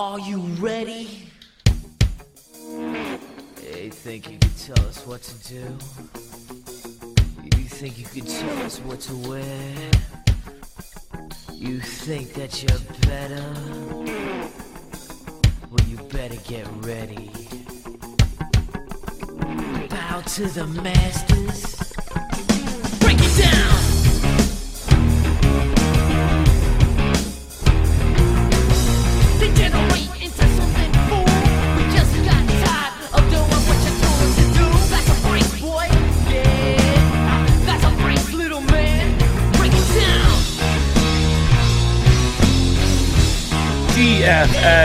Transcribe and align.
Are 0.00 0.20
you 0.20 0.38
ready? 0.60 1.28
Hey, 3.60 3.90
think 3.90 4.30
you 4.30 4.38
can 4.38 4.50
tell 4.50 4.86
us 4.86 5.04
what 5.04 5.20
to 5.22 5.48
do? 5.48 5.76
You 7.42 7.64
think 7.64 7.98
you 7.98 8.04
can 8.04 8.24
tell 8.24 8.58
us 8.64 8.78
what 8.78 9.00
to 9.00 9.16
wear? 9.28 9.90
You 11.52 11.80
think 11.80 12.32
that 12.34 12.62
you're 12.62 12.78
better? 13.08 13.42
Well, 15.68 15.88
you 15.88 15.96
better 16.12 16.36
get 16.48 16.68
ready. 16.84 17.32
Bow 19.90 20.20
to 20.20 20.46
the 20.46 20.66
masters. 20.80 21.92
Break 23.00 23.18
it 23.20 23.42
down! 23.42 23.67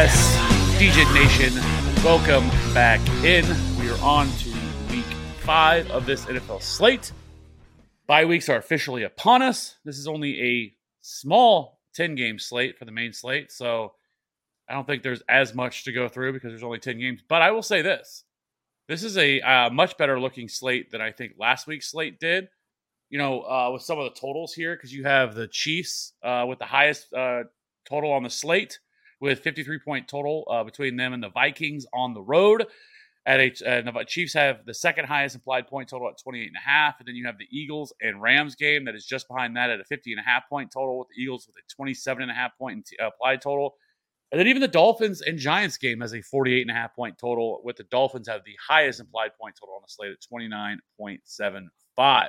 DFS 0.04 0.76
DJ 0.80 1.14
Nation, 1.14 2.04
welcome 2.04 2.50
back 2.74 3.00
in. 3.24 3.46
We 3.80 3.90
are 3.90 4.02
on 4.02 4.28
to 4.40 4.50
week 4.92 5.06
five 5.40 5.90
of 5.92 6.06
this 6.06 6.26
NFL 6.26 6.62
slate. 6.62 7.14
Bye 8.06 8.26
weeks 8.26 8.50
are 8.50 8.58
officially 8.58 9.04
upon 9.04 9.42
us. 9.42 9.78
This 9.86 9.98
is 9.98 10.06
only 10.06 10.42
a 10.42 10.74
small 11.00 11.80
10 11.96 12.16
game 12.16 12.38
slate 12.38 12.78
for 12.78 12.84
the 12.84 12.92
main 12.92 13.14
slate, 13.14 13.50
so 13.50 13.94
I 14.68 14.74
don't 14.74 14.86
think 14.86 15.04
there's 15.04 15.24
as 15.30 15.56
much 15.56 15.86
to 15.86 15.94
go 15.94 16.10
through 16.10 16.34
because 16.34 16.52
there's 16.52 16.64
only 16.64 16.80
10 16.80 17.00
games. 17.00 17.22
But 17.26 17.42
I 17.42 17.52
will 17.52 17.64
say 17.64 17.82
this 17.82 18.26
this 18.90 19.04
is 19.04 19.18
a 19.18 19.40
uh, 19.40 19.70
much 19.70 19.98
better 19.98 20.20
looking 20.20 20.50
slate 20.50 20.92
than 20.92 21.00
I 21.00 21.14
think 21.14 21.36
last 21.38 21.66
week's 21.66 21.90
slate 21.90 22.20
did. 22.20 22.50
You 23.10 23.20
know, 23.20 23.44
uh, 23.44 23.70
with 23.72 23.84
some 23.84 24.00
of 24.00 24.14
the 24.14 24.20
totals 24.20 24.54
here, 24.54 24.76
because 24.76 24.94
you 24.94 25.06
have 25.06 25.34
the 25.34 25.48
Chiefs 25.48 26.12
uh, 26.22 26.44
with 26.46 26.60
the 26.60 26.66
highest 26.66 27.14
uh, 27.14 27.44
total 27.86 28.12
on 28.12 28.24
the 28.24 28.30
slate 28.30 28.80
with 29.24 29.40
53 29.40 29.80
point 29.80 30.10
total 30.10 30.46
uh, 30.52 30.66
between 30.66 30.98
them 30.98 31.14
and 31.14 31.24
the 31.24 31.30
Vikings 31.30 31.86
on 31.94 32.14
the 32.14 32.22
road. 32.22 32.68
At 33.26 33.40
a, 33.40 33.54
and 33.66 33.88
the 33.88 34.04
Chiefs 34.06 34.34
have 34.34 34.66
the 34.66 34.74
second 34.74 35.06
highest 35.06 35.36
implied 35.36 35.68
point 35.68 35.88
total 35.88 36.10
at 36.10 36.18
28 36.22 36.46
and 36.46 36.58
a 36.58 36.70
half, 36.70 37.00
and 37.00 37.08
then 37.08 37.16
you 37.16 37.26
have 37.26 37.38
the 37.38 37.48
Eagles 37.50 37.94
and 38.02 38.22
Rams 38.22 38.56
game 38.56 38.84
that 38.84 38.96
is 38.96 39.06
just 39.06 39.30
behind 39.30 39.56
that 39.56 39.70
at 39.70 39.80
a 39.80 39.86
50 39.86 40.12
and 40.12 40.20
a 40.20 40.24
half 40.24 40.50
point 40.50 40.72
total 40.74 41.00
with 41.00 41.08
the 41.08 41.24
Eagles 41.24 41.48
with 41.48 41.56
a 41.56 41.74
27 41.74 42.22
and 42.22 42.30
a 42.30 42.34
half 42.34 42.58
point 42.58 42.90
uh, 43.02 43.06
implied 43.06 43.42
total. 43.42 43.76
And 44.34 44.40
then 44.42 44.50
even 44.50 44.62
the 44.62 44.68
Dolphins 44.68 45.22
and 45.22 45.40
Giants 45.40 45.78
game 45.78 46.02
has 46.02 46.14
a 46.14 46.22
48 46.22 46.64
and 46.64 46.72
a 46.72 46.74
half 46.74 46.94
point 46.94 47.18
total, 47.18 47.62
with 47.64 47.78
the 47.78 47.86
Dolphins 47.86 48.28
have 48.28 48.44
the 48.44 48.58
highest 48.68 49.00
implied 49.00 49.32
point 49.40 49.56
total 49.58 49.76
on 49.76 49.84
the 49.84 49.90
slate 49.90 50.12
at 50.12 50.18
29.75. 50.30 52.28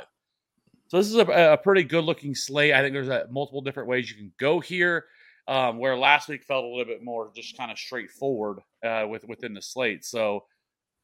So 0.86 0.96
this 0.98 1.08
is 1.08 1.16
a, 1.16 1.24
a 1.54 1.56
pretty 1.56 1.82
good 1.82 2.04
looking 2.04 2.36
slate. 2.36 2.72
I 2.72 2.82
think 2.82 2.92
there's 2.92 3.08
a, 3.08 3.26
multiple 3.32 3.62
different 3.62 3.88
ways 3.88 4.08
you 4.08 4.16
can 4.16 4.30
go 4.38 4.60
here. 4.60 5.06
Um, 5.46 5.78
where 5.78 5.96
last 5.96 6.28
week 6.28 6.42
felt 6.42 6.64
a 6.64 6.68
little 6.68 6.86
bit 6.86 7.04
more 7.04 7.30
just 7.36 7.56
kind 7.56 7.70
of 7.70 7.78
straightforward 7.78 8.60
uh, 8.82 9.04
with 9.08 9.24
within 9.28 9.52
the 9.52 9.60
slate. 9.60 10.04
So 10.04 10.44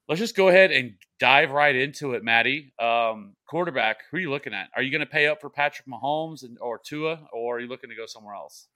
let's 0.09 0.19
just 0.19 0.37
go 0.37 0.49
ahead 0.49 0.73
and 0.73 0.95
dive 1.19 1.53
right 1.53 1.75
into 1.75 2.15
it, 2.15 2.25
Maddie. 2.25 2.73
Um, 2.81 3.35
quarterback, 3.47 3.99
who 4.11 4.17
are 4.17 4.21
you 4.21 4.31
looking 4.31 4.53
at? 4.53 4.69
Are 4.75 4.83
you 4.83 4.91
going 4.91 5.01
to 5.01 5.07
pay 5.07 5.29
up 5.29 5.41
for 5.41 5.51
Patrick 5.51 5.87
Mahomes 5.87 6.43
and 6.43 6.59
or 6.61 6.79
Tua, 6.79 7.21
or 7.33 7.57
are 7.57 7.61
you 7.61 7.69
looking 7.69 7.91
to 7.91 7.97
go 7.97 8.07
somewhere 8.07 8.35
else? 8.35 8.67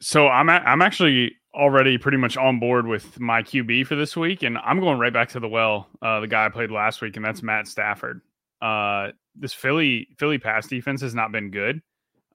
So 0.00 0.28
I'm 0.28 0.48
a, 0.48 0.52
I'm 0.52 0.82
actually 0.82 1.36
already 1.54 1.96
pretty 1.96 2.18
much 2.18 2.36
on 2.36 2.58
board 2.58 2.86
with 2.86 3.18
my 3.18 3.42
QB 3.42 3.86
for 3.86 3.94
this 3.94 4.16
week, 4.16 4.42
and 4.42 4.58
I'm 4.58 4.80
going 4.80 4.98
right 4.98 5.12
back 5.12 5.30
to 5.30 5.40
the 5.40 5.48
well. 5.48 5.88
Uh, 6.02 6.20
the 6.20 6.26
guy 6.26 6.44
I 6.44 6.48
played 6.48 6.70
last 6.70 7.00
week, 7.00 7.16
and 7.16 7.24
that's 7.24 7.42
Matt 7.42 7.66
Stafford. 7.66 8.20
Uh, 8.60 9.08
this 9.34 9.52
Philly 9.52 10.08
Philly 10.18 10.38
pass 10.38 10.66
defense 10.66 11.00
has 11.02 11.14
not 11.14 11.32
been 11.32 11.50
good. 11.50 11.80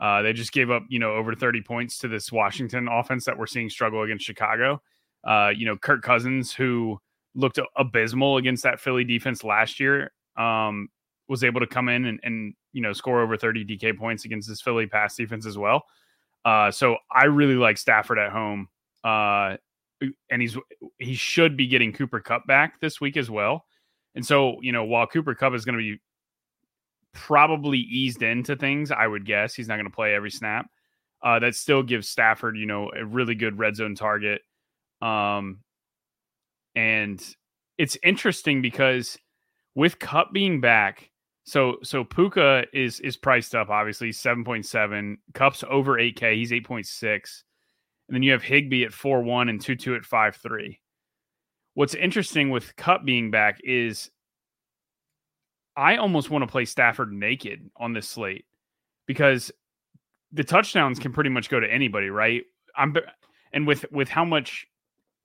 Uh, 0.01 0.23
they 0.23 0.33
just 0.33 0.51
gave 0.51 0.71
up, 0.71 0.83
you 0.89 0.97
know, 0.97 1.13
over 1.13 1.35
30 1.35 1.61
points 1.61 1.99
to 1.99 2.07
this 2.07 2.31
Washington 2.31 2.87
offense 2.87 3.23
that 3.25 3.37
we're 3.37 3.45
seeing 3.45 3.69
struggle 3.69 4.01
against 4.01 4.25
Chicago. 4.25 4.81
Uh, 5.23 5.51
you 5.55 5.65
know, 5.65 5.77
Kirk 5.77 6.01
Cousins, 6.01 6.51
who 6.51 6.99
looked 7.35 7.59
abysmal 7.77 8.37
against 8.37 8.63
that 8.63 8.79
Philly 8.79 9.03
defense 9.03 9.43
last 9.43 9.79
year, 9.79 10.11
um, 10.37 10.89
was 11.29 11.43
able 11.43 11.59
to 11.59 11.67
come 11.67 11.87
in 11.87 12.05
and, 12.05 12.19
and, 12.23 12.55
you 12.73 12.81
know, 12.81 12.93
score 12.93 13.21
over 13.21 13.37
30 13.37 13.63
DK 13.63 13.95
points 13.95 14.25
against 14.25 14.49
this 14.49 14.59
Philly 14.59 14.87
pass 14.87 15.15
defense 15.15 15.45
as 15.45 15.57
well. 15.57 15.83
Uh, 16.43 16.71
so 16.71 16.97
I 17.11 17.25
really 17.25 17.53
like 17.53 17.77
Stafford 17.77 18.17
at 18.17 18.31
home. 18.31 18.69
Uh, 19.03 19.57
and 20.31 20.41
he's 20.41 20.57
he 20.97 21.13
should 21.13 21.55
be 21.55 21.67
getting 21.67 21.93
Cooper 21.93 22.19
Kupp 22.19 22.47
back 22.47 22.79
this 22.79 22.99
week 22.99 23.17
as 23.17 23.29
well. 23.29 23.65
And 24.15 24.25
so, 24.25 24.57
you 24.61 24.71
know, 24.71 24.83
while 24.83 25.05
Cooper 25.05 25.35
Kupp 25.35 25.53
is 25.53 25.63
going 25.63 25.77
to 25.77 25.79
be 25.79 26.01
probably 27.13 27.79
eased 27.79 28.23
into 28.23 28.55
things, 28.55 28.91
I 28.91 29.07
would 29.07 29.25
guess 29.25 29.53
he's 29.53 29.67
not 29.67 29.75
going 29.75 29.85
to 29.85 29.95
play 29.95 30.13
every 30.13 30.31
snap. 30.31 30.67
Uh, 31.23 31.39
that 31.39 31.55
still 31.55 31.83
gives 31.83 32.09
Stafford, 32.09 32.57
you 32.57 32.65
know, 32.65 32.91
a 32.97 33.05
really 33.05 33.35
good 33.35 33.59
red 33.59 33.75
zone 33.75 33.95
target. 33.95 34.41
Um, 35.01 35.59
and 36.75 37.23
it's 37.77 37.97
interesting 38.03 38.61
because 38.61 39.17
with 39.75 39.99
Kupp 39.99 40.33
being 40.33 40.61
back, 40.61 41.09
so 41.43 41.77
so 41.83 42.03
Puka 42.03 42.65
is 42.73 42.99
is 42.99 43.17
priced 43.17 43.55
up 43.55 43.69
obviously 43.69 44.11
seven 44.11 44.43
point 44.43 44.65
seven. 44.65 45.17
Kupp's 45.33 45.63
over 45.69 45.99
eight 45.99 46.15
K. 46.15 46.37
He's 46.37 46.53
eight 46.53 46.65
point 46.65 46.85
six, 46.85 47.43
and 48.07 48.15
then 48.15 48.23
you 48.23 48.31
have 48.31 48.43
Higbee 48.43 48.83
at 48.83 48.93
four 48.93 49.21
one 49.23 49.49
and 49.49 49.59
Tutu 49.59 49.95
at 49.95 50.05
five 50.05 50.35
three. 50.35 50.79
What's 51.73 51.95
interesting 51.95 52.49
with 52.49 52.75
Kupp 52.75 53.05
being 53.05 53.31
back 53.31 53.59
is 53.63 54.09
I 55.75 55.97
almost 55.97 56.29
want 56.29 56.43
to 56.43 56.47
play 56.47 56.65
Stafford 56.65 57.11
naked 57.11 57.69
on 57.77 57.93
this 57.93 58.07
slate 58.07 58.45
because 59.07 59.51
the 60.31 60.43
touchdowns 60.43 60.99
can 60.99 61.11
pretty 61.11 61.29
much 61.29 61.49
go 61.49 61.59
to 61.59 61.71
anybody, 61.71 62.09
right? 62.09 62.43
I'm 62.75 62.95
and 63.53 63.67
with 63.67 63.85
with 63.91 64.09
how 64.09 64.25
much 64.25 64.67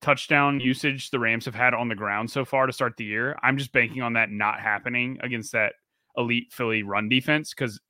touchdown 0.02 0.60
usage 0.60 1.10
the 1.10 1.18
Rams 1.18 1.44
have 1.44 1.54
had 1.54 1.74
on 1.74 1.88
the 1.88 1.94
ground 1.94 2.30
so 2.30 2.44
far 2.44 2.66
to 2.66 2.72
start 2.72 2.96
the 2.96 3.04
year, 3.04 3.36
I'm 3.42 3.56
just 3.56 3.72
banking 3.72 4.02
on 4.02 4.12
that 4.14 4.30
not 4.30 4.60
happening 4.60 5.18
against 5.22 5.52
that 5.52 5.74
elite 6.16 6.52
Philly 6.52 6.82
run 6.82 7.08
defense 7.08 7.54
because 7.54 7.80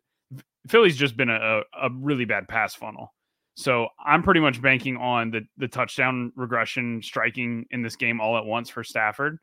Philly's 0.69 0.97
just 0.97 1.17
been 1.17 1.31
a, 1.31 1.61
a 1.81 1.91
really 1.93 2.25
bad 2.25 2.49
pass 2.49 2.75
funnel. 2.75 3.12
So 3.55 3.88
I'm 4.05 4.23
pretty 4.23 4.41
much 4.41 4.61
banking 4.61 4.97
on 4.97 5.31
the 5.31 5.41
the 5.56 5.69
touchdown 5.69 6.33
regression 6.37 7.00
striking 7.03 7.65
in 7.71 7.83
this 7.83 7.97
game 7.97 8.21
all 8.21 8.37
at 8.37 8.44
once 8.44 8.69
for 8.69 8.84
Stafford. 8.84 9.38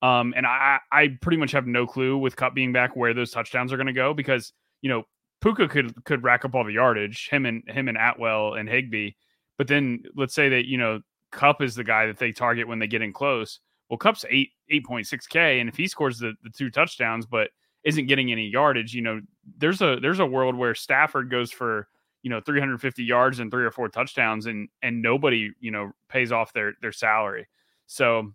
Um, 0.00 0.32
and 0.36 0.46
I, 0.46 0.78
I 0.92 1.18
pretty 1.20 1.38
much 1.38 1.52
have 1.52 1.66
no 1.66 1.86
clue 1.86 2.16
with 2.18 2.36
Kupp 2.36 2.54
being 2.54 2.72
back 2.72 2.94
where 2.94 3.14
those 3.14 3.30
touchdowns 3.30 3.72
are 3.72 3.76
going 3.76 3.88
to 3.88 3.92
go 3.92 4.14
because 4.14 4.52
you 4.80 4.88
know 4.88 5.04
Puka 5.40 5.68
could 5.68 6.04
could 6.04 6.22
rack 6.22 6.44
up 6.44 6.54
all 6.54 6.64
the 6.64 6.72
yardage, 6.72 7.28
him 7.28 7.46
and 7.46 7.62
him 7.68 7.88
and 7.88 7.98
Atwell 7.98 8.54
and 8.54 8.68
Higbee. 8.68 9.12
But 9.56 9.68
then 9.68 10.02
let's 10.16 10.34
say 10.34 10.48
that 10.50 10.66
you 10.66 10.78
know 10.78 11.00
Kupp 11.32 11.62
is 11.62 11.74
the 11.74 11.84
guy 11.84 12.06
that 12.06 12.18
they 12.18 12.32
target 12.32 12.68
when 12.68 12.78
they 12.78 12.86
get 12.86 13.02
in 13.02 13.12
close. 13.12 13.60
Well, 13.88 13.98
Kupp's 13.98 14.24
eight 14.30 14.50
eight 14.70 14.84
point 14.84 15.06
six 15.06 15.26
K, 15.26 15.60
and 15.60 15.68
if 15.68 15.76
he 15.76 15.88
scores 15.88 16.18
the, 16.18 16.34
the 16.42 16.50
two 16.50 16.70
touchdowns, 16.70 17.26
but 17.26 17.50
isn't 17.84 18.06
getting 18.06 18.32
any 18.32 18.46
yardage, 18.48 18.94
you 18.94 19.02
know, 19.02 19.20
there's 19.56 19.80
a 19.80 19.98
there's 20.00 20.20
a 20.20 20.26
world 20.26 20.54
where 20.56 20.74
Stafford 20.74 21.30
goes 21.30 21.50
for 21.50 21.88
you 22.22 22.30
know 22.30 22.40
350 22.40 23.04
yards 23.04 23.38
and 23.38 23.50
three 23.50 23.64
or 23.64 23.70
four 23.70 23.88
touchdowns, 23.88 24.46
and 24.46 24.68
and 24.82 25.02
nobody 25.02 25.50
you 25.60 25.70
know 25.70 25.92
pays 26.08 26.32
off 26.32 26.52
their 26.52 26.74
their 26.82 26.92
salary. 26.92 27.48
So 27.86 28.32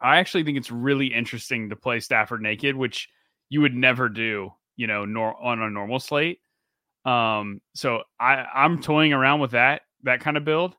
I 0.00 0.18
actually 0.18 0.44
think 0.44 0.58
it's 0.58 0.70
really 0.70 1.06
interesting 1.06 1.70
to 1.70 1.76
play 1.76 2.00
Stafford 2.00 2.42
naked, 2.42 2.76
which 2.76 3.08
you 3.48 3.60
would 3.60 3.74
never 3.74 4.08
do, 4.08 4.52
you 4.76 4.86
know, 4.86 5.04
nor 5.04 5.40
on 5.42 5.60
a 5.60 5.70
normal 5.70 5.98
slate. 6.00 6.40
Um, 7.04 7.60
so 7.74 8.02
I 8.20 8.44
I'm 8.54 8.80
toying 8.80 9.12
around 9.12 9.40
with 9.40 9.52
that 9.52 9.82
that 10.04 10.20
kind 10.20 10.36
of 10.36 10.44
build. 10.44 10.76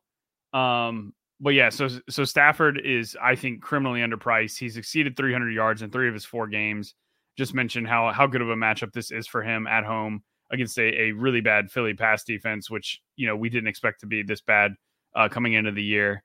Um, 0.53 1.13
but 1.40 1.52
yeah, 1.52 1.69
so 1.69 1.88
so 2.09 2.24
Stafford 2.24 2.81
is 2.83 3.18
I 3.21 3.36
think 3.36 3.62
criminally 3.62 4.01
underpriced. 4.01 4.57
He's 4.57 4.77
exceeded 4.77 5.16
300 5.16 5.51
yards 5.51 5.81
in 5.81 5.89
three 5.89 6.07
of 6.07 6.13
his 6.13 6.25
four 6.25 6.48
games. 6.48 6.95
Just 7.38 7.54
mentioned 7.54 7.88
how 7.88 8.12
how 8.12 8.27
good 8.27 8.42
of 8.42 8.50
a 8.50 8.56
matchup 8.56 8.92
this 8.94 9.12
is 9.12 9.27
for 9.27 9.42
him 9.42 9.65
at 9.68 9.86
home 9.86 10.24
against 10.51 10.77
a, 10.77 11.01
a 11.01 11.12
really 11.12 11.42
bad 11.42 11.72
Philly 11.72 11.94
pass 11.94 12.24
defense, 12.24 12.69
which 12.69 13.01
you 13.15 13.27
know 13.27 13.36
we 13.36 13.50
didn't 13.50 13.68
expect 13.69 14.01
to 14.01 14.06
be 14.06 14.24
this 14.24 14.42
bad 14.42 14.74
uh, 15.15 15.30
coming 15.30 15.54
into 15.54 15.72
the 15.72 15.83
year. 15.83 16.24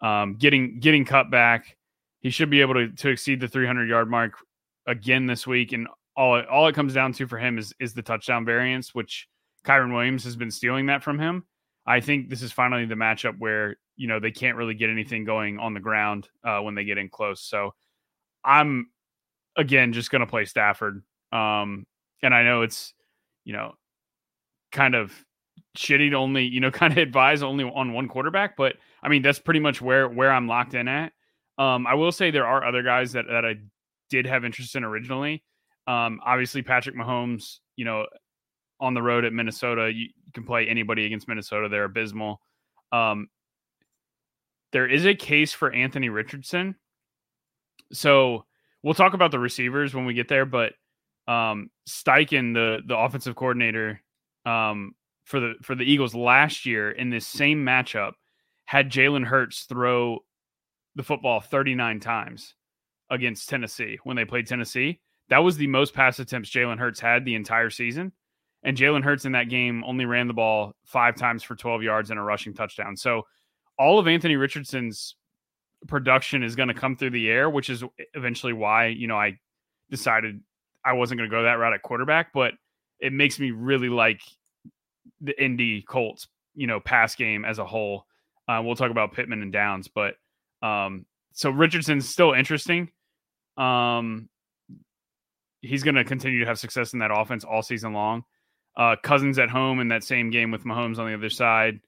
Um, 0.00 0.34
getting 0.34 0.80
getting 0.80 1.04
Kupp 1.04 1.30
back 1.30 1.76
he 2.20 2.30
should 2.30 2.50
be 2.50 2.60
able 2.60 2.74
to, 2.74 2.88
to 2.88 3.08
exceed 3.08 3.40
the 3.40 3.48
300 3.48 3.88
yard 3.88 4.10
mark 4.10 4.34
again 4.86 5.26
this 5.26 5.46
week. 5.46 5.72
And 5.72 5.88
all 6.16 6.36
it, 6.36 6.48
all 6.48 6.66
it 6.66 6.74
comes 6.74 6.94
down 6.94 7.12
to 7.14 7.26
for 7.26 7.38
him 7.38 7.58
is 7.58 7.74
is 7.78 7.94
the 7.94 8.02
touchdown 8.02 8.44
variance, 8.44 8.94
which 8.94 9.28
Kyren 9.64 9.92
Williams 9.92 10.24
has 10.24 10.36
been 10.36 10.50
stealing 10.50 10.86
that 10.86 11.02
from 11.02 11.18
him. 11.18 11.44
I 11.86 12.00
think 12.00 12.28
this 12.28 12.42
is 12.42 12.52
finally 12.52 12.84
the 12.86 12.94
matchup 12.94 13.38
where 13.38 13.76
you 13.96 14.08
know 14.08 14.18
they 14.18 14.30
can't 14.30 14.56
really 14.56 14.74
get 14.74 14.90
anything 14.90 15.24
going 15.24 15.58
on 15.58 15.74
the 15.74 15.80
ground 15.80 16.28
uh, 16.44 16.60
when 16.60 16.74
they 16.74 16.84
get 16.84 16.98
in 16.98 17.08
close. 17.08 17.42
So 17.42 17.74
I'm 18.44 18.90
again 19.56 19.92
just 19.92 20.10
going 20.10 20.20
to 20.20 20.26
play 20.26 20.44
Stafford. 20.44 21.02
Um, 21.32 21.86
and 22.22 22.34
I 22.34 22.42
know 22.42 22.62
it's 22.62 22.94
you 23.44 23.52
know 23.52 23.74
kind 24.72 24.94
of 24.94 25.12
shitty 25.76 26.10
to 26.10 26.16
only 26.16 26.44
you 26.44 26.60
know 26.60 26.70
kind 26.72 26.92
of 26.92 26.98
advise 26.98 27.42
only 27.42 27.64
on 27.64 27.92
one 27.92 28.08
quarterback, 28.08 28.56
but 28.56 28.76
I 29.02 29.08
mean 29.08 29.22
that's 29.22 29.38
pretty 29.38 29.60
much 29.60 29.80
where 29.82 30.08
where 30.08 30.32
I'm 30.32 30.48
locked 30.48 30.74
in 30.74 30.88
at. 30.88 31.12
Um, 31.58 31.86
I 31.86 31.94
will 31.94 32.12
say 32.12 32.30
there 32.30 32.46
are 32.46 32.64
other 32.64 32.82
guys 32.82 33.12
that 33.12 33.26
that 33.28 33.44
I 33.44 33.54
did 34.10 34.26
have 34.26 34.44
interest 34.44 34.76
in 34.76 34.84
originally. 34.84 35.42
Um, 35.86 36.20
obviously 36.24 36.62
Patrick 36.62 36.96
Mahomes, 36.96 37.58
you 37.76 37.84
know, 37.84 38.06
on 38.80 38.94
the 38.94 39.02
road 39.02 39.24
at 39.24 39.32
Minnesota, 39.32 39.90
you, 39.92 40.08
can 40.34 40.44
play 40.44 40.66
anybody 40.66 41.06
against 41.06 41.28
Minnesota. 41.28 41.68
They're 41.68 41.84
abysmal. 41.84 42.40
Um, 42.92 43.28
there 44.72 44.86
is 44.86 45.06
a 45.06 45.14
case 45.14 45.52
for 45.52 45.72
Anthony 45.72 46.10
Richardson. 46.10 46.74
So 47.92 48.44
we'll 48.82 48.94
talk 48.94 49.14
about 49.14 49.30
the 49.30 49.38
receivers 49.38 49.94
when 49.94 50.04
we 50.04 50.12
get 50.12 50.28
there, 50.28 50.44
but 50.44 50.74
um, 51.26 51.70
Steichen, 51.88 52.54
the 52.54 52.80
the 52.86 52.96
offensive 52.96 53.34
coordinator 53.34 54.02
um, 54.44 54.94
for 55.24 55.40
the 55.40 55.54
for 55.62 55.74
the 55.74 55.84
Eagles 55.84 56.14
last 56.14 56.66
year 56.66 56.90
in 56.90 57.08
this 57.10 57.26
same 57.26 57.64
matchup, 57.64 58.12
had 58.66 58.90
Jalen 58.90 59.24
Hurts 59.24 59.64
throw 59.64 60.18
the 60.96 61.02
football 61.02 61.40
39 61.40 62.00
times 62.00 62.54
against 63.10 63.48
Tennessee 63.48 63.98
when 64.02 64.16
they 64.16 64.24
played 64.24 64.46
Tennessee. 64.46 65.00
That 65.28 65.38
was 65.38 65.56
the 65.56 65.66
most 65.66 65.94
pass 65.94 66.18
attempts 66.18 66.50
Jalen 66.50 66.78
Hurts 66.78 66.98
had 66.98 67.24
the 67.24 67.34
entire 67.34 67.70
season. 67.70 68.12
And 68.62 68.76
Jalen 68.76 69.04
Hurts 69.04 69.24
in 69.24 69.32
that 69.32 69.48
game 69.48 69.84
only 69.84 70.06
ran 70.06 70.26
the 70.26 70.34
ball 70.34 70.74
five 70.84 71.14
times 71.14 71.42
for 71.42 71.54
12 71.54 71.82
yards 71.82 72.10
and 72.10 72.18
a 72.18 72.22
rushing 72.22 72.54
touchdown. 72.54 72.96
So 72.96 73.22
all 73.78 73.98
of 73.98 74.08
Anthony 74.08 74.36
Richardson's 74.36 75.14
production 75.86 76.42
is 76.42 76.56
going 76.56 76.68
to 76.68 76.74
come 76.74 76.96
through 76.96 77.10
the 77.10 77.28
air, 77.28 77.48
which 77.48 77.70
is 77.70 77.84
eventually 78.14 78.52
why, 78.52 78.86
you 78.86 79.06
know, 79.06 79.16
I 79.16 79.38
decided 79.90 80.40
I 80.84 80.94
wasn't 80.94 81.18
going 81.18 81.30
to 81.30 81.36
go 81.36 81.42
that 81.42 81.58
route 81.58 81.74
at 81.74 81.82
quarterback, 81.82 82.32
but 82.32 82.54
it 82.98 83.12
makes 83.12 83.38
me 83.38 83.50
really 83.50 83.88
like 83.88 84.22
the 85.20 85.40
Indy 85.42 85.82
Colts, 85.82 86.26
you 86.54 86.66
know, 86.66 86.80
pass 86.80 87.14
game 87.14 87.44
as 87.44 87.58
a 87.58 87.66
whole. 87.66 88.06
Uh, 88.48 88.62
we'll 88.64 88.76
talk 88.76 88.90
about 88.90 89.12
Pittman 89.12 89.42
and 89.42 89.52
Downs, 89.52 89.88
but 89.88 90.14
um, 90.62 91.06
so 91.32 91.50
Richardson's 91.50 92.08
still 92.08 92.32
interesting. 92.32 92.90
Um, 93.56 94.28
he's 95.60 95.82
going 95.82 95.94
to 95.94 96.04
continue 96.04 96.40
to 96.40 96.46
have 96.46 96.58
success 96.58 96.92
in 96.92 97.00
that 97.00 97.10
offense 97.12 97.44
all 97.44 97.62
season 97.62 97.92
long. 97.92 98.24
Uh, 98.76 98.96
Cousins 99.02 99.38
at 99.38 99.50
home 99.50 99.80
in 99.80 99.88
that 99.88 100.04
same 100.04 100.30
game 100.30 100.50
with 100.50 100.64
Mahomes 100.64 100.98
on 100.98 101.06
the 101.06 101.14
other 101.14 101.30
side. 101.30 101.80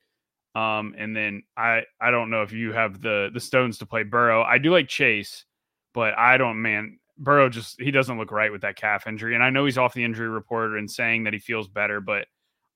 Um, 0.55 0.95
and 0.99 1.15
then 1.15 1.43
I 1.57 1.83
I 2.01 2.11
don't 2.11 2.31
know 2.31 2.43
if 2.43 2.53
you 2.53 2.73
have 2.73 3.01
the 3.01 3.29
the 3.33 3.41
stones 3.41 3.79
to 3.79 3.87
play 3.87 4.03
Burrow. 4.03 4.43
I 4.43 4.59
do 4.59 4.73
like 4.73 4.89
Chase, 4.89 5.45
but 5.93 6.17
I 6.19 6.39
don't 6.39 6.63
man 6.63 6.99
Burrow 7.19 7.49
just 7.49 7.81
he 7.81 7.91
doesn't 7.91 8.19
look 8.19 8.33
right 8.33 8.51
with 8.51 8.63
that 8.63 8.77
calf 8.77 9.07
injury. 9.07 9.35
And 9.35 9.45
I 9.45 9.51
know 9.51 9.67
he's 9.67 9.79
off 9.79 9.95
the 9.95 10.05
injury 10.05 10.29
report 10.29 10.79
and 10.79 10.91
saying 10.91 11.25
that 11.25 11.33
he 11.33 11.39
feels 11.39 11.69
better, 11.69 12.01
but 12.01 12.27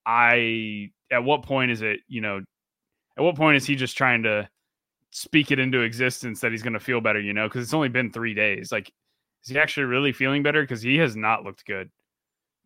I 0.04 0.90
at 1.10 1.24
what 1.24 1.42
point 1.42 1.70
is 1.70 1.82
it, 1.82 2.00
you 2.08 2.20
know, 2.20 2.42
at 3.16 3.24
what 3.24 3.36
point 3.36 3.56
is 3.56 3.66
he 3.66 3.74
just 3.74 3.96
trying 3.96 4.24
to 4.24 4.48
speak 5.12 5.50
it 5.50 5.58
into 5.60 5.82
existence 5.82 6.40
that 6.40 6.50
he's 6.50 6.62
going 6.62 6.72
to 6.72 6.80
feel 6.80 7.00
better, 7.00 7.20
you 7.20 7.32
know, 7.32 7.46
because 7.46 7.62
it's 7.62 7.74
only 7.74 7.88
been 7.88 8.10
3 8.10 8.34
days. 8.34 8.72
Like 8.72 8.92
is 9.44 9.50
he 9.50 9.58
actually 9.58 9.84
really 9.84 10.12
feeling 10.12 10.42
better 10.42 10.66
cuz 10.66 10.82
he 10.82 10.96
has 10.98 11.14
not 11.14 11.44
looked 11.44 11.64
good. 11.64 11.90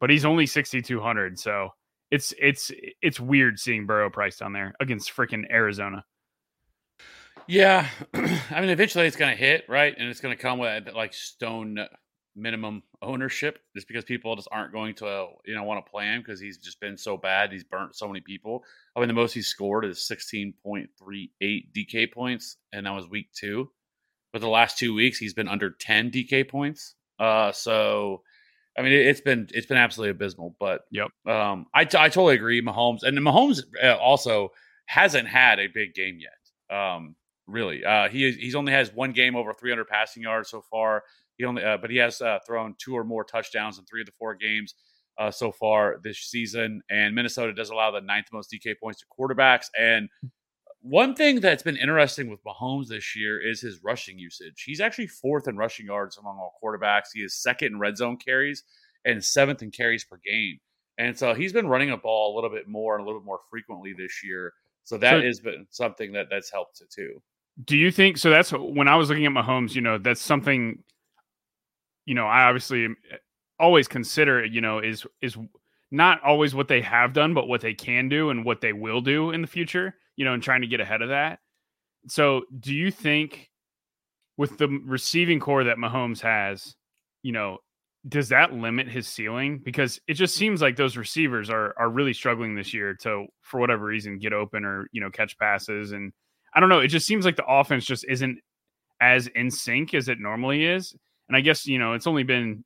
But 0.00 0.10
he's 0.10 0.24
only 0.24 0.46
6200, 0.46 1.38
so 1.38 1.70
it's 2.10 2.32
it's 2.38 2.70
it's 3.02 3.18
weird 3.18 3.58
seeing 3.58 3.86
Burrow 3.86 4.10
priced 4.10 4.42
on 4.42 4.52
there 4.52 4.74
against 4.80 5.14
freaking 5.14 5.50
Arizona. 5.50 6.04
Yeah, 7.46 7.88
I 8.14 8.60
mean, 8.60 8.70
eventually 8.70 9.06
it's 9.06 9.16
going 9.16 9.34
to 9.34 9.40
hit, 9.40 9.64
right? 9.68 9.94
And 9.96 10.08
it's 10.08 10.20
going 10.20 10.36
to 10.36 10.42
come 10.42 10.58
with 10.58 10.88
like 10.92 11.14
stone 11.14 11.78
minimum 12.36 12.82
ownership, 13.02 13.58
just 13.74 13.88
because 13.88 14.04
people 14.04 14.36
just 14.36 14.48
aren't 14.52 14.72
going 14.72 14.94
to, 14.96 15.28
you 15.44 15.54
know, 15.54 15.62
want 15.64 15.84
to 15.84 15.90
play 15.90 16.04
him 16.04 16.20
because 16.20 16.38
he's 16.38 16.58
just 16.58 16.80
been 16.80 16.96
so 16.96 17.16
bad. 17.16 17.50
He's 17.50 17.64
burnt 17.64 17.96
so 17.96 18.06
many 18.06 18.20
people. 18.20 18.62
I 18.94 19.00
mean, 19.00 19.08
the 19.08 19.14
most 19.14 19.32
he's 19.32 19.48
scored 19.48 19.84
is 19.84 20.06
sixteen 20.06 20.54
point 20.62 20.90
three 20.98 21.32
eight 21.40 21.72
DK 21.74 22.12
points, 22.12 22.56
and 22.72 22.86
that 22.86 22.92
was 22.92 23.08
week 23.08 23.32
two. 23.32 23.70
But 24.32 24.42
the 24.42 24.48
last 24.48 24.78
two 24.78 24.94
weeks, 24.94 25.18
he's 25.18 25.34
been 25.34 25.48
under 25.48 25.70
ten 25.70 26.10
DK 26.10 26.48
points. 26.48 26.94
Uh, 27.18 27.52
so 27.52 28.22
I 28.78 28.82
mean, 28.82 28.92
it, 28.92 29.06
has 29.06 29.20
been 29.20 29.48
it's 29.54 29.66
been 29.66 29.78
absolutely 29.78 30.10
abysmal. 30.10 30.54
But 30.60 30.82
yep, 30.90 31.08
um, 31.26 31.66
I, 31.72 31.84
t- 31.84 31.98
I 31.98 32.08
totally 32.08 32.34
agree. 32.34 32.60
Mahomes 32.62 33.02
and 33.02 33.16
Mahomes 33.18 33.62
uh, 33.82 33.96
also 33.96 34.50
hasn't 34.86 35.28
had 35.28 35.58
a 35.58 35.68
big 35.68 35.94
game 35.94 36.18
yet. 36.20 36.76
Um, 36.76 37.16
really, 37.46 37.84
uh, 37.84 38.08
he 38.08 38.30
he's 38.32 38.54
only 38.54 38.72
has 38.72 38.92
one 38.92 39.12
game 39.12 39.36
over 39.36 39.54
300 39.54 39.86
passing 39.86 40.22
yards 40.22 40.50
so 40.50 40.62
far. 40.70 41.04
He 41.36 41.44
only, 41.44 41.62
uh, 41.62 41.78
but 41.78 41.90
he 41.90 41.96
has 41.98 42.20
uh, 42.20 42.38
thrown 42.46 42.74
two 42.78 42.96
or 42.96 43.04
more 43.04 43.24
touchdowns 43.24 43.78
in 43.78 43.84
three 43.84 44.00
of 44.00 44.06
the 44.06 44.12
four 44.18 44.34
games 44.34 44.74
uh, 45.18 45.30
so 45.30 45.52
far 45.52 45.98
this 46.02 46.18
season. 46.18 46.82
And 46.90 47.14
Minnesota 47.14 47.52
does 47.52 47.70
allow 47.70 47.90
the 47.90 48.00
ninth 48.00 48.26
most 48.32 48.52
DK 48.52 48.74
points 48.82 49.00
to 49.00 49.06
quarterbacks. 49.06 49.66
And 49.78 50.08
one 50.80 51.14
thing 51.14 51.40
that's 51.40 51.62
been 51.62 51.76
interesting 51.76 52.30
with 52.30 52.40
Mahomes 52.44 52.88
this 52.88 53.16
year 53.16 53.40
is 53.40 53.60
his 53.60 53.82
rushing 53.82 54.18
usage. 54.18 54.62
He's 54.64 54.80
actually 54.80 55.08
fourth 55.08 55.48
in 55.48 55.56
rushing 55.56 55.86
yards 55.86 56.16
among 56.16 56.38
all 56.38 56.58
quarterbacks. 56.62 57.08
He 57.12 57.20
is 57.20 57.34
second 57.34 57.72
in 57.72 57.78
red 57.78 57.96
zone 57.96 58.16
carries 58.16 58.62
and 59.04 59.24
seventh 59.24 59.62
in 59.62 59.70
carries 59.70 60.04
per 60.04 60.18
game. 60.24 60.58
And 60.98 61.18
so 61.18 61.34
he's 61.34 61.52
been 61.52 61.66
running 61.66 61.90
a 61.90 61.96
ball 61.96 62.32
a 62.32 62.36
little 62.36 62.50
bit 62.50 62.68
more 62.68 62.94
and 62.94 63.02
a 63.02 63.06
little 63.06 63.20
bit 63.20 63.26
more 63.26 63.40
frequently 63.50 63.92
this 63.92 64.22
year. 64.24 64.52
So 64.84 64.96
that 64.98 65.20
so, 65.20 65.22
has 65.22 65.40
been 65.40 65.66
something 65.70 66.12
that 66.12 66.28
that's 66.30 66.50
helped 66.50 66.80
it 66.80 66.90
too. 66.90 67.20
Do 67.64 67.76
you 67.76 67.90
think 67.90 68.18
so? 68.18 68.30
That's 68.30 68.52
when 68.52 68.86
I 68.86 68.96
was 68.96 69.08
looking 69.08 69.26
at 69.26 69.32
Mahomes. 69.32 69.74
You 69.74 69.80
know, 69.80 69.98
that's 69.98 70.20
something. 70.20 70.78
You 72.06 72.14
know, 72.14 72.26
I 72.26 72.44
obviously 72.44 72.86
eh, 72.86 73.16
always 73.60 73.88
consider. 73.88 74.44
You 74.44 74.62
know, 74.62 74.78
is 74.78 75.06
is 75.20 75.36
not 75.90 76.22
always 76.22 76.54
what 76.54 76.68
they 76.68 76.80
have 76.80 77.12
done, 77.12 77.34
but 77.34 77.46
what 77.46 77.60
they 77.60 77.74
can 77.74 78.08
do 78.08 78.30
and 78.30 78.44
what 78.44 78.60
they 78.60 78.72
will 78.72 79.00
do 79.00 79.30
in 79.30 79.42
the 79.42 79.46
future 79.46 79.94
you 80.16 80.24
know, 80.24 80.32
and 80.32 80.42
trying 80.42 80.62
to 80.62 80.66
get 80.66 80.80
ahead 80.80 81.02
of 81.02 81.10
that. 81.10 81.38
So, 82.08 82.42
do 82.58 82.74
you 82.74 82.90
think 82.90 83.50
with 84.36 84.58
the 84.58 84.68
receiving 84.84 85.40
corps 85.40 85.64
that 85.64 85.76
Mahomes 85.76 86.20
has, 86.20 86.74
you 87.22 87.32
know, 87.32 87.58
does 88.08 88.28
that 88.30 88.52
limit 88.52 88.88
his 88.88 89.06
ceiling? 89.06 89.60
Because 89.64 90.00
it 90.06 90.14
just 90.14 90.36
seems 90.36 90.62
like 90.62 90.76
those 90.76 90.96
receivers 90.96 91.50
are 91.50 91.74
are 91.78 91.90
really 91.90 92.12
struggling 92.12 92.54
this 92.54 92.72
year 92.72 92.94
to, 93.02 93.26
for 93.42 93.60
whatever 93.60 93.84
reason, 93.84 94.18
get 94.18 94.32
open 94.32 94.64
or 94.64 94.88
you 94.92 95.00
know 95.00 95.10
catch 95.10 95.38
passes. 95.38 95.92
And 95.92 96.12
I 96.54 96.60
don't 96.60 96.68
know. 96.68 96.80
It 96.80 96.88
just 96.88 97.06
seems 97.06 97.24
like 97.24 97.36
the 97.36 97.46
offense 97.46 97.84
just 97.84 98.04
isn't 98.08 98.38
as 99.00 99.26
in 99.28 99.50
sync 99.50 99.92
as 99.92 100.08
it 100.08 100.18
normally 100.20 100.64
is. 100.64 100.94
And 101.28 101.36
I 101.36 101.40
guess 101.40 101.66
you 101.66 101.78
know 101.78 101.94
it's 101.94 102.06
only 102.06 102.22
been 102.22 102.64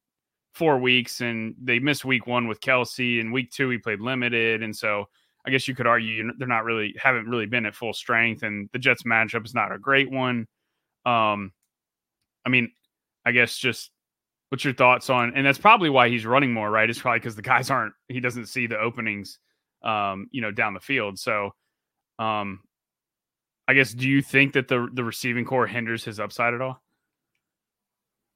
four 0.52 0.78
weeks, 0.78 1.20
and 1.20 1.54
they 1.62 1.78
missed 1.78 2.04
week 2.04 2.26
one 2.26 2.48
with 2.48 2.60
Kelce 2.60 3.20
and 3.20 3.32
week 3.32 3.50
two 3.50 3.70
he 3.70 3.78
played 3.78 4.00
limited, 4.00 4.62
and 4.62 4.74
so 4.74 5.06
I 5.46 5.50
guess 5.50 5.66
you 5.66 5.74
could 5.74 5.86
argue 5.86 6.30
they're 6.38 6.48
not 6.48 6.64
really 6.64 6.94
haven't 7.00 7.26
really 7.26 7.46
been 7.46 7.66
at 7.66 7.74
full 7.74 7.92
strength, 7.92 8.42
and 8.42 8.68
the 8.72 8.78
Jets 8.78 9.04
matchup 9.04 9.44
is 9.44 9.54
not 9.54 9.72
a 9.72 9.78
great 9.78 10.10
one. 10.10 10.46
Um, 11.06 11.52
I 12.44 12.50
mean, 12.50 12.70
I 13.24 13.32
guess 13.32 13.56
just 13.56 13.90
what's 14.50 14.64
your 14.64 14.74
thoughts 14.74 15.08
on? 15.08 15.32
And 15.34 15.46
that's 15.46 15.58
probably 15.58 15.88
why 15.90 16.08
he's 16.08 16.26
running 16.26 16.52
more, 16.52 16.70
right? 16.70 16.90
It's 16.90 16.98
probably 16.98 17.20
because 17.20 17.36
the 17.36 17.42
guys 17.42 17.70
aren't. 17.70 17.94
He 18.08 18.20
doesn't 18.20 18.46
see 18.46 18.66
the 18.66 18.78
openings, 18.78 19.38
um, 19.82 20.26
you 20.30 20.42
know, 20.42 20.50
down 20.50 20.74
the 20.74 20.80
field. 20.80 21.18
So, 21.18 21.50
um, 22.18 22.60
I 23.66 23.74
guess 23.74 23.92
do 23.92 24.08
you 24.08 24.20
think 24.20 24.52
that 24.54 24.68
the 24.68 24.88
the 24.92 25.04
receiving 25.04 25.44
corps 25.44 25.66
hinders 25.66 26.04
his 26.04 26.20
upside 26.20 26.54
at 26.54 26.60
all? 26.60 26.82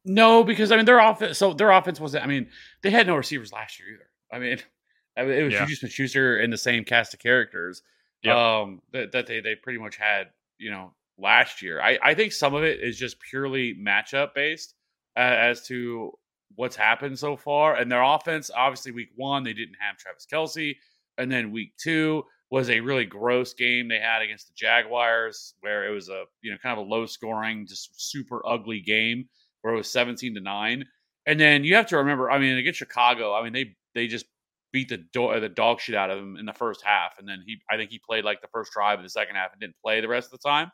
No, 0.04 0.44
because 0.44 0.70
I 0.70 0.76
mean 0.76 0.84
their 0.84 1.00
offense. 1.00 1.38
So 1.38 1.54
their 1.54 1.70
offense 1.70 1.98
wasn't. 1.98 2.24
I 2.24 2.26
mean, 2.26 2.48
they 2.82 2.90
had 2.90 3.06
no 3.06 3.16
receivers 3.16 3.52
last 3.52 3.78
year 3.78 3.88
either. 3.94 4.10
I 4.32 4.38
mean, 4.38 4.58
I 5.16 5.22
mean, 5.22 5.32
it 5.32 5.42
was 5.44 5.52
yeah. 5.52 5.60
Juju 5.60 5.76
Smith 5.76 5.92
Schuster 5.92 6.38
in 6.38 6.50
the 6.50 6.58
same 6.58 6.84
cast 6.84 7.14
of 7.14 7.20
characters 7.20 7.82
yep. 8.22 8.36
um, 8.36 8.82
that, 8.92 9.12
that 9.12 9.26
they 9.26 9.40
they 9.40 9.54
pretty 9.54 9.78
much 9.78 9.96
had, 9.96 10.28
you 10.58 10.70
know, 10.70 10.92
last 11.18 11.62
year. 11.62 11.80
I, 11.80 11.98
I 12.02 12.14
think 12.14 12.32
some 12.32 12.54
of 12.54 12.64
it 12.64 12.80
is 12.80 12.98
just 12.98 13.20
purely 13.20 13.74
matchup 13.74 14.34
based 14.34 14.74
uh, 15.16 15.20
as 15.20 15.66
to 15.68 16.12
what's 16.56 16.76
happened 16.76 17.18
so 17.18 17.36
far. 17.36 17.74
And 17.74 17.90
their 17.90 18.02
offense, 18.02 18.50
obviously, 18.54 18.92
week 18.92 19.10
one 19.16 19.44
they 19.44 19.52
didn't 19.54 19.76
have 19.80 19.96
Travis 19.96 20.26
Kelce, 20.30 20.76
and 21.16 21.30
then 21.30 21.52
week 21.52 21.76
two 21.78 22.24
was 22.50 22.68
a 22.68 22.80
really 22.80 23.06
gross 23.06 23.54
game 23.54 23.88
they 23.88 23.98
had 23.98 24.20
against 24.20 24.48
the 24.48 24.54
Jaguars, 24.54 25.54
where 25.60 25.88
it 25.88 25.94
was 25.94 26.10
a 26.10 26.24
you 26.42 26.50
know 26.50 26.58
kind 26.62 26.78
of 26.78 26.86
a 26.86 26.90
low 26.90 27.06
scoring, 27.06 27.66
just 27.66 28.10
super 28.10 28.46
ugly 28.46 28.80
game 28.80 29.28
where 29.64 29.72
it 29.72 29.78
was 29.78 29.90
seventeen 29.90 30.34
to 30.34 30.40
nine. 30.40 30.84
And 31.26 31.40
then 31.40 31.64
you 31.64 31.74
have 31.76 31.86
to 31.86 31.96
remember, 31.96 32.30
I 32.30 32.38
mean, 32.38 32.58
against 32.58 32.78
Chicago, 32.78 33.34
I 33.34 33.42
mean 33.42 33.54
they 33.54 33.74
they 33.94 34.06
just 34.06 34.26
beat 34.72 34.90
the 34.90 34.98
do- 34.98 35.40
the 35.40 35.48
dog 35.48 35.80
shit 35.80 35.94
out 35.94 36.10
of 36.10 36.18
him 36.18 36.36
in 36.36 36.44
the 36.44 36.52
first 36.52 36.82
half, 36.84 37.18
and 37.18 37.26
then 37.26 37.42
he 37.46 37.56
I 37.70 37.78
think 37.78 37.90
he 37.90 37.98
played 37.98 38.24
like 38.24 38.42
the 38.42 38.48
first 38.48 38.72
drive 38.72 38.98
of 38.98 39.04
the 39.04 39.08
second 39.08 39.36
half 39.36 39.52
and 39.52 39.60
didn't 39.60 39.76
play 39.82 40.02
the 40.02 40.08
rest 40.08 40.26
of 40.26 40.38
the 40.38 40.48
time. 40.48 40.70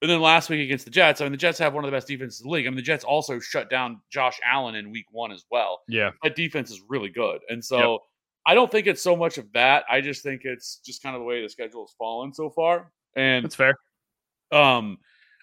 And 0.00 0.10
then 0.10 0.20
last 0.20 0.48
week 0.48 0.60
against 0.60 0.86
the 0.86 0.90
Jets, 0.90 1.20
I 1.20 1.24
mean 1.24 1.32
the 1.32 1.38
Jets 1.38 1.58
have 1.58 1.74
one 1.74 1.84
of 1.84 1.90
the 1.90 1.94
best 1.94 2.08
defenses 2.08 2.40
in 2.40 2.48
the 2.48 2.52
league. 2.52 2.66
I 2.66 2.70
mean 2.70 2.76
the 2.76 2.82
Jets 2.82 3.04
also 3.04 3.38
shut 3.38 3.68
down 3.68 4.00
Josh 4.10 4.40
Allen 4.42 4.74
in 4.74 4.90
Week 4.90 5.06
One 5.10 5.30
as 5.30 5.44
well. 5.50 5.80
Yeah, 5.86 6.12
that 6.22 6.34
defense 6.34 6.70
is 6.70 6.80
really 6.88 7.10
good, 7.10 7.40
and 7.50 7.62
so 7.62 7.92
yep. 7.92 8.00
I 8.46 8.54
don't 8.54 8.72
think 8.72 8.86
it's 8.86 9.02
so 9.02 9.14
much 9.14 9.36
of 9.36 9.52
that. 9.52 9.84
I 9.90 10.00
just 10.00 10.22
think 10.22 10.42
it's 10.44 10.80
just 10.82 11.02
kind 11.02 11.14
of 11.14 11.20
the 11.20 11.26
way 11.26 11.42
the 11.42 11.50
schedule 11.50 11.84
has 11.84 11.94
fallen 11.98 12.32
so 12.32 12.48
far, 12.48 12.90
and 13.14 13.44
that's 13.44 13.54
fair. 13.54 13.74
Um, 14.50 14.96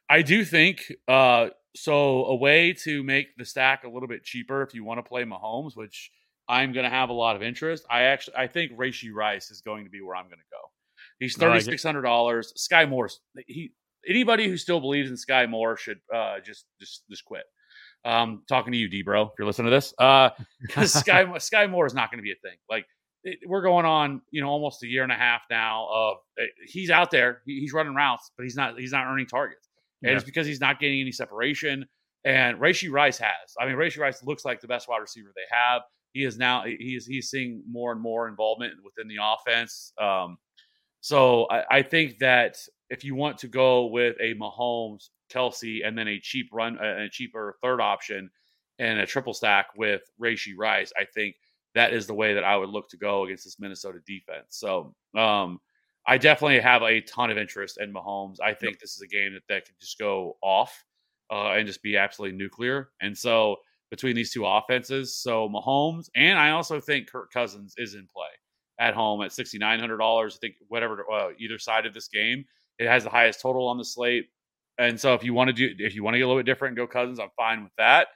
I 0.10 0.22
do 0.22 0.46
think 0.46 0.92
uh, 1.08 1.50
so. 1.76 2.26
A 2.26 2.36
way 2.36 2.74
to 2.84 3.04
make 3.04 3.36
the 3.38 3.46
stack 3.46 3.84
a 3.84 3.90
little 3.90 4.08
bit 4.08 4.24
cheaper 4.24 4.62
if 4.62 4.74
you 4.74 4.84
want 4.84 5.00
to 5.00 5.04
play 5.04 5.24
Mahomes, 5.24 5.76
which 5.76 6.12
I'm 6.48 6.74
going 6.74 6.84
to 6.84 6.90
have 6.90 7.10
a 7.10 7.14
lot 7.14 7.36
of 7.36 7.44
interest. 7.44 7.86
I 7.90 8.04
actually 8.04 8.38
I 8.38 8.48
think 8.48 8.74
Rashee 8.74 9.14
Rice 9.14 9.52
is 9.52 9.62
going 9.62 9.86
to 9.86 9.90
be 9.90 10.02
where 10.02 10.16
I'm 10.16 10.26
going 10.26 10.40
to 10.40 10.52
go. 10.52 10.58
He's 11.20 11.38
thirty 11.38 11.60
six 11.62 11.84
hundred 11.84 12.02
dollars. 12.02 12.54
Skyy 12.58 12.90
Moore's 12.90 13.20
he 13.48 13.72
anybody 14.08 14.48
who 14.48 14.58
still 14.58 14.80
believes 14.80 15.10
in 15.10 15.16
Skyy 15.16 15.50
Moore 15.50 15.78
should 15.78 16.00
uh, 16.14 16.40
just 16.40 16.66
just 16.80 17.04
just 17.10 17.26
quit. 17.26 17.44
Um, 18.06 18.44
talking 18.50 18.74
to 18.74 18.78
you, 18.78 18.90
D 18.90 19.02
bro, 19.02 19.24
if 19.24 19.30
you're 19.40 19.48
listening 19.48 19.68
to 19.68 19.72
this, 19.72 19.94
uh, 19.98 20.32
Sky 20.86 21.26
Skyy 21.26 21.70
Moore 21.70 21.86
is 21.86 21.94
not 21.94 22.12
going 22.12 22.20
to 22.20 22.24
be 22.24 22.32
a 22.32 22.36
thing. 22.36 22.58
Like 22.70 22.86
it, 23.24 23.40
we're 23.48 23.62
going 23.62 23.86
on, 23.86 24.22
you 24.32 24.42
know, 24.42 24.50
almost 24.50 24.84
a 24.84 24.88
year 24.88 25.04
and 25.04 25.12
a 25.12 25.16
half 25.16 25.42
now. 25.50 25.88
Of 25.92 26.18
eh, 26.40 26.46
he's 26.68 26.90
out 26.90 27.12
there, 27.12 27.42
he, 27.46 27.62
he's 27.62 27.74
running 27.74 27.96
routes, 27.96 28.32
but 28.38 28.44
he's 28.44 28.56
not 28.56 28.78
he's 28.78 28.92
not 28.92 29.06
earning 29.06 29.28
targets, 29.28 29.70
and 30.04 30.12
Yeah. 30.12 30.16
it's 30.18 30.26
because 30.26 30.46
he's 30.46 30.62
not 30.62 30.80
getting 30.80 31.00
any 31.02 31.12
separation. 31.12 31.86
And 32.26 32.58
Rashee 32.58 32.92
Rice 32.92 33.18
has. 33.18 33.56
I 33.60 33.66
mean, 33.66 33.76
Rashee 33.76 34.00
Rice 34.00 34.24
looks 34.24 34.46
like 34.46 34.62
the 34.62 34.68
best 34.68 34.88
wide 34.88 35.00
receiver 35.00 35.32
they 35.36 35.42
have. 35.52 35.82
He 36.14 36.24
is 36.24 36.38
now 36.38 36.64
he's 36.66 37.06
he's 37.06 37.30
seeing 37.30 37.64
more 37.70 37.92
and 37.92 38.00
more 38.02 38.28
involvement 38.28 38.74
within 38.84 39.08
the 39.08 39.18
offense. 39.22 39.92
Um, 40.00 40.38
so 41.02 41.48
I, 41.50 41.64
I 41.78 41.82
think 41.82 42.20
that 42.20 42.58
if 42.90 43.04
you 43.04 43.16
want 43.16 43.40
to 43.40 43.48
go 43.48 43.88
with 43.88 44.16
a 44.22 44.36
Mahomes, 44.36 45.10
Kelce, 45.32 45.86
and 45.86 45.98
then 45.98 46.08
a 46.08 46.20
cheap 46.20 46.48
run, 46.54 46.78
uh, 46.78 47.06
a 47.06 47.10
cheaper 47.10 47.58
third 47.62 47.82
option, 47.82 48.30
and 48.80 49.00
a 49.00 49.06
triple 49.06 49.34
stack 49.34 49.68
with 49.76 50.02
Rashee 50.22 50.54
Rice, 50.58 50.94
I 50.98 51.06
think 51.06 51.36
that 51.76 51.92
is 51.92 52.06
the 52.08 52.14
way 52.14 52.36
that 52.36 52.44
I 52.44 52.56
would 52.56 52.70
look 52.70 52.88
to 52.90 52.98
go 52.98 53.26
against 53.26 53.44
this 53.46 53.60
Minnesota 53.60 54.00
defense. 54.06 54.50
So 54.50 54.94
um, 55.18 55.60
I 56.06 56.18
definitely 56.18 56.60
have 56.60 56.82
a 56.82 57.02
ton 57.02 57.32
of 57.32 57.38
interest 57.38 57.80
in 57.80 57.94
Mahomes. 57.94 58.38
I 58.44 58.54
think 58.54 58.80
this 58.80 58.96
is 58.96 59.02
a 59.02 59.08
game 59.08 59.34
that, 59.34 59.44
that 59.50 59.66
could 59.66 59.80
just 59.80 59.98
go 59.98 60.38
off 60.42 60.84
uh, 61.32 61.52
and 61.52 61.66
just 61.66 61.82
be 61.82 61.98
absolutely 61.98 62.38
nuclear. 62.38 62.90
And 63.02 63.18
so 63.18 63.58
between 63.90 64.16
these 64.16 64.34
two 64.34 64.46
offenses, 64.46 65.16
so 65.16 65.48
Mahomes 65.48 66.10
and 66.16 66.38
I 66.38 66.52
also 66.52 66.80
think 66.82 67.10
Kirk 67.10 67.32
Cousins 67.32 67.74
is 67.78 67.94
in 67.94 68.08
play 68.14 68.28
at 68.80 68.94
home 68.94 69.22
at 69.22 69.32
sixty 69.32 69.58
nine 69.58 69.80
hundred 69.80 69.98
dollars. 69.98 70.36
I 70.36 70.40
think 70.40 70.56
whatever 70.68 71.06
uh, 71.12 71.30
either 71.40 71.58
side 71.58 71.86
of 71.86 71.94
this 71.94 72.08
game, 72.08 72.44
it 72.80 72.88
has 72.88 73.04
the 73.04 73.10
highest 73.10 73.40
total 73.40 73.68
on 73.68 73.78
the 73.78 73.86
slate. 73.86 74.26
And 74.78 75.00
so 75.00 75.14
if 75.14 75.24
you 75.24 75.34
want 75.34 75.50
to 75.50 75.54
do 75.54 75.70
if 75.78 75.96
you 75.96 76.04
want 76.04 76.16
to 76.16 76.18
get 76.18 76.26
a 76.26 76.28
little 76.28 76.40
bit 76.40 76.46
different 76.46 76.72
and 76.72 76.78
go 76.78 76.92
Cousins, 76.92 77.20
I'm 77.20 77.30
fine 77.38 77.64
with 77.64 77.74
that. 77.78 78.08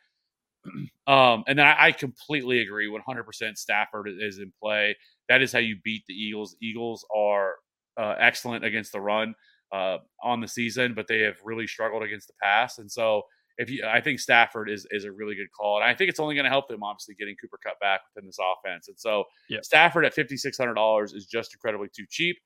Um, 1.07 1.45
and 1.47 1.57
then 1.57 1.65
I, 1.65 1.85
I 1.85 1.91
completely 1.93 2.59
agree. 2.59 2.89
100% 2.89 3.57
Stafford 3.57 4.09
is 4.19 4.39
in 4.39 4.51
play. 4.61 4.97
That 5.29 5.41
is 5.41 5.53
how 5.53 5.59
you 5.59 5.77
beat 5.81 6.03
the 6.05 6.13
Eagles. 6.13 6.57
Eagles 6.61 7.05
are 7.15 7.55
uh, 7.97 8.15
excellent 8.19 8.63
against 8.65 8.91
the 8.91 9.01
run 9.01 9.33
uh, 9.71 9.97
on 10.23 10.41
the 10.41 10.47
season, 10.47 10.93
but 10.93 11.07
they 11.07 11.19
have 11.21 11.37
really 11.43 11.67
struggled 11.67 12.03
against 12.03 12.27
the 12.27 12.33
pass. 12.41 12.77
And 12.77 12.91
so, 12.91 13.23
if 13.57 13.69
you, 13.69 13.83
I 13.85 14.01
think 14.01 14.19
Stafford 14.19 14.69
is 14.69 14.85
is 14.91 15.03
a 15.05 15.11
really 15.11 15.35
good 15.35 15.47
call, 15.57 15.77
and 15.77 15.85
I 15.85 15.95
think 15.95 16.09
it's 16.09 16.19
only 16.19 16.35
going 16.35 16.45
to 16.45 16.49
help 16.49 16.67
them 16.67 16.83
obviously 16.83 17.15
getting 17.15 17.35
Cooper 17.41 17.59
Kupp 17.63 17.79
back 17.79 18.01
within 18.13 18.27
this 18.27 18.37
offense. 18.39 18.87
And 18.87 18.99
so, 18.99 19.23
Yep. 19.49 19.65
Stafford 19.65 20.05
at 20.05 20.13
fifty 20.13 20.37
six 20.37 20.57
hundred 20.57 20.75
dollars 20.75 21.13
is 21.13 21.25
just 21.25 21.53
incredibly 21.53 21.87
too 21.95 22.05
cheap. 22.09 22.37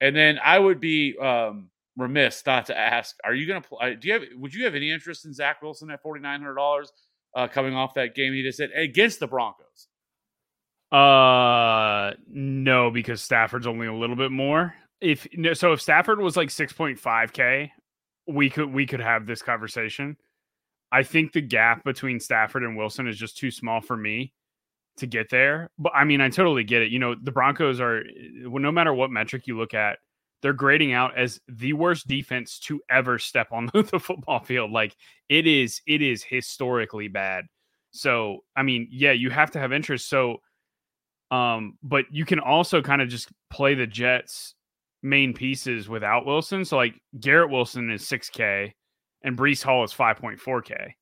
And 0.00 0.14
then 0.16 0.38
I 0.44 0.58
would 0.58 0.80
be 0.80 1.16
um, 1.20 1.70
remiss 1.96 2.42
not 2.46 2.66
to 2.66 2.78
ask: 2.78 3.16
Are 3.24 3.34
you 3.34 3.46
going 3.46 3.60
to 3.60 3.68
play? 3.68 3.96
Do 3.96 4.08
you 4.08 4.14
have? 4.14 4.22
Would 4.36 4.54
you 4.54 4.64
have 4.64 4.74
any 4.74 4.90
interest 4.90 5.24
in 5.24 5.34
Zach 5.34 5.60
Wilson 5.60 5.90
at 5.90 6.02
forty 6.02 6.20
nine 6.20 6.40
hundred 6.40 6.54
dollars? 6.54 6.92
uh, 7.34 7.46
coming 7.46 7.74
off 7.74 7.94
that 7.94 8.14
game 8.14 8.32
he 8.32 8.42
just 8.42 8.58
did 8.58 8.72
against 8.72 9.20
the 9.20 9.26
Broncos. 9.26 9.86
Uh, 10.90 12.12
no, 12.28 12.90
because 12.90 13.22
Stafford's 13.22 13.66
only 13.66 13.86
a 13.86 13.94
little 13.94 14.16
bit 14.16 14.32
more. 14.32 14.74
If 15.00 15.26
so, 15.54 15.72
if 15.72 15.80
Stafford 15.80 16.20
was 16.20 16.36
like 16.36 16.50
six 16.50 16.72
point 16.72 16.98
five 16.98 17.32
k, 17.32 17.72
we 18.26 18.50
could 18.50 18.72
we 18.72 18.86
could 18.86 19.00
have 19.00 19.26
this 19.26 19.42
conversation. 19.42 20.16
I 20.92 21.02
think 21.02 21.32
the 21.32 21.40
gap 21.40 21.84
between 21.84 22.20
Stafford 22.20 22.64
and 22.64 22.76
Wilson 22.76 23.06
is 23.06 23.16
just 23.16 23.38
too 23.38 23.50
small 23.50 23.80
for 23.80 23.96
me 23.96 24.32
to 24.98 25.06
get 25.06 25.30
there. 25.30 25.70
But 25.78 25.92
I 25.94 26.04
mean, 26.04 26.20
I 26.20 26.28
totally 26.28 26.64
get 26.64 26.82
it. 26.82 26.90
You 26.90 26.98
know, 26.98 27.14
the 27.20 27.32
Broncos 27.32 27.80
are 27.80 28.02
no 28.34 28.72
matter 28.72 28.92
what 28.92 29.10
metric 29.10 29.46
you 29.46 29.56
look 29.56 29.74
at, 29.74 29.98
they're 30.42 30.52
grading 30.52 30.92
out 30.92 31.16
as 31.16 31.40
the 31.48 31.72
worst 31.72 32.08
defense 32.08 32.58
to 32.60 32.80
ever 32.90 33.18
step 33.18 33.52
on 33.52 33.70
the 33.74 34.00
football 34.00 34.40
field. 34.40 34.70
Like 34.70 34.96
it 35.28 35.46
is, 35.46 35.80
it 35.86 36.02
is 36.02 36.22
historically 36.22 37.08
bad. 37.08 37.46
So, 37.92 38.44
I 38.56 38.62
mean, 38.62 38.88
yeah, 38.90 39.12
you 39.12 39.30
have 39.30 39.50
to 39.52 39.58
have 39.58 39.72
interest. 39.72 40.08
So, 40.08 40.38
um, 41.30 41.76
but 41.82 42.04
you 42.10 42.24
can 42.24 42.40
also 42.40 42.82
kind 42.82 43.02
of 43.02 43.08
just 43.08 43.28
play 43.50 43.74
the 43.74 43.86
Jets 43.86 44.54
main 45.02 45.32
pieces 45.32 45.88
without 45.88 46.26
Wilson. 46.26 46.64
So, 46.64 46.76
like 46.76 46.94
Garrett 47.18 47.50
Wilson 47.50 47.90
is 47.90 48.02
6K 48.02 48.72
and 49.22 49.36
Breece 49.36 49.62
Hall 49.62 49.84
is 49.84 49.92
5.4K. 49.92 50.92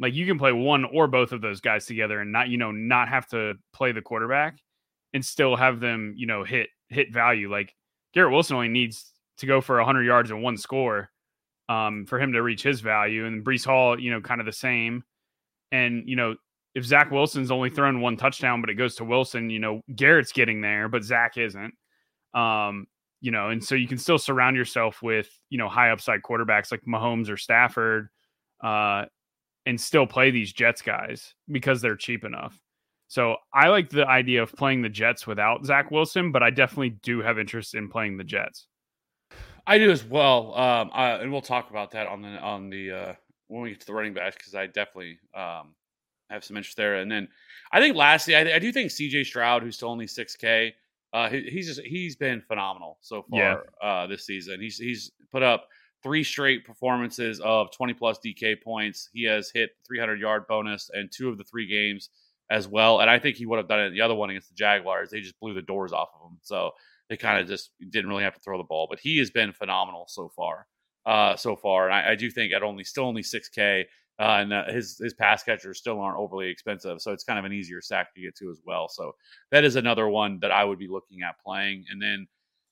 Like 0.00 0.14
you 0.14 0.26
can 0.26 0.38
play 0.38 0.52
one 0.52 0.84
or 0.84 1.06
both 1.06 1.32
of 1.32 1.40
those 1.40 1.60
guys 1.60 1.86
together 1.86 2.20
and 2.20 2.32
not, 2.32 2.48
you 2.48 2.58
know, 2.58 2.72
not 2.72 3.08
have 3.08 3.26
to 3.28 3.54
play 3.72 3.92
the 3.92 4.02
quarterback 4.02 4.58
and 5.12 5.24
still 5.24 5.56
have 5.56 5.80
them, 5.80 6.14
you 6.16 6.26
know, 6.26 6.42
hit 6.42 6.68
hit 6.88 7.12
value. 7.12 7.50
Like 7.50 7.74
Garrett 8.12 8.32
Wilson 8.32 8.56
only 8.56 8.68
needs 8.68 9.12
to 9.38 9.46
go 9.46 9.60
for 9.60 9.76
100 9.76 10.02
yards 10.02 10.30
and 10.30 10.42
one 10.42 10.56
score 10.56 11.10
um, 11.68 12.06
for 12.06 12.20
him 12.20 12.32
to 12.32 12.42
reach 12.42 12.62
his 12.62 12.80
value. 12.80 13.26
And 13.26 13.44
Breece 13.44 13.64
Hall, 13.64 13.98
you 13.98 14.10
know, 14.10 14.20
kind 14.20 14.40
of 14.40 14.46
the 14.46 14.52
same. 14.52 15.02
And, 15.72 16.08
you 16.08 16.16
know, 16.16 16.36
if 16.74 16.84
Zach 16.84 17.10
Wilson's 17.10 17.50
only 17.50 17.70
thrown 17.70 18.00
one 18.00 18.16
touchdown, 18.16 18.60
but 18.60 18.70
it 18.70 18.74
goes 18.74 18.96
to 18.96 19.04
Wilson, 19.04 19.50
you 19.50 19.60
know, 19.60 19.80
Garrett's 19.94 20.32
getting 20.32 20.60
there, 20.60 20.88
but 20.88 21.04
Zach 21.04 21.36
isn't. 21.36 21.74
Um, 22.34 22.86
you 23.24 23.30
know, 23.30 23.48
and 23.48 23.64
so 23.64 23.74
you 23.74 23.88
can 23.88 23.96
still 23.96 24.18
surround 24.18 24.54
yourself 24.54 25.00
with, 25.00 25.30
you 25.48 25.56
know, 25.56 25.66
high 25.66 25.90
upside 25.90 26.20
quarterbacks 26.20 26.70
like 26.70 26.82
Mahomes 26.86 27.30
or 27.30 27.38
Stafford, 27.38 28.10
uh, 28.62 29.06
and 29.64 29.80
still 29.80 30.06
play 30.06 30.30
these 30.30 30.52
Jets 30.52 30.82
guys 30.82 31.32
because 31.50 31.80
they're 31.80 31.96
cheap 31.96 32.26
enough. 32.26 32.60
So 33.08 33.36
I 33.54 33.68
like 33.68 33.88
the 33.88 34.06
idea 34.06 34.42
of 34.42 34.52
playing 34.52 34.82
the 34.82 34.90
Jets 34.90 35.26
without 35.26 35.64
Zach 35.64 35.90
Wilson, 35.90 36.32
but 36.32 36.42
I 36.42 36.50
definitely 36.50 36.98
do 37.02 37.22
have 37.22 37.38
interest 37.38 37.74
in 37.74 37.88
playing 37.88 38.18
the 38.18 38.24
Jets. 38.24 38.66
I 39.66 39.78
do 39.78 39.90
as 39.90 40.04
well, 40.04 40.54
um, 40.54 40.90
I, 40.92 41.12
and 41.12 41.32
we'll 41.32 41.40
talk 41.40 41.70
about 41.70 41.92
that 41.92 42.06
on 42.06 42.20
the 42.20 42.28
on 42.28 42.68
the 42.68 42.90
uh, 42.90 43.14
when 43.48 43.62
we 43.62 43.70
get 43.70 43.80
to 43.80 43.86
the 43.86 43.94
running 43.94 44.12
backs 44.12 44.36
because 44.36 44.54
I 44.54 44.66
definitely 44.66 45.18
um, 45.34 45.74
have 46.28 46.44
some 46.44 46.58
interest 46.58 46.76
there. 46.76 46.96
And 46.96 47.10
then 47.10 47.26
I 47.72 47.80
think 47.80 47.96
lastly, 47.96 48.36
I, 48.36 48.56
I 48.56 48.58
do 48.58 48.70
think 48.70 48.90
C.J. 48.90 49.24
Stroud, 49.24 49.62
who's 49.62 49.76
still 49.76 49.88
only 49.88 50.06
six 50.06 50.36
K, 50.36 50.74
uh, 51.14 51.30
he, 51.30 51.42
he's 51.42 51.66
just 51.68 51.80
he's 51.80 52.16
been 52.16 52.42
phenomenal 52.42 52.98
so 53.00 53.24
Yeah. 53.32 53.54
far 53.80 54.04
uh, 54.04 54.06
this 54.06 54.26
season. 54.26 54.60
He's 54.60 54.76
he's 54.76 55.12
put 55.32 55.42
up 55.42 55.68
three 56.02 56.24
straight 56.24 56.66
performances 56.66 57.40
of 57.40 57.70
twenty 57.70 57.94
plus 57.94 58.18
DK 58.18 58.60
points. 58.62 59.08
He 59.14 59.24
has 59.24 59.50
hit 59.50 59.70
three 59.86 59.98
hundred 59.98 60.20
yard 60.20 60.46
bonus 60.48 60.90
and 60.92 61.10
two 61.10 61.28
of 61.30 61.38
the 61.38 61.44
three 61.44 61.66
games 61.66 62.10
as 62.50 62.68
well. 62.68 63.00
And 63.00 63.08
I 63.08 63.18
think 63.18 63.36
he 63.36 63.46
would 63.46 63.56
have 63.58 63.68
done 63.68 63.80
it 63.80 63.90
the 63.90 64.02
other 64.02 64.14
one 64.14 64.28
against 64.30 64.48
the 64.50 64.54
Jaguars. 64.54 65.08
They 65.10 65.20
just 65.20 65.38
blew 65.40 65.54
the 65.54 65.62
doors 65.62 65.92
off 65.94 66.08
of 66.20 66.30
him. 66.30 66.38
So 66.42 66.72
they 67.08 67.16
kind 67.16 67.40
of 67.40 67.46
just 67.48 67.70
didn't 67.90 68.10
really 68.10 68.24
have 68.24 68.34
to 68.34 68.40
throw 68.40 68.58
the 68.58 68.64
ball. 68.64 68.86
But 68.90 68.98
he 69.00 69.16
has 69.18 69.30
been 69.30 69.52
phenomenal 69.52 70.04
so 70.08 70.28
far. 70.36 70.66
Uh, 71.06 71.36
so 71.36 71.54
far, 71.54 71.84
and 71.86 71.94
I, 71.94 72.12
I 72.12 72.14
do 72.14 72.30
think 72.30 72.54
at 72.54 72.62
only 72.62 72.82
still 72.82 73.04
only 73.04 73.22
six 73.22 73.50
K, 73.50 73.86
uh, 74.18 74.38
and 74.40 74.52
uh, 74.52 74.64
his 74.70 74.98
his 74.98 75.14
pass 75.14 75.42
catchers 75.42 75.78
still 75.78 76.00
aren't 76.00 76.18
overly 76.18 76.48
expensive, 76.48 77.00
so 77.00 77.12
it's 77.12 77.24
kind 77.24 77.38
of 77.38 77.44
an 77.44 77.52
easier 77.52 77.80
sack 77.80 78.14
to 78.14 78.20
get 78.20 78.36
to 78.36 78.50
as 78.50 78.60
well. 78.64 78.88
So 78.88 79.12
that 79.50 79.64
is 79.64 79.76
another 79.76 80.08
one 80.08 80.38
that 80.40 80.52
I 80.52 80.64
would 80.64 80.78
be 80.78 80.88
looking 80.88 81.22
at 81.22 81.34
playing. 81.44 81.84
And 81.90 82.00
then, 82.00 82.26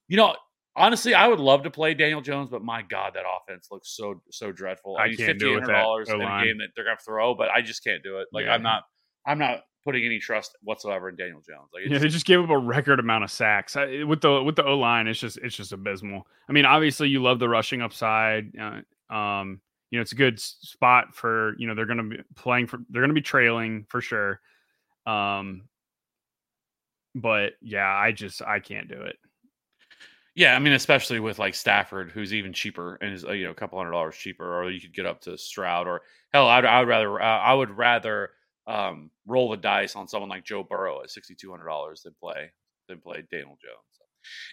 you 0.07 0.17
know, 0.17 0.37
honestly, 0.77 1.15
I 1.15 1.27
would 1.27 1.41
love 1.41 1.65
to 1.65 1.71
play 1.71 1.95
Daniel 1.95 2.21
Jones, 2.21 2.49
but 2.51 2.63
my 2.63 2.83
God, 2.83 3.15
that 3.15 3.25
offense 3.27 3.69
looks 3.73 3.97
so 3.97 4.23
so 4.31 4.53
dreadful. 4.53 4.97
I 4.97 5.09
mean, 5.09 5.17
can't 5.17 5.39
do 5.39 5.57
it 5.57 5.67
dollars 5.67 6.09
in 6.09 6.21
a 6.21 6.45
game 6.45 6.59
that 6.59 6.69
they're 6.77 6.85
gonna 6.85 6.97
throw, 7.05 7.35
but 7.35 7.51
I 7.51 7.61
just 7.61 7.83
can't 7.83 8.03
do 8.03 8.19
it. 8.19 8.29
Like 8.33 8.45
Yeah. 8.45 8.55
I'm 8.55 8.63
not 8.63 8.85
I'm 9.27 9.39
not 9.39 9.63
putting 9.85 10.05
any 10.05 10.21
trust 10.21 10.57
whatsoever 10.63 11.09
in 11.09 11.17
Daniel 11.17 11.41
Jones. 11.41 11.71
Like 11.75 11.85
Yeah, 11.87 11.99
they 11.99 12.09
just 12.09 12.27
gave 12.27 12.41
up 12.41 12.51
a 12.51 12.59
record 12.59 13.01
amount 13.01 13.25
of 13.25 13.33
sacks 13.33 13.77
I, 13.77 14.05
with 14.05 14.21
the 14.21 14.43
with 14.43 14.57
the 14.57 14.65
O 14.65 14.79
line. 14.79 15.09
It's 15.09 15.19
just 15.19 15.39
it's 15.39 15.57
just 15.57 15.73
abysmal. 15.73 16.27
I 16.49 16.53
mean, 16.53 16.67
obviously 16.67 17.09
you 17.09 17.21
love 17.21 17.39
the 17.39 17.49
rushing 17.49 17.83
upside. 17.83 18.53
Uh, 18.57 19.13
um, 19.13 19.61
you 19.93 19.99
know, 19.99 20.03
it's 20.03 20.13
a 20.13 20.17
good 20.17 20.41
spot 20.41 21.15
for 21.15 21.55
you 21.59 21.67
know 21.67 21.75
they're 21.75 21.87
going 21.87 21.99
to 21.99 22.17
be 22.17 22.23
playing 22.35 22.67
for 22.67 22.79
they're 22.89 23.03
going 23.03 23.11
to 23.11 23.15
be 23.15 23.21
trailing 23.21 23.85
for 23.91 24.01
sure. 24.01 24.41
Um, 25.05 25.69
but 27.15 27.53
yeah, 27.61 27.87
I 27.87 28.11
just 28.11 28.41
I 28.41 28.59
can't 28.59 28.89
do 28.89 29.03
it. 29.03 29.17
Yeah, 30.35 30.57
I 30.57 30.59
mean, 30.61 30.73
especially 30.73 31.21
with 31.21 31.39
like 31.39 31.55
Stafford, 31.55 32.11
who's 32.11 32.33
even 32.33 32.55
cheaper 32.55 32.95
and 33.03 33.13
is 33.13 33.23
uh, 33.27 33.33
you 33.33 33.45
know 33.45 33.51
a 33.51 33.55
couple 33.55 33.79
hundred 33.79 33.91
dollars 33.91 34.17
cheaper, 34.17 34.59
or 34.59 34.71
you 34.71 34.81
could 34.81 34.95
get 34.95 35.05
up 35.05 35.21
to 35.23 35.37
Stroud, 35.37 35.87
or 35.87 36.01
hell, 36.33 36.49
I'd 36.49 36.65
I 36.65 36.81
would 36.81 36.89
rather 36.89 37.21
uh, 37.21 37.39
I 37.41 37.53
would 37.53 37.71
rather 37.71 38.31
um, 38.67 39.11
roll 39.27 39.51
the 39.51 39.59
dice 39.59 39.95
on 39.95 40.09
someone 40.09 40.31
like 40.31 40.43
Joe 40.43 40.63
Burrow 40.63 41.03
at 41.03 41.11
sixty 41.11 41.35
two 41.35 41.51
hundred 41.51 41.67
dollars 41.67 42.01
than 42.01 42.15
play 42.19 42.51
than 42.89 42.99
play 42.99 43.25
Daniel 43.31 43.59
Jones. 43.63 43.92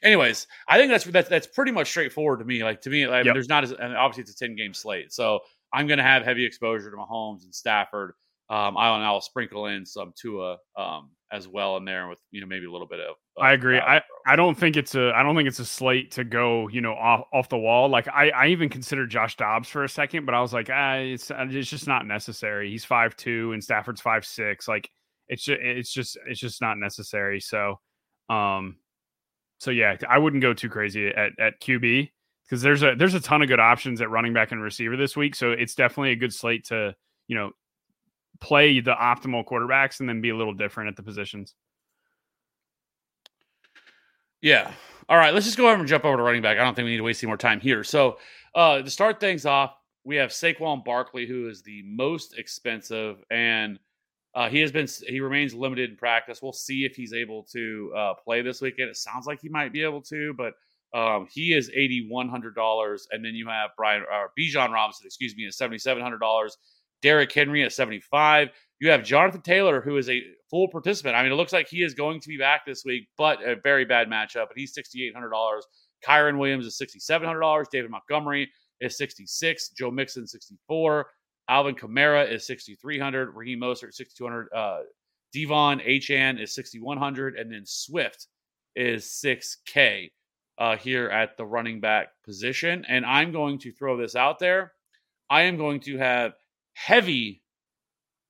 Anyways, 0.04 0.48
I 0.68 0.78
think 0.78 0.92
that's 0.92 1.06
that's 1.06 1.30
that's 1.30 1.48
pretty 1.48 1.72
much 1.72 1.90
straightforward 1.90 2.40
to 2.40 2.46
me. 2.46 2.64
Like 2.64 2.82
to 2.82 2.90
me, 2.90 3.08
like, 3.08 3.26
Yep. 3.26 3.34
there's 3.36 3.50
not 3.50 3.64
as 3.64 3.72
and 3.72 3.96
obviously 3.96 4.22
it's 4.24 4.32
a 4.32 4.36
ten 4.46 4.56
game 4.56 4.74
slate, 4.74 5.12
so 5.14 5.40
I'm 5.74 5.88
going 5.88 5.98
to 6.00 6.04
have 6.04 6.24
heavy 6.24 6.46
exposure 6.46 6.90
to 6.90 6.98
Mahomes 6.98 7.44
and 7.44 7.54
Stafford. 7.54 8.14
Um, 8.50 8.76
I'll 8.78 8.96
and 8.96 9.04
I'll 9.04 9.22
sprinkle 9.22 9.68
in 9.68 9.86
some 9.86 10.12
Tua 10.20 10.58
um, 10.76 11.12
as 11.32 11.48
well 11.48 11.78
in 11.78 11.86
there 11.86 12.08
with 12.08 12.20
you 12.32 12.42
know 12.42 12.48
maybe 12.48 12.66
a 12.66 12.72
little 12.72 12.88
bit 12.88 13.00
of. 13.00 13.16
of 13.38 13.44
I 13.44 13.54
agree. 13.54 13.78
Stroud. 13.78 14.02
I 14.26 14.36
don't 14.36 14.56
think 14.58 14.76
it's 14.78 14.96
a 14.96 15.12
I 15.16 15.22
don't 15.22 15.36
think 15.36 15.48
it's 15.48 15.60
a 15.60 15.66
slate 15.66 16.12
to 16.12 16.24
go 16.24 16.68
you 16.70 16.82
know 16.82 16.94
off 16.94 17.26
off 17.32 17.50
the 17.50 17.58
wall. 17.58 17.90
Like 17.90 18.08
I 18.08 18.32
I 18.32 18.48
even 18.48 18.70
considered 18.70 19.12
Josh 19.12 19.38
Dobbs 19.38 19.70
for 19.70 19.84
a 19.84 19.90
second, 19.90 20.26
but 20.26 20.34
I 20.34 20.42
was 20.42 20.54
like 20.54 20.70
ah 20.74 20.96
it's 20.96 21.32
it's 21.32 21.70
just 21.70 21.88
not 21.88 22.08
necessary. 22.08 22.72
He's 22.72 22.86
five 22.86 23.16
two 23.16 23.52
and 23.54 23.64
Stafford's 23.64 24.02
five 24.02 24.26
six. 24.26 24.68
Like 24.68 24.90
It's 25.28 25.44
just, 25.44 25.62
it's 25.62 25.94
just 25.94 26.18
it's 26.28 26.40
just 26.40 26.60
not 26.60 26.80
necessary. 26.80 27.40
So, 27.40 27.80
um, 28.30 28.78
so 29.60 29.72
yeah, 29.72 29.98
I 30.10 30.18
wouldn't 30.18 30.42
go 30.42 30.54
too 30.54 30.70
crazy 30.70 31.08
at 31.08 31.38
at 31.38 31.62
QB 31.62 32.10
because 32.46 32.62
there's 32.62 32.82
a 32.82 32.96
there's 32.98 33.14
a 33.14 33.20
ton 33.20 33.42
of 33.42 33.48
good 33.48 33.60
options 33.60 34.02
at 34.02 34.10
running 34.10 34.34
back 34.34 34.52
and 34.52 34.62
receiver 34.62 34.98
this 34.98 35.16
week. 35.16 35.36
So 35.36 35.52
it's 35.52 35.76
definitely 35.76 36.12
a 36.12 36.16
good 36.16 36.34
slate 36.34 36.66
to 36.66 36.96
you 37.28 37.36
know 37.36 37.52
play 38.40 38.80
the 38.80 38.94
optimal 38.94 39.46
quarterbacks 39.46 40.00
and 40.00 40.08
then 40.08 40.22
be 40.22 40.30
a 40.30 40.36
little 40.36 40.54
different 40.54 40.90
at 40.90 40.96
the 40.96 41.04
positions. 41.04 41.54
Yeah. 44.42 44.72
All 45.10 45.18
right. 45.18 45.34
Let's 45.34 45.46
just 45.46 45.58
go 45.58 45.70
over 45.70 45.80
and 45.80 45.88
jump 45.88 46.06
over 46.06 46.16
to 46.16 46.24
running 46.24 46.42
back. 46.42 46.58
I 46.58 46.64
don't 46.64 46.74
think 46.74 46.86
we 46.86 46.92
need 46.92 46.98
to 46.98 47.04
waste 47.04 47.22
any 47.22 47.28
more 47.28 47.38
time 47.38 47.60
here. 47.60 47.84
So 47.84 48.20
uh, 48.56 48.82
to 48.82 48.90
start 48.90 49.20
things 49.20 49.46
off, 49.46 49.76
we 50.06 50.16
have 50.16 50.30
Saquon 50.30 50.86
Barkley, 50.86 51.28
who 51.28 51.50
is 51.50 51.62
the 51.62 51.84
most 51.86 52.38
expensive, 52.38 53.18
and 53.30 53.78
uh, 54.36 54.50
he 54.50 54.60
has 54.60 54.72
been 54.72 54.88
he 55.08 55.20
remains 55.20 55.54
limited 55.54 55.90
in 55.92 55.96
practice. 55.98 56.42
We'll 56.42 56.54
see 56.54 56.86
if 56.86 56.96
he's 56.96 57.14
able 57.14 57.44
to 57.52 57.94
uh, 57.98 58.14
play 58.24 58.42
this 58.42 58.62
weekend. 58.62 58.90
It 58.90 58.98
sounds 58.98 59.26
like 59.26 59.42
he 59.42 59.50
might 59.50 59.74
be 59.74 59.84
able 59.84 60.02
to, 60.04 60.34
but 60.36 60.54
um, 60.98 61.28
he 61.32 61.54
is 61.54 61.70
eighty 61.76 62.08
one 62.10 62.30
hundred 62.30 62.56
dollars, 62.56 63.08
and 63.12 63.24
then 63.24 63.34
you 63.34 63.48
have 63.48 63.72
Brian 63.78 64.02
or 64.02 64.32
Bijan 64.38 64.72
Robinson, 64.72 65.06
excuse 65.06 65.36
me, 65.36 65.46
at 65.46 65.54
seventy 65.54 65.78
seven 65.78 66.04
hundred 66.04 66.20
dollars. 66.20 66.58
Derrick 67.02 67.32
Henry 67.32 67.64
at 67.64 67.74
seventy 67.74 68.00
five. 68.00 68.50
You 68.80 68.92
have 68.92 69.04
Jonathan 69.04 69.42
Taylor, 69.42 69.82
who 69.82 69.98
is 69.98 70.10
a 70.10 70.22
full 70.50 70.68
participant. 70.70 71.16
I 71.16 71.24
mean, 71.24 71.32
it 71.32 71.36
looks 71.36 71.54
like 71.54 71.68
he 71.68 71.84
is 71.84 71.94
going 71.94 72.20
to 72.22 72.28
be 72.30 72.38
back 72.38 72.66
this 72.66 72.86
week, 72.86 73.08
but 73.18 73.42
a 73.44 73.56
very 73.64 73.86
bad 73.86 74.08
matchup. 74.08 74.48
But 74.48 74.58
he's 74.58 74.74
sixty 74.74 75.06
eight 75.06 75.14
hundred 75.14 75.30
dollars. 75.32 75.66
Kyren 76.06 76.38
Williams 76.38 76.66
is 76.66 76.78
sixty 76.78 77.00
seven 77.00 77.28
hundred 77.28 77.42
dollars. 77.42 77.68
David 77.72 77.92
Montgomery 77.92 78.50
is 78.80 78.98
sixty 78.98 79.26
six. 79.26 79.70
Joe 79.70 79.92
Mixon 79.92 80.28
sixty 80.28 80.58
four. 80.68 81.08
Alvin 81.50 81.76
Kamara 81.76 82.32
is 82.32 82.46
sixty 82.46 82.76
three 82.76 83.00
hundred. 83.00 83.32
Raheem 83.34 83.60
Mostert 83.60 83.94
sixty 83.94 84.16
two 84.16 84.24
hundred. 84.24 84.48
Uh, 84.56 84.82
De'Von 85.36 85.86
Achane 85.86 86.42
is 86.42 86.54
sixty 86.54 86.80
one 86.80 86.98
hundred, 86.98 87.36
and 87.36 87.52
then 87.52 87.64
Swift 87.66 88.28
is 88.76 89.12
six 89.12 89.58
k 89.66 90.12
uh, 90.60 90.78
here 90.78 91.10
at 91.10 91.36
the 91.38 91.46
running 91.46 91.80
back 91.80 92.10
position. 92.24 92.86
And 92.88 93.06
I'm 93.06 93.32
going 93.32 93.58
to 93.60 93.72
throw 93.72 93.98
this 93.98 94.16
out 94.16 94.40
there. 94.40 94.74
I 95.30 95.44
am 95.44 95.58
going 95.58 95.80
to 95.82 95.98
have 95.98 96.34
heavy, 96.74 97.42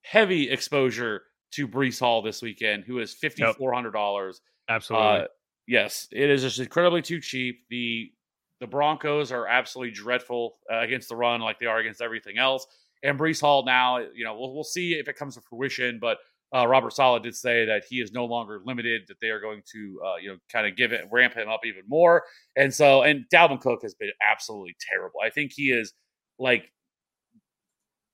heavy 0.02 0.50
exposure 0.50 1.24
to 1.52 1.68
Breece 1.68 2.00
Hall 2.00 2.22
this 2.22 2.42
weekend, 2.42 2.86
who 2.86 3.00
is 3.00 3.14
fifty 3.14 3.44
four 3.54 3.74
hundred 3.74 3.92
dollars. 3.92 4.42
Absolutely. 4.70 5.08
Uh, 5.08 5.26
yes, 5.68 6.08
it 6.12 6.30
is 6.30 6.44
just 6.44 6.60
incredibly 6.60 7.02
too 7.02 7.20
cheap. 7.20 7.66
The 7.70 8.12
the 8.60 8.68
Broncos 8.68 9.32
are 9.32 9.48
absolutely 9.48 9.94
dreadful 9.94 10.58
uh, 10.72 10.80
against 10.80 11.10
the 11.10 11.16
run, 11.16 11.42
like 11.42 11.60
they 11.60 11.66
are 11.66 11.80
against 11.80 12.02
everything 12.02 12.38
else. 12.38 12.68
And 13.04 13.18
Breece 13.18 13.42
Hall 13.42 13.64
now, 13.66 14.00
you 14.00 14.24
know, 14.24 14.38
we'll 14.38 14.54
we'll 14.54 14.64
see 14.64 14.94
if 14.94 15.08
it 15.08 15.16
comes 15.16 15.36
to 15.36 15.42
fruition. 15.42 16.00
But 16.02 16.18
uh, 16.56 16.68
Robert 16.68 16.94
Saleh 16.94 17.24
did 17.24 17.36
say 17.36 17.66
that 17.66 17.84
he 17.90 18.02
is 18.02 18.12
no 18.12 18.26
longer 18.26 18.62
limited; 18.66 19.04
that 19.08 19.18
they 19.22 19.30
are 19.30 19.40
going 19.40 19.62
to, 19.72 20.02
uh, 20.06 20.16
you 20.22 20.30
know, 20.30 20.38
kind 20.52 20.68
of 20.68 20.76
give 20.76 20.92
it, 20.92 21.06
ramp 21.12 21.34
him 21.34 21.48
up 21.48 21.62
even 21.66 21.84
more. 21.88 22.24
And 22.56 22.74
so, 22.74 23.04
and 23.04 23.26
Dalvin 23.34 23.62
Cook 23.62 23.82
has 23.84 23.96
been 23.96 24.12
absolutely 24.30 24.76
terrible. 24.92 25.20
I 25.24 25.30
think 25.30 25.52
he 25.54 25.72
is 25.72 25.94
like 26.40 26.72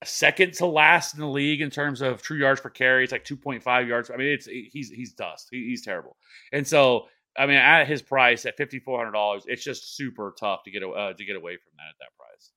second 0.04 0.54
to 0.54 0.66
last 0.66 1.14
in 1.14 1.20
the 1.20 1.28
league 1.28 1.62
in 1.62 1.70
terms 1.70 2.02
of 2.02 2.22
true 2.22 2.38
yards 2.38 2.62
per 2.62 2.70
carry. 2.70 3.04
It's 3.04 3.12
like 3.12 3.26
2.5 3.26 3.88
yards. 3.88 4.12
I 4.12 4.18
mean, 4.18 4.28
it's 4.28 4.46
he's 4.46 4.90
he's 4.90 5.14
dust. 5.14 5.48
He, 5.52 5.66
he's 5.70 5.84
terrible. 5.84 6.18
And 6.52 6.68
so, 6.68 7.08
I 7.38 7.46
mean, 7.46 7.58
at 7.58 7.86
his 7.88 8.02
price 8.02 8.46
at 8.46 8.58
fifty 8.58 8.80
four 8.80 8.98
hundred 8.98 9.14
dollars, 9.14 9.44
it's 9.48 9.64
just 9.64 9.96
super 9.96 10.34
tough 10.40 10.64
to 10.64 10.72
get 10.72 10.84
uh, 10.84 11.14
to 11.14 11.26
get 11.26 11.36
away 11.36 11.58
from 11.58 11.72
that 11.78 11.90
at 11.90 11.96
that 12.00 12.18
price. 12.18 12.52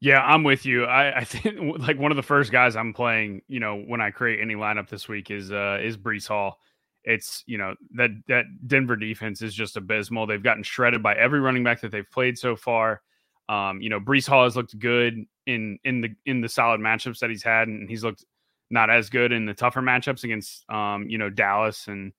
Yeah, 0.00 0.20
I'm 0.20 0.44
with 0.44 0.66
you. 0.66 0.84
I, 0.84 1.18
I 1.20 1.24
think 1.24 1.58
like 1.78 1.98
one 1.98 2.12
of 2.12 2.16
the 2.16 2.22
first 2.22 2.52
guys 2.52 2.76
I'm 2.76 2.92
playing, 2.92 3.42
you 3.48 3.60
know, 3.60 3.76
when 3.76 4.00
I 4.00 4.10
create 4.10 4.40
any 4.40 4.54
lineup 4.54 4.88
this 4.88 5.08
week 5.08 5.30
is 5.30 5.52
uh 5.52 5.78
is 5.82 5.96
Breece 5.96 6.28
Hall. 6.28 6.58
It's 7.04 7.42
you 7.46 7.58
know 7.58 7.74
that 7.96 8.10
that 8.28 8.44
Denver 8.66 8.96
defense 8.96 9.42
is 9.42 9.54
just 9.54 9.76
abysmal. 9.76 10.26
They've 10.26 10.42
gotten 10.42 10.62
shredded 10.62 11.02
by 11.02 11.14
every 11.14 11.40
running 11.40 11.64
back 11.64 11.80
that 11.82 11.90
they've 11.92 12.10
played 12.10 12.38
so 12.38 12.56
far. 12.56 13.02
Um, 13.48 13.82
you 13.82 13.90
know, 13.90 14.00
Breece 14.00 14.26
Hall 14.26 14.44
has 14.44 14.56
looked 14.56 14.78
good 14.78 15.24
in 15.46 15.78
in 15.84 16.00
the 16.00 16.10
in 16.24 16.40
the 16.40 16.48
solid 16.48 16.80
matchups 16.80 17.18
that 17.18 17.28
he's 17.30 17.42
had, 17.42 17.68
and 17.68 17.88
he's 17.88 18.02
looked 18.04 18.24
not 18.70 18.88
as 18.88 19.10
good 19.10 19.32
in 19.32 19.44
the 19.44 19.52
tougher 19.52 19.82
matchups 19.82 20.24
against 20.24 20.64
um, 20.70 21.06
you 21.08 21.18
know, 21.18 21.28
Dallas 21.30 21.86
and 21.88 22.12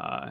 uh 0.00 0.30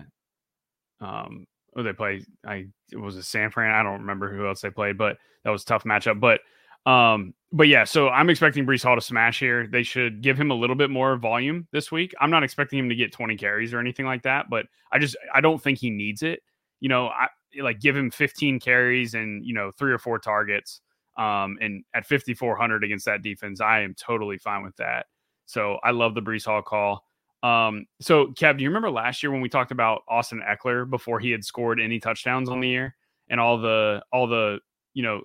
um 1.01 1.45
oh 1.75 1.83
they 1.83 1.93
play 1.93 2.25
I 2.45 2.67
it 2.91 2.97
was 2.97 3.15
a 3.15 3.23
San 3.23 3.51
Fran. 3.51 3.73
I 3.73 3.83
don't 3.83 4.01
remember 4.01 4.33
who 4.35 4.47
else 4.47 4.61
they 4.61 4.69
played, 4.69 4.97
but 4.97 5.17
that 5.43 5.49
was 5.51 5.63
tough 5.63 5.83
matchup. 5.83 6.19
But 6.19 6.41
um, 6.85 7.33
but 7.51 7.67
yeah, 7.67 7.83
so 7.83 8.09
I'm 8.09 8.29
expecting 8.29 8.65
Breece 8.65 8.83
Hall 8.83 8.95
to 8.95 9.01
smash 9.01 9.39
here. 9.39 9.67
They 9.67 9.83
should 9.83 10.21
give 10.21 10.39
him 10.39 10.49
a 10.49 10.55
little 10.55 10.75
bit 10.75 10.89
more 10.89 11.15
volume 11.17 11.67
this 11.71 11.91
week. 11.91 12.13
I'm 12.19 12.31
not 12.31 12.43
expecting 12.43 12.79
him 12.79 12.89
to 12.89 12.95
get 12.95 13.11
20 13.11 13.37
carries 13.37 13.73
or 13.73 13.79
anything 13.79 14.05
like 14.05 14.23
that, 14.23 14.49
but 14.49 14.65
I 14.91 14.99
just 14.99 15.15
I 15.33 15.39
don't 15.39 15.61
think 15.61 15.77
he 15.77 15.89
needs 15.89 16.23
it. 16.23 16.41
You 16.79 16.89
know, 16.89 17.07
I 17.07 17.27
like 17.61 17.79
give 17.79 17.95
him 17.95 18.09
15 18.09 18.59
carries 18.59 19.13
and 19.13 19.45
you 19.45 19.53
know 19.53 19.71
three 19.77 19.91
or 19.91 19.99
four 19.99 20.17
targets. 20.19 20.81
Um, 21.15 21.57
and 21.61 21.83
at 21.93 22.07
5400 22.07 22.83
against 22.83 23.05
that 23.05 23.21
defense, 23.21 23.61
I 23.61 23.81
am 23.81 23.93
totally 23.93 24.39
fine 24.39 24.63
with 24.63 24.75
that. 24.77 25.05
So 25.45 25.77
I 25.83 25.91
love 25.91 26.15
the 26.15 26.21
Breece 26.21 26.45
Hall 26.45 26.63
call. 26.63 27.05
Um, 27.43 27.85
so 28.01 28.27
Kev, 28.27 28.57
do 28.57 28.63
you 28.63 28.69
remember 28.69 28.89
last 28.89 29.21
year 29.21 29.31
when 29.31 29.41
we 29.41 29.49
talked 29.49 29.71
about 29.71 30.01
Austin 30.07 30.41
Ekeler 30.41 30.89
before 30.89 31.19
he 31.19 31.29
had 31.29 31.43
scored 31.43 31.79
any 31.79 31.99
touchdowns 31.99 32.49
on 32.49 32.61
the 32.61 32.69
year 32.69 32.95
and 33.29 33.39
all 33.39 33.59
the 33.59 34.01
all 34.11 34.27
the 34.27 34.59
you 34.93 35.03
know 35.03 35.21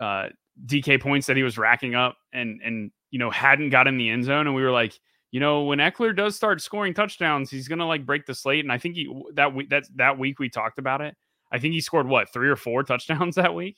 uh 0.00 0.28
DK 0.66 1.00
points 1.00 1.26
that 1.26 1.36
he 1.36 1.42
was 1.42 1.58
racking 1.58 1.94
up 1.94 2.16
and 2.32 2.60
and 2.64 2.90
you 3.10 3.18
know 3.18 3.30
hadn't 3.30 3.70
got 3.70 3.86
in 3.86 3.96
the 3.96 4.08
end 4.08 4.24
zone. 4.24 4.46
And 4.46 4.54
we 4.54 4.62
were 4.62 4.70
like 4.70 4.98
you 5.30 5.40
know 5.40 5.62
when 5.64 5.78
Ekeler 5.78 6.14
does 6.14 6.36
start 6.36 6.60
scoring 6.60 6.94
touchdowns 6.94 7.50
he's 7.50 7.68
gonna 7.68 7.86
like 7.86 8.04
break 8.04 8.26
the 8.26 8.34
slate. 8.34 8.64
And 8.64 8.72
I 8.72 8.78
think 8.78 8.96
he 8.96 9.12
that 9.34 9.54
week 9.54 9.70
that 9.70 9.84
that 9.96 10.18
week 10.18 10.38
we 10.38 10.48
talked 10.48 10.78
about 10.78 11.00
it 11.00 11.16
I 11.52 11.58
think 11.58 11.74
he 11.74 11.80
scored 11.80 12.06
what 12.08 12.32
three 12.32 12.48
or 12.48 12.56
four 12.56 12.82
touchdowns 12.82 13.34
that 13.36 13.54
week 13.54 13.76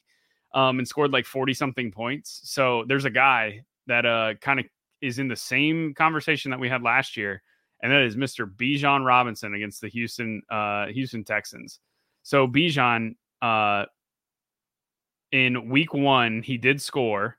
um 0.55 0.79
and 0.79 0.89
scored 0.89 1.13
like 1.13 1.27
40 1.27 1.55
something 1.55 1.91
points. 1.91 2.41
So 2.45 2.85
there's 2.89 3.05
a 3.05 3.11
guy 3.11 3.65
that 3.87 4.07
uh 4.07 4.35
kind 4.41 4.61
of 4.61 4.67
is 5.01 5.19
in 5.19 5.29
the 5.29 5.37
same 5.37 5.95
conversation 5.95 6.51
that 6.51 6.61
we 6.61 6.69
had 6.69 6.83
last 6.83 7.17
year 7.17 7.43
and 7.83 7.91
that 7.91 8.03
is 8.03 8.17
Mr. 8.17 8.49
Bijan 8.49 9.05
Robinson 9.05 9.55
against 9.55 9.81
the 9.81 9.89
Houston 9.89 10.43
uh 10.51 10.87
Houston 10.87 11.25
Texans. 11.25 11.81
So 12.23 12.47
Bijan 12.47 13.15
uh 13.41 13.87
in 15.33 15.69
week 15.69 15.95
one 15.95 16.43
he 16.43 16.57
did 16.57 16.81
score 16.81 17.37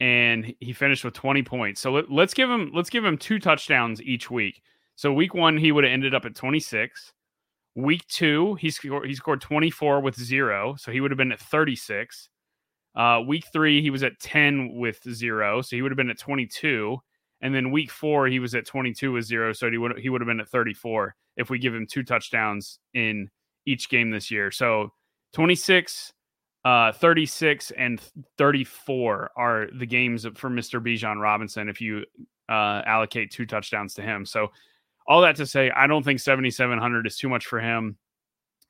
and 0.00 0.54
he 0.60 0.72
finished 0.72 1.04
with 1.04 1.14
20 1.14 1.42
points. 1.42 1.80
So 1.80 1.90
let, 1.90 2.10
us 2.10 2.34
give 2.34 2.50
him 2.50 2.70
let's 2.74 2.90
give 2.90 3.04
him 3.04 3.18
two 3.18 3.38
touchdowns 3.38 4.02
each 4.02 4.30
week. 4.30 4.62
So 4.96 5.12
week 5.12 5.34
one 5.34 5.56
he 5.56 5.72
would 5.72 5.84
have 5.84 5.92
ended 5.92 6.14
up 6.14 6.24
at 6.24 6.34
26 6.34 7.12
week 7.74 8.04
two 8.08 8.56
he 8.56 8.70
scored 8.70 9.06
he 9.06 9.14
scored 9.14 9.40
24 9.40 10.00
with 10.00 10.18
zero 10.18 10.74
so 10.76 10.90
he 10.90 11.00
would 11.00 11.12
have 11.12 11.18
been 11.18 11.30
at 11.30 11.38
36 11.38 12.28
uh, 12.96 13.20
week 13.24 13.44
three 13.52 13.80
he 13.80 13.90
was 13.90 14.02
at 14.02 14.18
10 14.18 14.74
with 14.74 15.00
zero 15.12 15.62
so 15.62 15.76
he 15.76 15.82
would 15.82 15.92
have 15.92 15.96
been 15.96 16.10
at 16.10 16.18
22 16.18 16.98
and 17.40 17.54
then 17.54 17.70
week 17.70 17.92
four 17.92 18.26
he 18.26 18.40
was 18.40 18.56
at 18.56 18.66
22 18.66 19.12
with 19.12 19.24
zero 19.24 19.52
so 19.52 19.70
he 19.70 19.78
would 19.78 19.96
he 19.96 20.08
would 20.08 20.20
have 20.20 20.26
been 20.26 20.40
at 20.40 20.48
34 20.48 21.14
if 21.38 21.48
we 21.48 21.58
give 21.58 21.74
him 21.74 21.86
two 21.86 22.02
touchdowns 22.02 22.80
in 22.92 23.30
each 23.64 23.88
game 23.88 24.10
this 24.10 24.30
year. 24.30 24.50
So 24.50 24.92
26 25.32 26.12
uh, 26.68 26.92
36 26.92 27.70
and 27.78 27.98
34 28.36 29.30
are 29.34 29.68
the 29.72 29.86
games 29.86 30.26
for 30.34 30.50
Mr. 30.50 30.82
Bijan 30.84 31.18
Robinson 31.18 31.66
if 31.66 31.80
you 31.80 32.04
uh, 32.50 32.82
allocate 32.84 33.30
two 33.30 33.46
touchdowns 33.46 33.94
to 33.94 34.02
him. 34.02 34.26
So, 34.26 34.48
all 35.06 35.22
that 35.22 35.36
to 35.36 35.46
say, 35.46 35.70
I 35.70 35.86
don't 35.86 36.02
think 36.02 36.20
7,700 36.20 37.06
is 37.06 37.16
too 37.16 37.30
much 37.30 37.46
for 37.46 37.58
him 37.58 37.96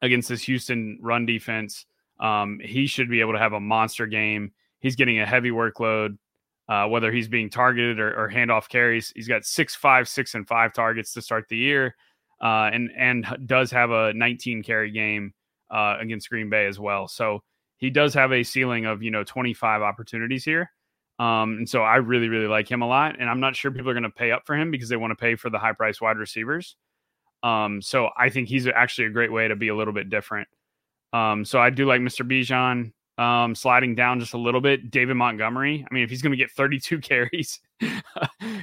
against 0.01 0.29
this 0.29 0.43
Houston 0.43 1.01
run 1.03 1.27
defense. 1.27 1.87
Um, 2.21 2.61
he 2.63 2.87
should 2.87 3.11
be 3.11 3.21
able 3.21 3.33
to 3.33 3.41
have 3.41 3.55
a 3.55 3.61
monster 3.61 4.07
game. 4.07 4.53
He's 4.79 4.95
getting 4.95 5.19
a 5.19 5.27
heavy 5.27 5.51
workload, 5.51 6.19
uh, 6.69 6.87
whether 6.87 7.11
he's 7.11 7.27
being 7.27 7.51
targeted 7.51 7.99
or, 7.99 8.17
or, 8.17 8.31
handoff 8.31 8.69
carries. 8.69 9.13
He's 9.17 9.27
got 9.27 9.45
six, 9.45 9.75
five, 9.75 10.09
six, 10.09 10.37
and 10.37 10.47
five 10.47 10.73
targets 10.73 11.13
to 11.15 11.23
start 11.23 11.49
the 11.49 11.57
year, 11.57 11.97
uh, 12.41 12.71
and 12.73 12.91
and 12.97 13.27
does 13.47 13.73
have 13.73 13.91
a 13.91 14.13
19 14.15 14.63
carry 14.63 14.93
game 14.93 15.35
uh, 15.73 15.97
against 15.99 16.31
Green 16.31 16.49
Bay 16.49 16.67
as 16.67 16.79
well. 16.79 17.09
So 17.09 17.43
he 17.79 17.91
does 17.91 18.13
have 18.15 18.33
a 18.33 18.43
ceiling 18.43 18.85
of 18.85 19.03
you 19.03 19.11
know 19.11 19.25
25 19.25 19.83
opportunities 19.83 20.45
here. 20.45 20.71
Um, 21.19 21.59
and 21.59 21.69
so 21.69 21.83
I 21.83 21.97
really, 21.97 22.29
really 22.29 22.47
like 22.47 22.71
him 22.71 22.83
a 22.83 22.87
lot. 22.87 23.17
And 23.19 23.29
I'm 23.29 23.41
not 23.41 23.57
sure 23.57 23.71
people 23.71 23.91
are 23.91 23.95
going 23.95 24.05
to 24.05 24.11
pay 24.11 24.31
up 24.31 24.43
for 24.47 24.55
him 24.55 24.71
because 24.71 24.89
they 24.89 24.97
want 24.97 25.11
to 25.11 25.17
pay 25.17 25.35
for 25.35 25.51
the 25.51 25.59
high 25.59 25.73
price 25.73 26.01
wide 26.01 26.17
receivers. 26.17 26.77
Um, 27.43 27.83
so 27.83 28.11
I 28.17 28.29
think 28.29 28.49
he's 28.49 28.67
actually 28.67 29.09
a 29.09 29.11
great 29.11 29.33
way 29.33 29.49
to 29.49 29.57
be 29.57 29.69
a 29.69 29.75
little 29.75 29.93
bit 29.93 30.11
different. 30.11 30.49
Um, 31.13 31.45
so 31.45 31.61
I 31.61 31.71
do 31.71 31.87
like 31.87 32.01
Mr. 32.01 32.29
Bijan 32.29 32.93
um, 33.23 33.55
sliding 33.55 33.95
down 33.97 34.21
just 34.21 34.35
a 34.35 34.39
little 34.39 34.61
bit. 34.61 34.91
David 34.91 35.15
Montgomery. 35.15 35.85
I 35.89 35.95
mean, 35.95 36.05
if 36.05 36.11
he's 36.11 36.23
going 36.23 36.33
to 36.33 36.37
get 36.37 36.53
32 36.53 36.99
carries, 37.01 37.61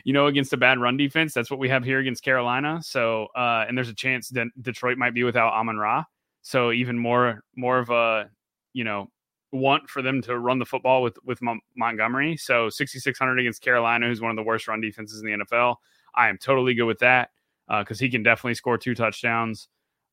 you 0.04 0.14
know, 0.14 0.28
against 0.28 0.54
a 0.54 0.58
bad 0.58 0.80
run 0.80 0.96
defense, 0.96 1.34
that's 1.34 1.52
what 1.52 1.60
we 1.60 1.70
have 1.70 1.84
here 1.84 2.00
against 2.00 2.24
Carolina. 2.24 2.80
So, 2.84 3.28
uh, 3.36 3.66
and 3.68 3.78
there's 3.78 3.90
a 3.90 3.96
chance 3.96 4.30
that 4.30 4.48
Detroit 4.62 4.98
might 4.98 5.14
be 5.14 5.24
without 5.24 5.54
Amon 5.54 5.78
Ra. 5.78 6.06
So 6.42 6.72
even 6.72 6.98
more, 6.98 7.42
more 7.56 7.80
of 7.80 7.90
a 7.90 8.30
you 8.76 8.84
know 8.84 9.10
want 9.52 9.90
for 9.90 10.02
them 10.02 10.22
to 10.22 10.38
run 10.38 10.60
the 10.60 10.66
football 10.66 11.02
with 11.02 11.18
with 11.24 11.40
Montgomery. 11.76 12.38
So 12.38 12.70
6600 12.70 13.40
against 13.40 13.62
Carolina, 13.62 14.08
who's 14.08 14.22
one 14.22 14.32
of 14.32 14.38
the 14.38 14.44
worst 14.44 14.68
run 14.68 14.82
defenses 14.82 15.22
in 15.22 15.26
the 15.26 15.46
NFL. 15.46 15.78
I 16.14 16.30
am 16.30 16.38
totally 16.38 16.74
good 16.74 16.86
with 16.86 17.00
that 17.00 17.30
because 17.68 18.00
he 18.00 18.10
can 18.10 18.24
definitely 18.24 18.56
score 18.56 18.78
two 18.78 18.96
touchdowns. 18.96 19.68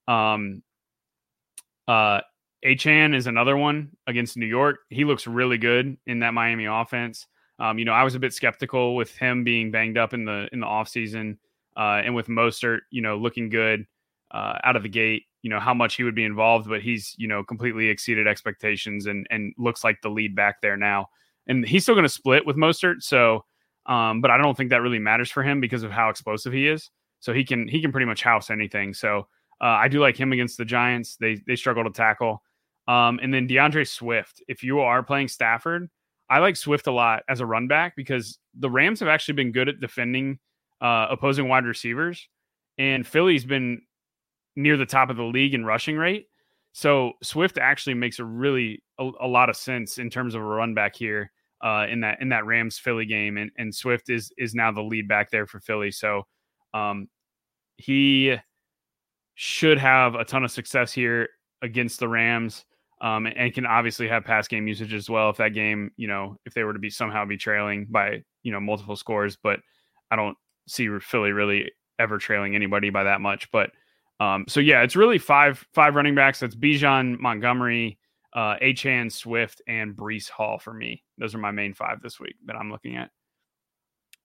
Um, 0.08 0.62
uh, 1.86 2.20
Achane 2.64 3.14
is 3.14 3.26
another 3.26 3.56
one 3.56 3.90
against 4.06 4.36
New 4.36 4.46
York. 4.46 4.78
He 4.88 5.04
looks 5.04 5.26
really 5.26 5.58
good 5.58 5.96
in 6.06 6.20
that 6.20 6.34
Miami 6.34 6.66
offense. 6.66 7.26
Um, 7.58 7.78
you 7.78 7.84
know, 7.84 7.92
I 7.92 8.04
was 8.04 8.14
a 8.14 8.18
bit 8.18 8.32
skeptical 8.32 8.96
with 8.96 9.16
him 9.16 9.44
being 9.44 9.70
banged 9.70 9.98
up 9.98 10.14
in 10.14 10.24
the 10.24 10.48
in 10.52 10.60
the 10.60 10.66
offseason 10.66 11.38
uh, 11.76 12.02
and 12.04 12.14
with 12.14 12.28
Mostert, 12.28 12.80
you 12.90 13.02
know, 13.02 13.16
looking 13.16 13.48
good 13.48 13.86
uh, 14.30 14.58
out 14.64 14.76
of 14.76 14.82
the 14.82 14.88
gate. 14.88 15.24
You 15.42 15.50
know 15.50 15.60
how 15.60 15.74
much 15.74 15.96
he 15.96 16.04
would 16.04 16.14
be 16.14 16.24
involved, 16.24 16.68
but 16.68 16.82
he's 16.82 17.14
you 17.18 17.28
know 17.28 17.42
completely 17.42 17.88
exceeded 17.88 18.26
expectations 18.26 19.06
and 19.06 19.26
and 19.30 19.54
looks 19.58 19.84
like 19.84 20.00
the 20.02 20.08
lead 20.08 20.34
back 20.34 20.60
there 20.60 20.76
now. 20.76 21.08
And 21.46 21.66
he's 21.66 21.82
still 21.82 21.94
going 21.94 22.04
to 22.04 22.08
split 22.08 22.46
with 22.46 22.56
Mostert, 22.56 23.02
so 23.02 23.44
um, 23.86 24.20
but 24.20 24.30
I 24.30 24.38
don't 24.38 24.56
think 24.56 24.70
that 24.70 24.82
really 24.82 24.98
matters 24.98 25.30
for 25.30 25.42
him 25.42 25.60
because 25.60 25.82
of 25.82 25.90
how 25.90 26.08
explosive 26.08 26.52
he 26.52 26.68
is. 26.68 26.90
So 27.20 27.32
he 27.32 27.44
can 27.44 27.68
he 27.68 27.80
can 27.80 27.92
pretty 27.92 28.06
much 28.06 28.22
house 28.22 28.50
anything. 28.50 28.94
So 28.94 29.26
uh, 29.60 29.66
I 29.66 29.88
do 29.88 30.00
like 30.00 30.16
him 30.16 30.32
against 30.32 30.58
the 30.58 30.64
Giants. 30.64 31.16
They 31.16 31.40
they 31.46 31.56
struggle 31.56 31.84
to 31.84 31.90
tackle. 31.90 32.42
Um, 32.88 33.20
and 33.22 33.32
then 33.32 33.46
DeAndre 33.46 33.88
Swift. 33.88 34.42
If 34.48 34.64
you 34.64 34.80
are 34.80 35.02
playing 35.02 35.28
Stafford, 35.28 35.88
I 36.28 36.40
like 36.40 36.56
Swift 36.56 36.88
a 36.88 36.92
lot 36.92 37.22
as 37.28 37.40
a 37.40 37.46
run 37.46 37.68
back 37.68 37.94
because 37.94 38.38
the 38.54 38.70
Rams 38.70 38.98
have 39.00 39.08
actually 39.08 39.34
been 39.34 39.52
good 39.52 39.68
at 39.68 39.80
defending 39.80 40.38
uh, 40.80 41.06
opposing 41.10 41.48
wide 41.48 41.64
receivers, 41.64 42.28
and 42.78 43.06
Philly's 43.06 43.44
been 43.44 43.82
near 44.56 44.76
the 44.76 44.86
top 44.86 45.10
of 45.10 45.16
the 45.16 45.22
league 45.22 45.54
in 45.54 45.64
rushing 45.64 45.96
rate. 45.96 46.26
So 46.72 47.12
Swift 47.22 47.58
actually 47.58 47.94
makes 47.94 48.18
a 48.18 48.24
really 48.24 48.82
a, 48.98 49.10
a 49.20 49.26
lot 49.26 49.50
of 49.50 49.56
sense 49.56 49.98
in 49.98 50.10
terms 50.10 50.34
of 50.34 50.40
a 50.40 50.44
run 50.44 50.74
back 50.74 50.96
here 50.96 51.30
uh, 51.62 51.86
in 51.88 52.00
that 52.00 52.20
in 52.20 52.30
that 52.30 52.46
Rams 52.46 52.78
Philly 52.78 53.06
game, 53.06 53.36
and 53.36 53.50
and 53.56 53.74
Swift 53.74 54.10
is 54.10 54.32
is 54.38 54.54
now 54.54 54.72
the 54.72 54.82
lead 54.82 55.06
back 55.06 55.30
there 55.30 55.46
for 55.46 55.60
Philly. 55.60 55.90
So 55.90 56.26
um, 56.74 57.08
he 57.76 58.36
should 59.34 59.78
have 59.78 60.14
a 60.14 60.24
ton 60.24 60.44
of 60.44 60.50
success 60.50 60.92
here 60.92 61.28
against 61.62 62.00
the 62.00 62.08
Rams. 62.08 62.64
Um, 63.00 63.26
and 63.26 63.52
can 63.52 63.66
obviously 63.66 64.06
have 64.06 64.24
pass 64.24 64.46
game 64.46 64.68
usage 64.68 64.94
as 64.94 65.10
well 65.10 65.28
if 65.28 65.36
that 65.38 65.54
game, 65.54 65.90
you 65.96 66.06
know, 66.06 66.36
if 66.46 66.54
they 66.54 66.62
were 66.62 66.72
to 66.72 66.78
be 66.78 66.88
somehow 66.88 67.24
be 67.24 67.36
trailing 67.36 67.88
by, 67.90 68.22
you 68.44 68.52
know, 68.52 68.60
multiple 68.60 68.94
scores. 68.94 69.36
But 69.42 69.58
I 70.12 70.14
don't 70.14 70.36
see 70.68 70.88
Philly 71.00 71.32
really 71.32 71.72
ever 71.98 72.18
trailing 72.18 72.54
anybody 72.54 72.90
by 72.90 73.02
that 73.04 73.20
much. 73.20 73.50
But 73.50 73.72
um, 74.22 74.44
so 74.48 74.60
yeah, 74.60 74.82
it's 74.82 74.94
really 74.94 75.18
five 75.18 75.64
five 75.72 75.94
running 75.94 76.14
backs. 76.14 76.40
That's 76.40 76.54
Bijan, 76.54 77.18
Montgomery, 77.18 77.98
uh, 78.34 78.56
Achane, 78.62 79.10
Swift, 79.10 79.60
and 79.66 79.96
Breece 79.96 80.30
Hall 80.30 80.58
for 80.58 80.72
me. 80.72 81.02
Those 81.18 81.34
are 81.34 81.38
my 81.38 81.50
main 81.50 81.74
five 81.74 82.00
this 82.02 82.20
week 82.20 82.36
that 82.46 82.54
I'm 82.54 82.70
looking 82.70 82.96
at. 82.96 83.10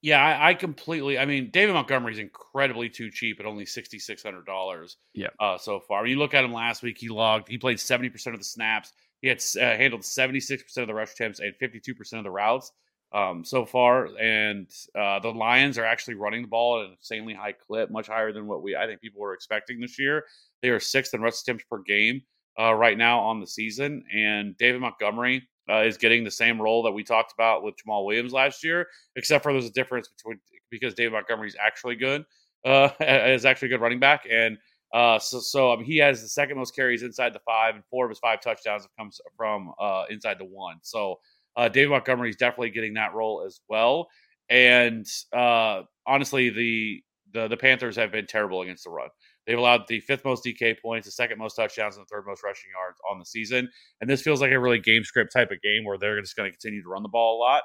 Yeah, 0.03 0.23
I, 0.23 0.49
I 0.49 0.53
completely. 0.53 1.17
I 1.17 1.25
mean, 1.25 1.49
David 1.51 1.73
Montgomery 1.73 2.13
is 2.13 2.19
incredibly 2.19 2.89
too 2.89 3.09
cheap 3.09 3.39
at 3.39 3.47
only 3.47 3.65
sixty 3.65 3.97
six 3.97 4.21
hundred 4.21 4.45
dollars. 4.45 4.97
Yeah. 5.13 5.29
Uh, 5.39 5.57
so 5.57 5.79
far, 5.79 6.01
when 6.01 6.11
you 6.11 6.19
look 6.19 6.35
at 6.35 6.43
him 6.43 6.53
last 6.53 6.83
week, 6.83 6.97
he 6.99 7.09
logged. 7.09 7.47
He 7.47 7.57
played 7.57 7.79
seventy 7.79 8.09
percent 8.09 8.35
of 8.35 8.39
the 8.39 8.45
snaps. 8.45 8.93
He 9.21 9.27
had 9.27 9.43
uh, 9.59 9.77
handled 9.77 10.05
seventy 10.05 10.39
six 10.39 10.61
percent 10.61 10.83
of 10.83 10.87
the 10.89 10.93
rush 10.93 11.13
attempts 11.13 11.39
and 11.39 11.55
fifty 11.55 11.79
two 11.79 11.95
percent 11.95 12.19
of 12.19 12.23
the 12.23 12.31
routes 12.31 12.71
um, 13.13 13.43
so 13.43 13.65
far. 13.65 14.07
And 14.17 14.67
uh, 14.97 15.19
the 15.19 15.29
Lions 15.29 15.77
are 15.77 15.85
actually 15.85 16.15
running 16.15 16.41
the 16.41 16.47
ball 16.47 16.79
at 16.79 16.87
an 16.87 16.91
insanely 16.99 17.33
high 17.33 17.53
clip, 17.53 17.91
much 17.91 18.07
higher 18.07 18.31
than 18.31 18.47
what 18.47 18.61
we 18.61 18.75
I 18.75 18.85
think 18.85 19.01
people 19.01 19.21
were 19.21 19.33
expecting 19.33 19.79
this 19.79 19.99
year. 19.99 20.25
They 20.61 20.69
are 20.69 20.79
sixth 20.79 21.13
in 21.13 21.21
rush 21.21 21.41
attempts 21.41 21.65
per 21.69 21.79
game 21.79 22.21
uh, 22.59 22.73
right 22.73 22.97
now 22.97 23.19
on 23.19 23.39
the 23.39 23.47
season, 23.47 24.03
and 24.13 24.57
David 24.57 24.81
Montgomery 24.81 25.47
uh, 25.69 25.81
is 25.81 25.97
getting 25.97 26.23
the 26.23 26.31
same 26.31 26.61
role 26.61 26.83
that 26.83 26.91
we 26.91 27.03
talked 27.03 27.33
about 27.33 27.63
with 27.63 27.75
Jamaal 27.75 28.05
Williams 28.05 28.33
last 28.33 28.63
year, 28.63 28.87
except 29.15 29.43
for 29.43 29.51
there's 29.51 29.65
a 29.65 29.71
difference 29.71 30.09
between 30.09 30.39
because 30.69 30.93
David 30.93 31.13
Montgomery 31.13 31.47
is 31.47 31.55
actually 31.63 31.95
good, 31.95 32.25
uh, 32.65 32.89
is 32.99 33.45
actually 33.45 33.67
a 33.67 33.71
good 33.71 33.81
running 33.81 33.99
back, 33.99 34.25
and 34.29 34.57
uh, 34.93 35.19
so 35.19 35.39
so 35.39 35.75
mean, 35.75 35.85
he 35.85 35.97
has 35.97 36.21
the 36.21 36.29
second 36.29 36.57
most 36.57 36.75
carries 36.75 37.03
inside 37.03 37.33
the 37.33 37.41
five, 37.45 37.75
and 37.75 37.83
four 37.89 38.05
of 38.05 38.09
his 38.09 38.19
five 38.19 38.41
touchdowns 38.41 38.83
have 38.83 38.91
come 38.97 39.11
from 39.35 39.71
uh, 39.79 40.05
inside 40.09 40.39
the 40.39 40.45
one. 40.45 40.77
So 40.81 41.19
uh, 41.57 41.67
David 41.67 41.89
Montgomery 41.89 42.29
is 42.29 42.37
definitely 42.37 42.69
getting 42.69 42.93
that 42.93 43.13
role 43.13 43.43
as 43.45 43.59
well, 43.67 44.07
and 44.49 45.05
uh, 45.33 45.81
honestly, 46.05 46.49
the 46.49 47.03
the 47.33 47.47
the 47.49 47.57
Panthers 47.57 47.97
have 47.97 48.11
been 48.11 48.27
terrible 48.27 48.61
against 48.61 48.85
the 48.85 48.89
run. 48.89 49.09
They've 49.45 49.57
allowed 49.57 49.87
the 49.87 50.01
fifth 50.01 50.25
most 50.25 50.43
DK 50.45 50.75
points, 50.81 51.07
the 51.07 51.11
second 51.11 51.39
most 51.39 51.55
touchdowns, 51.55 51.95
and 51.95 52.05
the 52.05 52.09
third 52.13 52.25
most 52.27 52.43
rushing 52.43 52.69
yards 52.71 52.99
on 53.09 53.17
the 53.17 53.25
season. 53.25 53.69
And 54.01 54.09
this 54.09 54.21
feels 54.21 54.41
like 54.41 54.51
a 54.51 54.59
really 54.59 54.79
game 54.79 55.05
script 55.05 55.31
type 55.31 55.51
of 55.51 55.61
game 55.61 55.85
where 55.85 55.97
they're 55.97 56.19
just 56.19 56.35
going 56.35 56.51
to 56.51 56.51
continue 56.51 56.83
to 56.83 56.89
run 56.89 57.01
the 57.01 57.09
ball 57.09 57.37
a 57.37 57.39
lot. 57.39 57.63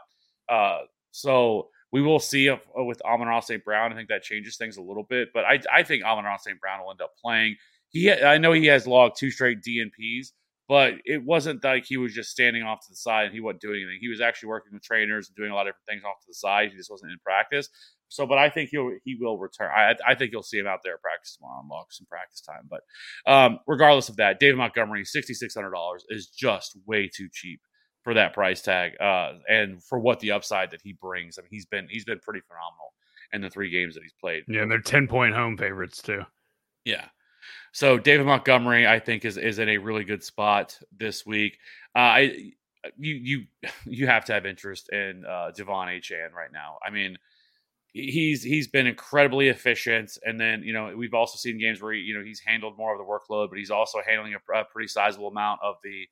Uh, 0.49 0.85
so 1.11 1.69
we 1.91 2.01
will 2.01 2.21
see 2.21 2.47
if, 2.47 2.61
uh, 2.79 2.85
with 2.85 3.03
Amon-Ra 3.03 3.41
St. 3.41 3.65
Brown. 3.65 3.93
I 3.93 3.97
think 3.97 4.09
that 4.11 4.23
changes 4.23 4.57
things 4.57 4.77
a 4.77 4.83
little 4.83 5.03
bit, 5.03 5.29
but 5.35 5.45
I, 5.45 5.61
I 5.73 5.83
think 5.83 6.05
Amon-Ra 6.05 6.37
St. 6.37 6.61
Brown 6.61 6.83
will 6.83 6.93
end 6.93 7.01
up 7.01 7.13
playing. 7.23 7.57
He, 7.89 8.13
I 8.13 8.39
know 8.39 8.53
he 8.53 8.67
has 8.67 8.87
logged 8.87 9.17
two 9.19 9.31
straight 9.33 9.59
DNPs, 9.61 10.29
but 10.73 10.95
it 11.05 11.23
wasn't 11.23 11.63
like 11.63 11.85
he 11.85 11.99
was 11.99 12.15
just 12.15 12.31
standing 12.31 12.63
off 12.63 12.81
to 12.81 12.87
the 12.89 12.97
side 12.97 13.27
and 13.27 13.35
he 13.35 13.41
wasn't 13.41 13.61
doing 13.61 13.83
anything. 13.83 13.99
He 14.01 14.09
was 14.09 14.23
actually 14.23 14.49
working 14.49 14.73
with 14.73 14.83
trainers 14.83 15.29
and 15.29 15.37
doing 15.37 15.51
a 15.51 15.55
lot 15.55 15.67
of 15.67 15.75
different 15.75 15.87
things 15.87 16.03
off 16.03 16.19
to 16.21 16.27
the 16.27 16.33
side. 16.33 16.71
He 16.71 16.79
just 16.79 16.91
wasn't 16.91 17.13
in 17.13 17.19
practice. 17.23 17.69
So, 18.09 18.27
but 18.27 18.39
I 18.39 18.49
think 18.49 18.71
he'll 18.71 18.91
he 19.05 19.19
will 19.21 19.37
return. 19.37 19.71
I, 19.71 19.95
I 20.09 20.15
think 20.15 20.33
you'll 20.33 20.43
see 20.43 20.57
him 20.57 20.67
out 20.67 20.79
there 20.83 20.97
practice 20.97 21.37
tomorrow 21.37 21.61
and 21.61 21.69
log 21.69 21.89
some 21.91 22.07
practice 22.07 22.41
time. 22.41 22.71
But 22.71 22.81
um, 23.31 23.59
regardless 23.67 24.09
of 24.09 24.17
that, 24.17 24.41
David 24.41 24.57
Montgomery, 24.57 25.05
sixty 25.05 25.35
six 25.35 25.55
hundred 25.55 25.73
dollars 25.73 26.07
is 26.09 26.29
just 26.29 26.79
way 26.87 27.07
too 27.15 27.29
cheap 27.31 27.61
for 28.03 28.15
that 28.15 28.33
price 28.33 28.63
tag, 28.63 28.93
uh, 28.99 29.35
and 29.51 29.85
for 29.85 29.99
what 29.99 30.21
the 30.21 30.31
upside 30.31 30.71
that 30.71 30.81
he 30.83 30.95
brings. 30.95 31.39
I 31.39 31.43
mean, 31.43 31.51
he's 31.51 31.67
been 31.67 31.87
he's 31.91 32.07
been 32.07 32.21
pretty 32.21 32.41
phenomenal 32.49 32.95
in 33.35 33.43
the 33.43 33.51
three 33.51 33.69
games 33.69 33.93
that 33.93 34.05
he's 34.05 34.15
played. 34.19 34.45
Yeah, 34.49 34.63
and 34.63 34.71
they're 34.71 34.81
ten 34.81 35.07
point 35.07 35.35
home 35.35 35.59
favorites 35.59 36.01
too. 36.01 36.23
Yeah. 36.87 37.09
So 37.73 37.99
David 37.99 38.27
Montgomery, 38.27 38.87
I 38.87 38.99
think, 38.99 39.25
is 39.25 39.37
is 39.37 39.59
in 39.59 39.69
a 39.69 39.79
really 39.79 40.05
good 40.05 40.23
spot 40.23 40.79
this 40.97 41.25
week. 41.27 41.59
Uh, 41.95 41.99
I 41.99 42.53
you 42.97 43.15
you 43.15 43.45
you 43.87 44.07
have 44.07 44.25
to 44.27 44.33
have 44.33 44.47
interest 44.47 44.91
in 44.93 45.25
uh, 45.27 45.51
De'Von 45.57 45.89
Achane 45.89 46.33
right 46.33 46.53
now. 46.53 46.79
I 46.87 46.91
mean 46.91 47.19
he's 47.93 48.43
he's 48.43 48.69
been 48.69 48.87
incredibly 48.87 49.49
efficient 49.49 50.17
and 50.25 50.41
then 50.41 50.63
you 50.63 50.73
know 50.73 50.95
we've 50.97 51.15
also 51.15 51.37
seen 51.37 51.59
games 51.59 51.83
where 51.83 51.93
he, 51.93 52.01
you 52.01 52.17
know 52.17 52.25
he's 52.25 52.41
handled 52.41 52.77
more 52.79 52.93
of 52.93 52.99
the 52.99 53.05
workload 53.05 53.51
but 53.51 53.59
he's 53.59 53.71
also 53.71 53.99
handling 54.07 54.35
a, 54.35 54.59
a 54.59 54.65
pretty 54.65 54.89
sizable 54.89 55.29
amount 55.29 55.61
of 55.63 55.75
the 55.85 56.07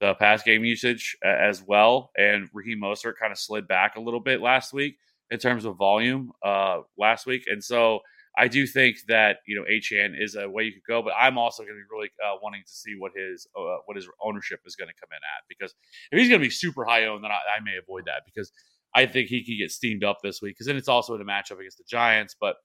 the 0.00 0.14
pass 0.14 0.42
game 0.42 0.64
usage 0.64 1.16
uh, 1.24 1.28
as 1.28 1.62
well 1.62 2.10
and 2.18 2.48
Raheem 2.52 2.80
Mostert 2.80 3.14
kind 3.20 3.30
of 3.30 3.38
slid 3.38 3.68
back 3.68 3.94
a 3.96 4.00
little 4.00 4.20
bit 4.20 4.40
last 4.40 4.72
week 4.72 4.96
in 5.30 5.38
terms 5.38 5.64
of 5.64 5.76
volume 5.76 6.32
uh 6.44 6.80
last 6.98 7.26
week 7.26 7.44
and 7.46 7.62
so 7.62 8.00
I 8.38 8.48
do 8.48 8.66
think 8.66 8.96
that 9.08 9.38
you 9.46 9.56
know 9.56 9.64
Achane 9.64 10.14
is 10.20 10.34
a 10.36 10.48
way 10.48 10.64
you 10.64 10.72
could 10.72 10.86
go, 10.86 11.02
but 11.02 11.12
I'm 11.18 11.38
also 11.38 11.62
going 11.62 11.74
to 11.74 11.80
be 11.80 11.90
really 11.90 12.10
uh, 12.24 12.36
wanting 12.42 12.62
to 12.64 12.72
see 12.72 12.94
what 12.98 13.12
his 13.14 13.46
uh, 13.58 13.78
what 13.86 13.96
his 13.96 14.08
ownership 14.22 14.60
is 14.66 14.76
going 14.76 14.88
to 14.88 14.94
come 14.94 15.10
in 15.10 15.16
at 15.16 15.44
because 15.48 15.74
if 16.12 16.18
he's 16.18 16.28
going 16.28 16.40
to 16.40 16.46
be 16.46 16.50
super 16.50 16.84
high 16.84 17.06
owned, 17.06 17.24
then 17.24 17.30
I, 17.30 17.58
I 17.58 17.60
may 17.64 17.76
avoid 17.80 18.04
that 18.06 18.22
because 18.24 18.52
I 18.94 19.06
think 19.06 19.28
he 19.28 19.44
could 19.44 19.60
get 19.60 19.70
steamed 19.70 20.04
up 20.04 20.18
this 20.22 20.40
week 20.42 20.54
because 20.54 20.66
then 20.66 20.76
it's 20.76 20.88
also 20.88 21.14
in 21.14 21.20
a 21.20 21.24
matchup 21.24 21.58
against 21.58 21.78
the 21.78 21.84
Giants. 21.88 22.34
But 22.40 22.56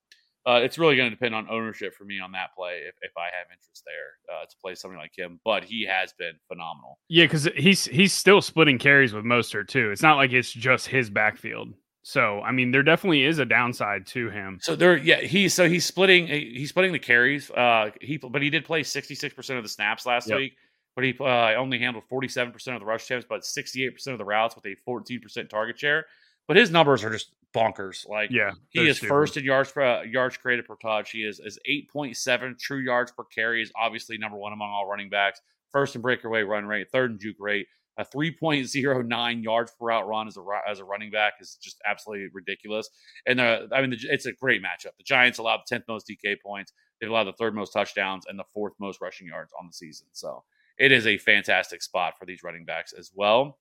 uh, 0.48 0.62
it's 0.64 0.78
really 0.78 0.96
going 0.96 1.10
to 1.10 1.16
depend 1.16 1.34
on 1.34 1.48
ownership 1.50 1.96
for 1.96 2.06
me 2.06 2.20
on 2.20 2.32
that 2.34 2.54
play 2.56 2.82
if, 2.88 2.94
if 3.02 3.12
I 3.18 3.26
have 3.26 3.48
interest 3.52 3.84
there 3.86 4.36
uh, 4.36 4.46
to 4.46 4.56
play 4.64 4.76
somebody 4.76 5.02
like 5.02 5.18
him. 5.18 5.40
But 5.44 5.64
he 5.64 5.88
has 5.90 6.14
been 6.18 6.34
phenomenal. 6.48 7.00
Yeah, 7.10 7.26
because 7.26 7.50
he's 7.56 7.86
he's 7.86 8.14
still 8.14 8.42
splitting 8.42 8.78
carries 8.78 9.14
with 9.14 9.26
Mostert 9.26 9.68
too. 9.68 9.92
It's 9.92 10.04
not 10.04 10.18
like 10.18 10.32
it's 10.32 10.52
just 10.52 10.88
his 10.88 11.10
backfield. 11.10 11.74
So 12.08 12.42
I 12.42 12.52
mean, 12.52 12.70
there 12.70 12.84
definitely 12.84 13.24
is 13.24 13.40
a 13.40 13.46
downside 13.46 14.06
to 14.08 14.30
him. 14.30 14.60
So 14.62 14.76
there, 14.76 14.96
yeah, 14.96 15.22
he 15.22 15.50
so 15.50 15.68
he's 15.68 15.86
splitting 15.86 16.28
he's 16.28 16.70
splitting 16.70 16.92
the 16.92 17.00
carries. 17.00 17.50
Uh, 17.50 17.90
he 18.00 18.18
but 18.18 18.44
he 18.44 18.52
did 18.52 18.64
play 18.64 18.84
sixty 18.84 19.16
six 19.16 19.34
percent 19.34 19.58
of 19.58 19.64
the 19.64 19.70
snaps 19.70 20.06
last 20.06 20.30
yep. 20.30 20.38
week 20.38 20.56
but 20.96 21.04
he 21.04 21.14
uh, 21.20 21.54
only 21.56 21.78
handled 21.78 22.06
47% 22.10 22.54
of 22.74 22.80
the 22.80 22.86
rush 22.86 23.04
attempts, 23.04 23.26
but 23.28 23.42
68% 23.42 24.08
of 24.08 24.18
the 24.18 24.26
routes 24.26 24.56
with 24.56 24.66
a 24.66 24.76
14% 24.88 25.50
target 25.50 25.78
share. 25.78 26.06
But 26.48 26.58
his 26.58 26.72
numbers 26.72 27.04
are 27.04 27.12
just 27.12 27.32
bonkers. 27.54 28.08
Like, 28.08 28.32
yeah, 28.32 28.52
he 28.70 28.88
is 28.88 28.98
stupid. 28.98 29.10
first 29.10 29.38
in 29.38 29.44
yards 29.44 29.72
per 29.72 30.04
yards 30.06 30.38
created 30.38 30.66
per 30.66 30.76
touch. 30.76 31.12
He 31.12 31.24
is 31.24 31.40
is 31.40 31.58
8.7 31.68 32.60
true 32.60 32.78
yards 32.78 33.12
per 33.12 33.24
carry. 33.24 33.64
Is 33.64 33.72
obviously 33.76 34.18
number 34.20 34.38
one 34.38 34.54
among 34.54 34.70
all 34.70 34.88
running 34.88 35.10
backs. 35.10 35.42
First 35.72 35.96
in 35.96 36.02
breakaway 36.02 36.44
run 36.44 36.68
rate, 36.68 36.92
third 36.92 37.12
in 37.12 37.20
juke 37.20 37.38
rate. 37.40 37.68
A 37.98 38.04
3.09 38.04 39.44
yards 39.44 39.72
per 39.80 39.86
route 39.86 40.08
run 40.08 40.28
as 40.28 40.38
a 40.38 40.44
as 40.68 40.80
a 40.80 40.84
running 40.84 41.12
back 41.12 41.36
is 41.40 41.58
just 41.62 41.80
absolutely 41.86 42.28
ridiculous. 42.34 42.90
And 43.26 43.40
the, 43.40 43.70
I 43.72 43.82
mean, 43.82 43.92
the, 43.92 43.98
it's 44.10 44.26
a 44.26 44.34
great 44.34 44.62
matchup. 44.62 44.98
The 44.98 45.04
Giants 45.06 45.38
allowed 45.38 45.62
the 45.68 45.76
10th 45.76 45.84
most 45.88 46.10
DK 46.10 46.36
points. 46.46 46.74
They've 47.00 47.10
allowed 47.10 47.26
the 47.26 47.34
third 47.34 47.56
most 47.56 47.72
touchdowns 47.72 48.26
and 48.28 48.38
the 48.38 48.44
fourth 48.54 48.74
most 48.80 49.00
rushing 49.02 49.28
yards 49.28 49.52
on 49.60 49.68
the 49.68 49.74
season. 49.74 50.08
So 50.12 50.44
it 50.78 50.92
is 50.92 51.08
a 51.08 51.18
fantastic 51.18 51.82
spot 51.82 52.16
for 52.20 52.26
these 52.26 52.44
running 52.44 52.66
backs 52.66 52.94
as 52.94 53.12
well. 53.14 53.60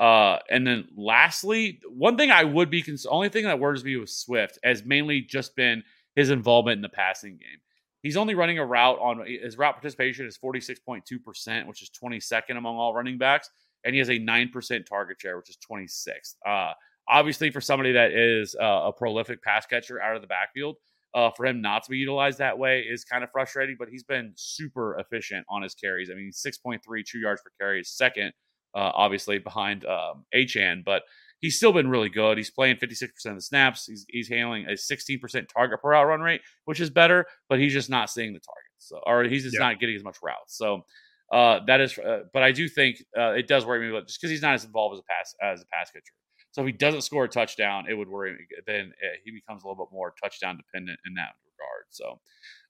Uh, 0.00 0.38
and 0.48 0.66
then 0.66 0.88
lastly, 0.96 1.80
one 1.88 2.16
thing 2.16 2.30
I 2.30 2.44
would 2.44 2.70
be 2.70 2.82
cons- 2.82 3.06
only 3.06 3.28
thing 3.28 3.44
that 3.44 3.58
worries 3.58 3.84
me 3.84 3.96
with 3.96 4.10
Swift 4.10 4.58
has 4.62 4.84
mainly 4.84 5.20
just 5.20 5.56
been 5.56 5.82
his 6.14 6.30
involvement 6.30 6.76
in 6.76 6.82
the 6.82 6.88
passing 6.88 7.32
game. 7.32 7.58
He's 8.02 8.16
only 8.16 8.34
running 8.34 8.58
a 8.58 8.64
route 8.64 8.98
on 9.00 9.24
his 9.26 9.58
route 9.58 9.74
participation 9.74 10.26
is 10.26 10.38
46.2%, 10.38 11.66
which 11.66 11.82
is 11.82 11.90
22nd 12.02 12.56
among 12.56 12.76
all 12.76 12.94
running 12.94 13.18
backs, 13.18 13.50
and 13.84 13.94
he 13.94 13.98
has 13.98 14.08
a 14.08 14.18
9% 14.18 14.86
target 14.86 15.20
share, 15.20 15.36
which 15.36 15.50
is 15.50 15.58
26th. 15.70 16.34
Uh, 16.46 16.72
obviously, 17.08 17.50
for 17.50 17.60
somebody 17.60 17.92
that 17.92 18.12
is 18.12 18.54
uh, 18.60 18.82
a 18.84 18.92
prolific 18.92 19.42
pass 19.42 19.66
catcher 19.66 20.00
out 20.00 20.14
of 20.14 20.22
the 20.22 20.28
backfield, 20.28 20.76
uh, 21.14 21.30
for 21.30 21.46
him 21.46 21.60
not 21.60 21.82
to 21.82 21.90
be 21.90 21.96
utilized 21.96 22.38
that 22.38 22.58
way 22.58 22.80
is 22.80 23.04
kind 23.04 23.24
of 23.24 23.30
frustrating. 23.32 23.76
But 23.78 23.88
he's 23.88 24.04
been 24.04 24.32
super 24.36 24.98
efficient 24.98 25.44
on 25.48 25.62
his 25.62 25.74
carries. 25.74 26.10
I 26.10 26.14
mean, 26.14 26.32
six 26.32 26.58
point 26.58 26.82
three 26.84 27.02
true 27.02 27.20
yards 27.20 27.42
per 27.42 27.50
carry 27.60 27.80
is 27.80 27.90
second, 27.90 28.32
uh, 28.74 28.92
obviously 28.94 29.38
behind 29.38 29.84
um, 29.86 30.24
Achane, 30.34 30.84
but 30.84 31.02
he's 31.40 31.56
still 31.56 31.72
been 31.72 31.88
really 31.88 32.08
good. 32.08 32.36
He's 32.36 32.50
playing 32.50 32.76
56% 32.76 33.04
of 33.26 33.34
the 33.36 33.40
snaps. 33.42 33.86
He's, 33.86 34.04
he's 34.08 34.28
handling 34.28 34.66
a 34.66 34.72
16% 34.72 35.48
target 35.48 35.80
per 35.82 35.92
out 35.94 36.06
run 36.06 36.20
rate, 36.20 36.40
which 36.64 36.80
is 36.80 36.90
better, 36.90 37.26
but 37.48 37.58
he's 37.58 37.72
just 37.72 37.88
not 37.90 38.10
seeing 38.10 38.32
the 38.32 38.40
targets. 38.40 38.64
So, 38.78 39.00
or 39.06 39.24
he's 39.24 39.42
just 39.44 39.54
Yeah. 39.54 39.66
not 39.68 39.80
getting 39.80 39.96
as 39.96 40.04
much 40.04 40.16
routes. 40.22 40.56
So, 40.56 40.84
uh, 41.32 41.60
that 41.66 41.80
is, 41.80 41.98
uh, 41.98 42.20
but 42.32 42.42
I 42.42 42.52
do 42.52 42.68
think 42.68 42.96
uh, 43.16 43.32
it 43.32 43.46
does 43.46 43.66
worry 43.66 43.80
me 43.80 43.90
about 43.90 44.06
just 44.06 44.20
because 44.20 44.30
he's 44.30 44.42
not 44.42 44.54
as 44.54 44.64
involved 44.64 44.94
as 44.94 45.00
a 45.00 45.02
pass 45.02 45.34
as 45.42 45.62
a 45.62 45.66
pass 45.66 45.90
catcher. 45.90 46.12
So 46.52 46.62
if 46.62 46.66
he 46.66 46.72
doesn't 46.72 47.02
score 47.02 47.24
a 47.24 47.28
touchdown, 47.28 47.84
it 47.88 47.94
would 47.94 48.08
worry 48.08 48.32
me. 48.32 48.38
Then 48.66 48.92
uh, 49.04 49.08
he 49.24 49.30
becomes 49.30 49.62
a 49.62 49.68
little 49.68 49.84
bit 49.84 49.92
more 49.92 50.14
touchdown 50.22 50.56
dependent 50.56 50.98
in 51.06 51.14
that 51.14 51.32
regard. 51.44 51.84
So, 51.90 52.20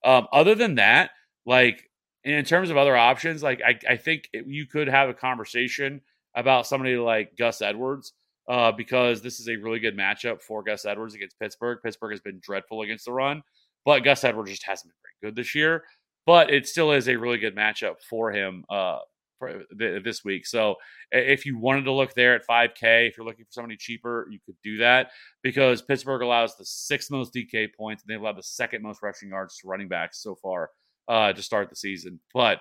um, 0.04 0.26
other 0.32 0.54
than 0.56 0.74
that, 0.74 1.10
like 1.46 1.88
in 2.24 2.44
terms 2.44 2.70
of 2.70 2.76
other 2.76 2.96
options, 2.96 3.42
like 3.42 3.60
I, 3.64 3.78
I 3.88 3.96
think 3.96 4.28
it- 4.32 4.46
you 4.48 4.66
could 4.66 4.88
have 4.88 5.08
a 5.08 5.14
conversation 5.14 6.00
about 6.34 6.66
somebody 6.66 6.96
like 6.96 7.36
Gus 7.38 7.62
Edwards 7.62 8.12
uh, 8.48 8.72
because 8.72 9.20
this 9.20 9.40
is 9.40 9.48
a 9.48 9.56
really 9.56 9.78
good 9.78 9.96
matchup 9.96 10.40
for 10.40 10.62
Gus 10.62 10.84
Edwards 10.84 11.14
against 11.14 11.38
Pittsburgh. 11.38 11.78
Pittsburgh 11.84 12.12
has 12.12 12.20
been 12.20 12.40
dreadful 12.42 12.82
against 12.82 13.04
the 13.04 13.12
run, 13.12 13.42
but 13.84 14.00
Gus 14.00 14.24
Edwards 14.24 14.50
just 14.50 14.64
hasn't 14.64 14.90
been 14.90 15.00
very 15.02 15.30
good 15.30 15.36
this 15.36 15.54
year. 15.54 15.84
But 16.26 16.50
it 16.50 16.66
still 16.66 16.92
is 16.92 17.08
a 17.08 17.16
really 17.16 17.38
good 17.38 17.56
matchup 17.56 17.96
for 18.08 18.30
him 18.30 18.64
uh, 18.68 18.98
for 19.38 19.62
th- 19.78 20.02
this 20.04 20.24
week. 20.24 20.46
So 20.46 20.76
if 21.10 21.46
you 21.46 21.58
wanted 21.58 21.84
to 21.84 21.92
look 21.92 22.12
there 22.14 22.34
at 22.34 22.46
5K, 22.46 23.08
if 23.08 23.16
you're 23.16 23.24
looking 23.24 23.44
for 23.46 23.52
somebody 23.52 23.76
cheaper, 23.76 24.28
you 24.30 24.38
could 24.44 24.56
do 24.62 24.78
that 24.78 25.10
because 25.42 25.80
Pittsburgh 25.80 26.22
allows 26.22 26.56
the 26.56 26.64
sixth 26.66 27.10
most 27.10 27.32
DK 27.34 27.68
points 27.74 28.02
and 28.02 28.12
they've 28.12 28.20
allowed 28.20 28.36
the 28.36 28.42
second 28.42 28.82
most 28.82 29.02
rushing 29.02 29.30
yards 29.30 29.56
to 29.58 29.68
running 29.68 29.88
backs 29.88 30.22
so 30.22 30.34
far 30.34 30.70
uh, 31.08 31.32
to 31.32 31.42
start 31.42 31.70
the 31.70 31.76
season. 31.76 32.20
But 32.34 32.60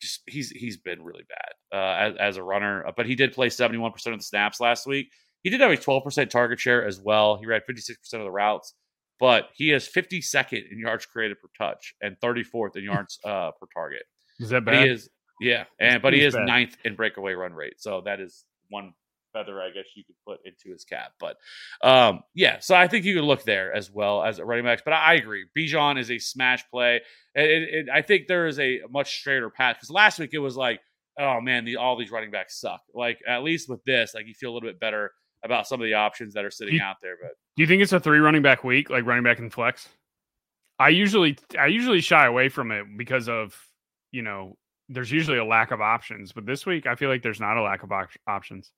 just 0.00 0.20
he's 0.26 0.50
he's 0.50 0.76
been 0.76 1.02
really 1.02 1.24
bad 1.28 1.78
uh, 1.78 2.10
as, 2.10 2.16
as 2.18 2.36
a 2.36 2.42
runner. 2.42 2.84
But 2.96 3.06
he 3.06 3.14
did 3.14 3.32
play 3.32 3.48
71% 3.48 3.94
of 3.94 4.18
the 4.18 4.22
snaps 4.22 4.60
last 4.60 4.86
week. 4.86 5.10
He 5.46 5.50
did 5.50 5.60
have 5.60 5.70
a 5.70 5.76
12% 5.76 6.28
target 6.28 6.58
share 6.58 6.84
as 6.84 6.98
well. 7.00 7.36
He 7.38 7.46
ran 7.46 7.60
56% 7.60 7.92
of 8.14 8.20
the 8.24 8.30
routes, 8.32 8.74
but 9.20 9.50
he 9.54 9.70
is 9.70 9.88
52nd 9.88 10.72
in 10.72 10.80
yards 10.80 11.06
created 11.06 11.36
per 11.40 11.46
touch 11.56 11.94
and 12.02 12.16
34th 12.18 12.74
in 12.76 12.82
yards 12.82 13.20
uh, 13.24 13.52
per 13.52 13.68
target. 13.72 14.02
Is 14.40 14.50
that 14.50 14.64
But 14.64 14.72
bad? 14.72 14.86
he 14.86 14.92
is, 14.92 15.08
yeah, 15.40 15.64
and 15.78 16.02
but 16.02 16.14
he 16.14 16.24
is 16.24 16.34
bad. 16.34 16.46
ninth 16.46 16.76
in 16.84 16.96
breakaway 16.96 17.34
run 17.34 17.52
rate. 17.52 17.74
So 17.78 18.00
that 18.06 18.18
is 18.18 18.44
one 18.70 18.92
feather, 19.32 19.60
I 19.62 19.68
guess 19.68 19.84
you 19.94 20.02
could 20.04 20.16
put 20.26 20.40
into 20.44 20.72
his 20.72 20.84
cap. 20.84 21.12
But 21.20 21.36
um, 21.80 22.22
yeah, 22.34 22.58
so 22.58 22.74
I 22.74 22.88
think 22.88 23.04
you 23.04 23.14
could 23.14 23.22
look 23.24 23.44
there 23.44 23.72
as 23.72 23.88
well 23.88 24.24
as 24.24 24.40
a 24.40 24.44
running 24.44 24.64
backs. 24.64 24.82
But 24.84 24.94
I, 24.94 25.12
I 25.12 25.14
agree, 25.14 25.44
Bijan 25.56 25.96
is 25.96 26.10
a 26.10 26.18
smash 26.18 26.64
play. 26.72 27.02
It, 27.36 27.50
it, 27.50 27.62
it- 27.74 27.86
I 27.94 28.02
think 28.02 28.26
there 28.26 28.48
is 28.48 28.58
a 28.58 28.80
much 28.90 29.18
straighter 29.20 29.48
path 29.48 29.76
because 29.76 29.90
last 29.90 30.18
week 30.18 30.30
it 30.32 30.38
was 30.38 30.56
like, 30.56 30.80
oh 31.20 31.40
man, 31.40 31.64
the, 31.64 31.76
all 31.76 31.96
these 31.96 32.10
running 32.10 32.32
backs 32.32 32.60
suck. 32.60 32.80
Like 32.92 33.18
at 33.28 33.44
least 33.44 33.68
with 33.68 33.84
this, 33.84 34.12
like 34.12 34.26
you 34.26 34.34
feel 34.34 34.50
a 34.50 34.54
little 34.54 34.68
bit 34.68 34.80
better 34.80 35.12
about 35.46 35.66
some 35.66 35.80
of 35.80 35.84
the 35.86 35.94
options 35.94 36.34
that 36.34 36.44
are 36.44 36.50
sitting 36.50 36.74
You- 36.74 36.82
out 36.82 36.96
there. 37.00 37.16
But 37.20 37.32
Do 37.56 37.62
you 37.62 37.66
think 37.66 37.80
it's 37.82 37.92
a 37.94 38.00
three 38.00 38.18
running 38.18 38.42
back 38.42 38.62
week, 38.64 38.90
like 38.90 39.06
running 39.06 39.24
back 39.24 39.38
and 39.38 39.50
flex? 39.52 39.88
I 40.78 40.90
usually 40.90 41.38
I 41.58 41.68
usually 41.68 42.02
shy 42.02 42.26
away 42.26 42.50
from 42.50 42.70
it 42.70 42.84
because 42.98 43.28
of 43.30 43.58
you 44.12 44.20
know 44.22 44.58
there's 44.90 45.10
usually 45.10 45.38
a 45.38 45.44
lack 45.44 45.70
of 45.70 45.80
options, 45.80 46.32
but 46.32 46.44
this 46.44 46.66
week 46.66 46.86
I 46.86 46.94
feel 46.96 47.08
like 47.08 47.22
there's 47.22 47.40
not 47.40 47.56
a 47.56 47.62
lack 47.62 47.82
of 47.82 47.90
op- 47.92 48.10
options. 48.26 48.70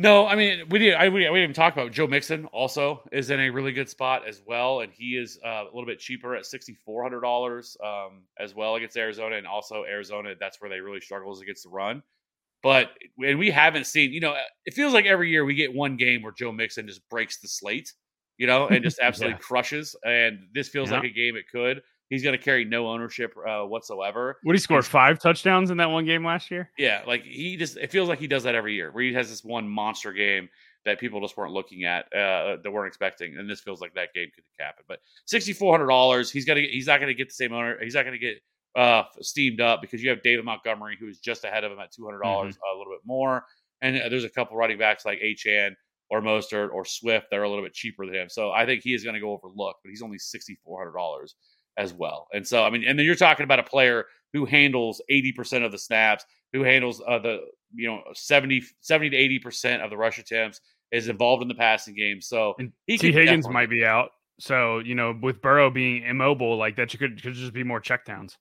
No, 0.00 0.26
I 0.26 0.36
mean 0.36 0.68
we 0.70 0.78
did. 0.78 0.94
I 0.94 1.08
we, 1.08 1.14
we 1.14 1.20
didn't 1.24 1.36
even 1.38 1.52
talk 1.54 1.72
about 1.72 1.90
Joe 1.90 2.06
Mixon. 2.06 2.44
Also, 2.46 3.02
is 3.10 3.30
in 3.30 3.40
a 3.40 3.50
really 3.50 3.72
good 3.72 3.88
spot 3.88 4.28
as 4.28 4.40
well, 4.46 4.80
and 4.80 4.92
he 4.92 5.16
is 5.16 5.38
uh, 5.44 5.64
a 5.64 5.70
little 5.74 5.86
bit 5.86 5.98
cheaper 5.98 6.36
at 6.36 6.46
sixty 6.46 6.74
four 6.84 7.02
hundred 7.02 7.20
dollars 7.22 7.76
um, 7.84 8.22
as 8.38 8.54
well 8.54 8.76
against 8.76 8.96
Arizona, 8.96 9.36
and 9.36 9.46
also 9.46 9.84
Arizona. 9.84 10.34
That's 10.38 10.60
where 10.60 10.70
they 10.70 10.80
really 10.80 11.00
struggle 11.00 11.32
is 11.32 11.40
against 11.40 11.64
the 11.64 11.70
run. 11.70 12.02
But 12.62 12.90
and 13.24 13.38
we 13.38 13.50
haven't 13.50 13.86
seen. 13.86 14.12
You 14.12 14.20
know, 14.20 14.34
it 14.64 14.74
feels 14.74 14.92
like 14.92 15.06
every 15.06 15.30
year 15.30 15.44
we 15.44 15.54
get 15.54 15.72
one 15.72 15.96
game 15.96 16.22
where 16.22 16.32
Joe 16.32 16.50
Mixon 16.52 16.86
just 16.86 17.08
breaks 17.08 17.38
the 17.38 17.48
slate. 17.48 17.92
You 18.36 18.46
know, 18.46 18.68
and 18.68 18.82
just 18.84 18.98
absolutely 19.02 19.34
Yeah. 19.34 19.38
crushes. 19.38 19.96
And 20.04 20.46
this 20.54 20.68
feels 20.68 20.90
Yeah. 20.90 20.96
like 20.96 21.04
a 21.04 21.12
game 21.12 21.36
it 21.36 21.44
could. 21.50 21.82
He's 22.08 22.22
going 22.22 22.36
to 22.38 22.42
carry 22.42 22.64
no 22.64 22.86
ownership 22.88 23.34
uh, 23.46 23.64
whatsoever. 23.64 24.38
What 24.42 24.54
he 24.54 24.58
score? 24.60 24.80
Five 24.80 25.18
touchdowns 25.18 25.70
in 25.70 25.76
that 25.76 25.90
one 25.90 26.06
game 26.06 26.24
last 26.24 26.50
year. 26.50 26.70
Yeah, 26.78 27.02
like 27.06 27.22
he 27.22 27.56
just 27.56 27.76
it 27.76 27.90
feels 27.90 28.08
like 28.08 28.18
he 28.18 28.26
does 28.26 28.44
that 28.44 28.54
every 28.54 28.74
year, 28.74 28.90
where 28.92 29.04
he 29.04 29.12
has 29.12 29.28
this 29.28 29.44
one 29.44 29.68
monster 29.68 30.12
game 30.14 30.48
that 30.86 30.98
people 30.98 31.20
just 31.20 31.36
weren't 31.36 31.52
looking 31.52 31.84
at, 31.84 32.06
uh, 32.14 32.56
that 32.62 32.70
weren't 32.72 32.86
expecting, 32.88 33.36
and 33.36 33.50
this 33.50 33.60
feels 33.60 33.80
like 33.82 33.92
that 33.94 34.14
game 34.14 34.28
could 34.34 34.44
happen. 34.58 34.84
But 34.88 35.00
sixty 35.26 35.52
four 35.52 35.70
hundred 35.74 35.88
dollars, 35.88 36.30
he's 36.30 36.46
gonna 36.46 36.62
he's 36.62 36.86
not 36.86 36.98
gonna 37.00 37.12
get 37.12 37.28
the 37.28 37.34
same 37.34 37.52
owner, 37.52 37.76
he's 37.82 37.94
not 37.94 38.04
gonna 38.06 38.16
get 38.16 38.40
uh 38.76 39.04
steamed 39.20 39.60
up 39.60 39.80
because 39.80 40.02
you 40.02 40.10
have 40.10 40.22
David 40.22 40.44
Montgomery 40.44 40.96
who's 40.98 41.18
just 41.18 41.44
ahead 41.44 41.64
of 41.64 41.72
him 41.72 41.78
at 41.78 41.92
two 41.92 42.04
hundred 42.04 42.22
dollars, 42.22 42.56
a 42.56 42.78
little 42.78 42.92
bit 42.92 43.02
more, 43.04 43.44
and 43.80 44.00
uh, 44.00 44.08
there's 44.08 44.24
a 44.24 44.30
couple 44.30 44.56
running 44.56 44.78
backs 44.78 45.04
like 45.04 45.20
Achane 45.20 45.74
or 46.10 46.22
Mostert 46.22 46.72
or 46.72 46.84
Swift 46.84 47.26
that 47.30 47.38
are 47.38 47.42
a 47.42 47.48
little 47.48 47.64
bit 47.64 47.74
cheaper 47.74 48.06
than 48.06 48.14
him. 48.14 48.28
So 48.28 48.50
I 48.50 48.64
think 48.66 48.82
he 48.82 48.94
is 48.94 49.04
gonna 49.04 49.20
go 49.20 49.32
overlooked, 49.32 49.80
but 49.82 49.90
he's 49.90 50.02
only 50.02 50.18
sixty 50.18 50.58
four 50.64 50.78
hundred 50.78 50.96
dollars 50.96 51.34
as 51.78 51.94
well. 51.94 52.26
And 52.32 52.46
so 52.46 52.64
I 52.64 52.70
mean, 52.70 52.84
and 52.84 52.98
then 52.98 53.06
you're 53.06 53.14
talking 53.14 53.44
about 53.44 53.58
a 53.58 53.64
player 53.64 54.06
who 54.32 54.44
handles 54.44 55.00
80% 55.10 55.64
of 55.64 55.72
the 55.72 55.78
snaps, 55.78 56.24
who 56.52 56.62
handles 56.62 57.02
uh, 57.06 57.18
the 57.18 57.40
you 57.74 57.88
know 57.88 58.02
70 58.14 58.62
70 58.80 59.10
to 59.10 59.48
80% 59.48 59.82
of 59.82 59.90
the 59.90 59.96
rush 59.96 60.18
attempts, 60.18 60.60
is 60.92 61.08
involved 61.08 61.42
in 61.42 61.48
the 61.48 61.54
passing 61.54 61.94
game. 61.94 62.20
So 62.20 62.54
And 62.58 62.72
he 62.86 62.98
Tee 62.98 63.12
Higgins 63.12 63.48
might 63.48 63.70
be 63.70 63.84
out, 63.84 64.10
so 64.38 64.78
you 64.80 64.94
know 64.94 65.14
with 65.20 65.40
Burrow 65.40 65.70
being 65.70 66.02
immobile, 66.04 66.56
like 66.56 66.76
that, 66.76 66.92
you 66.92 66.98
could 66.98 67.22
could 67.22 67.34
just 67.34 67.52
be 67.52 67.64
more 67.64 67.80
checkdowns. 67.80 68.36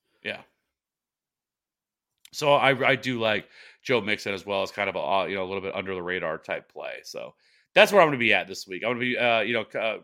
So 2.34 2.54
I 2.54 2.90
I 2.90 2.96
do 2.96 3.20
like 3.20 3.48
Joe 3.84 4.02
Mixon 4.02 4.34
as 4.34 4.46
well 4.46 4.62
as 4.64 4.72
kind 4.72 4.90
of 4.90 4.96
a 4.96 5.00
uh, 5.00 5.26
you 5.26 5.36
know 5.36 5.44
a 5.44 5.48
little 5.48 5.62
bit 5.62 5.76
under 5.76 5.94
the 5.96 6.02
radar 6.04 6.38
type 6.38 6.72
play. 6.72 7.00
So 7.04 7.34
that's 7.74 7.92
where 7.92 8.02
I'm 8.02 8.08
going 8.08 8.20
to 8.20 8.24
be 8.24 8.34
at 8.34 8.48
this 8.48 8.68
week. 8.68 8.84
I'm 8.84 8.90
going 8.98 9.00
to 9.00 9.06
be 9.06 9.18
uh 9.18 9.40
you 9.42 9.54
know 9.54 9.80
uh, 9.80 9.98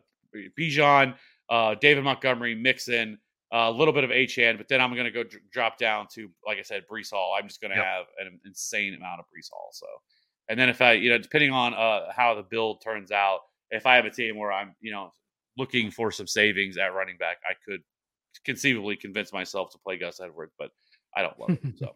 Bijan, 0.57 1.15
uh 1.49 1.75
David 1.75 2.03
Montgomery, 2.03 2.55
Mixon, 2.55 3.17
uh, 3.53 3.67
a 3.69 3.71
little 3.71 3.93
bit 3.93 4.03
of 4.03 4.09
Achane, 4.09 4.57
but 4.57 4.67
then 4.67 4.81
I'm 4.81 4.91
going 4.93 5.05
to 5.05 5.11
go 5.11 5.23
dr- 5.23 5.43
drop 5.51 5.77
down 5.77 6.07
to 6.13 6.29
like 6.45 6.57
I 6.57 6.61
said 6.63 6.83
Breece 6.91 7.11
Hall. 7.11 7.35
I'm 7.39 7.47
just 7.47 7.61
going 7.61 7.71
to 7.71 7.77
Yep. 7.77 7.85
have 7.85 8.05
an 8.19 8.39
insane 8.45 8.93
amount 8.95 9.19
of 9.19 9.25
Breece 9.25 9.49
Hall. 9.51 9.69
So 9.73 9.85
and 10.49 10.59
then 10.59 10.69
if 10.69 10.81
I 10.81 10.93
you 10.93 11.09
know 11.09 11.17
depending 11.17 11.51
on 11.51 11.73
uh 11.73 12.11
how 12.15 12.33
the 12.35 12.43
build 12.43 12.81
turns 12.81 13.11
out, 13.11 13.39
if 13.69 13.85
I 13.85 13.95
have 13.95 14.05
a 14.05 14.11
team 14.11 14.37
where 14.37 14.51
I'm 14.51 14.75
you 14.81 14.91
know 14.91 15.11
looking 15.57 15.91
for 15.91 16.09
some 16.11 16.25
savings 16.27 16.77
at 16.77 16.93
running 16.93 17.17
back, 17.17 17.37
I 17.47 17.53
could 17.67 17.81
conceivably 18.43 18.95
convince 18.95 19.31
myself 19.31 19.69
to 19.71 19.77
play 19.77 19.97
Gus 19.97 20.19
Edwards, 20.19 20.53
but 20.57 20.71
I 21.15 21.21
don't 21.21 21.39
love 21.39 21.49
him. 21.49 21.75
So, 21.77 21.93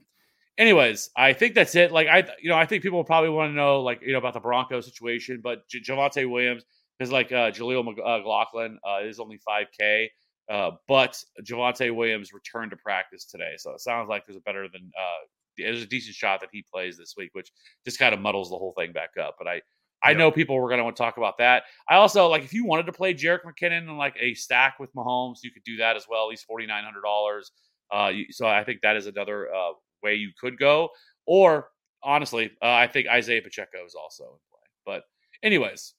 anyways, 0.58 1.10
I 1.16 1.34
think 1.34 1.56
that's 1.56 1.76
it. 1.76 1.92
Like 1.92 2.08
I, 2.08 2.28
you 2.42 2.50
know, 2.50 2.58
I 2.58 2.66
think 2.66 2.84
people 2.84 3.04
probably 3.04 3.30
want 3.30 3.52
to 3.52 3.56
know, 3.56 3.82
like 3.82 4.02
you 4.02 4.12
know, 4.12 4.18
about 4.18 4.34
the 4.34 4.40
Broncos 4.40 4.86
situation, 4.86 5.42
but 5.44 5.68
J- 5.70 5.80
Javonte 5.82 6.30
Williams 6.30 6.64
is 7.00 7.12
like 7.12 7.32
uh, 7.32 7.52
Jaleel 7.52 7.80
uh, 7.80 7.84
McLaughlin 7.84 8.80
uh, 8.88 9.04
is 9.04 9.20
only 9.20 9.38
five 9.38 9.68
k. 9.78 10.10
Uh, 10.50 10.72
but 10.88 11.22
Javonte 11.44 11.94
Williams 11.94 12.32
returned 12.34 12.72
to 12.72 12.78
practice 12.78 13.26
today, 13.26 13.54
so 13.58 13.72
it 13.72 13.82
sounds 13.82 14.08
like 14.10 14.26
there's 14.26 14.38
a 14.38 14.42
better 14.42 14.68
than 14.72 14.90
uh, 14.98 15.26
there's 15.58 15.82
a 15.82 15.88
decent 15.88 16.16
shot 16.16 16.40
that 16.40 16.50
he 16.52 16.64
plays 16.72 16.98
this 16.98 17.16
week, 17.18 17.30
which 17.34 17.52
just 17.86 18.00
kind 18.00 18.14
of 18.14 18.22
muddles 18.22 18.50
the 18.50 18.56
whole 18.58 18.74
thing 18.78 18.94
back 18.94 19.10
up. 19.22 19.36
But 19.38 19.48
I, 19.48 19.62
I 20.04 20.12
Yep. 20.12 20.18
know 20.18 20.32
people 20.32 20.56
were 20.60 20.70
going 20.70 20.78
to 20.78 20.84
want 20.84 20.96
to 20.96 21.02
talk 21.04 21.18
about 21.18 21.40
that. 21.40 21.64
I 21.90 21.96
also 21.96 22.28
like 22.28 22.44
if 22.44 22.54
you 22.54 22.66
wanted 22.66 22.86
to 22.86 22.94
play 22.94 23.14
Jerick 23.14 23.40
McKinnon 23.44 23.80
in 23.90 23.98
like 23.98 24.16
a 24.20 24.34
stack 24.36 24.80
with 24.80 24.94
Mahomes, 24.94 25.40
you 25.44 25.52
could 25.52 25.64
do 25.64 25.78
that 25.78 25.96
as 25.98 26.06
well. 26.10 26.24
At 26.24 26.30
least 26.30 26.46
forty 26.46 26.66
nine 26.66 26.84
hundred 26.84 27.02
dollars. 27.02 27.52
Uh, 27.92 28.12
so 28.30 28.48
I 28.48 28.64
think 28.64 28.82
that 28.84 28.96
is 28.96 29.08
another 29.08 29.48
uh, 29.54 29.72
way 30.04 30.16
you 30.16 30.32
could 30.40 30.58
go. 30.58 30.90
Or 31.26 31.70
honestly, 32.04 32.52
uh, 32.62 32.66
I 32.66 32.88
think 32.88 33.08
Isaiah 33.08 33.42
Pacheco 33.42 33.86
is 33.86 33.96
also 33.96 34.24
in 34.24 34.30
play. 34.50 34.60
But 34.86 35.04
anyways, 35.44 35.94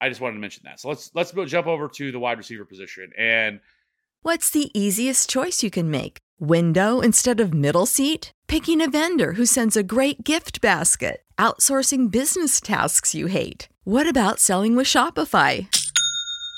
I 0.00 0.08
just 0.08 0.20
wanted 0.20 0.34
to 0.34 0.40
mention 0.40 0.62
that. 0.64 0.80
So 0.80 0.88
let's 0.88 1.10
let's 1.14 1.32
jump 1.50 1.66
over 1.66 1.88
to 1.88 2.12
the 2.12 2.18
wide 2.18 2.38
receiver 2.38 2.64
position 2.64 3.10
and 3.18 3.60
What's 4.22 4.50
the 4.50 4.70
easiest 4.78 5.30
choice 5.30 5.62
you 5.62 5.70
can 5.70 5.90
make? 5.90 6.18
Window 6.38 7.00
instead 7.00 7.40
of 7.40 7.54
middle 7.54 7.86
seat? 7.86 8.32
Picking 8.48 8.82
a 8.82 8.90
vendor 8.90 9.32
who 9.32 9.46
sends 9.46 9.78
a 9.78 9.82
great 9.82 10.24
gift 10.24 10.60
basket? 10.60 11.22
Outsourcing 11.38 12.10
business 12.10 12.60
tasks 12.60 13.14
you 13.14 13.28
hate? 13.28 13.70
What 13.84 14.06
about 14.06 14.38
selling 14.38 14.76
with 14.76 14.86
Shopify? 14.86 15.68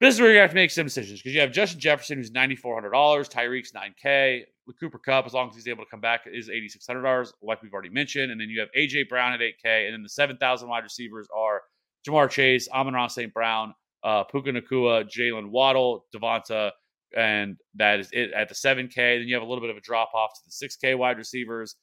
This 0.00 0.14
is 0.14 0.20
where 0.20 0.32
you 0.32 0.38
have 0.38 0.50
to 0.50 0.56
make 0.56 0.70
some 0.70 0.86
decisions 0.86 1.20
because 1.20 1.34
you 1.34 1.40
have 1.42 1.52
Justin 1.52 1.78
Jefferson, 1.78 2.16
who's 2.16 2.30
ninety 2.30 2.56
four 2.56 2.74
hundred 2.74 2.92
dollars, 2.92 3.28
Tyreek's 3.28 3.74
nine 3.74 3.94
K, 4.02 4.46
the 4.66 4.72
Cooper 4.72 4.98
Kupp, 4.98 5.26
as 5.26 5.34
long 5.34 5.50
as 5.50 5.54
he's 5.54 5.68
able 5.68 5.84
to 5.84 5.90
come 5.90 6.00
back, 6.00 6.22
is 6.26 6.48
eighty 6.48 6.68
six 6.68 6.86
hundred 6.86 7.02
dollars, 7.02 7.34
like 7.42 7.62
we've 7.62 7.72
already 7.72 7.90
mentioned, 7.90 8.32
and 8.32 8.40
then 8.40 8.48
you 8.48 8.60
have 8.60 8.70
AJ 8.76 9.10
Brown 9.10 9.34
at 9.34 9.42
eight 9.42 9.56
K, 9.62 9.84
and 9.86 9.92
then 9.92 10.02
the 10.02 10.08
seven 10.08 10.38
thousand 10.38 10.70
wide 10.70 10.84
receivers 10.84 11.28
are 11.36 11.60
Ja'Marr 12.08 12.30
Chase, 12.30 12.66
Amon-Ra 12.70 13.08
St. 13.08 13.32
Brown, 13.34 13.74
uh, 14.02 14.24
Puka 14.24 14.52
Nacua, 14.52 15.04
Jaylen 15.04 15.50
Waddle, 15.50 16.06
Devonta, 16.16 16.70
and 17.14 17.58
that 17.74 18.00
is 18.00 18.08
it 18.12 18.32
at 18.32 18.48
the 18.48 18.54
seven 18.54 18.88
K. 18.88 19.18
Then 19.18 19.28
you 19.28 19.34
have 19.34 19.42
a 19.42 19.46
little 19.46 19.60
bit 19.60 19.68
of 19.70 19.76
a 19.76 19.82
drop 19.82 20.12
off 20.14 20.32
to 20.32 20.40
the 20.46 20.52
six 20.52 20.76
K 20.76 20.94
wide 20.94 21.18
receivers, 21.18 21.76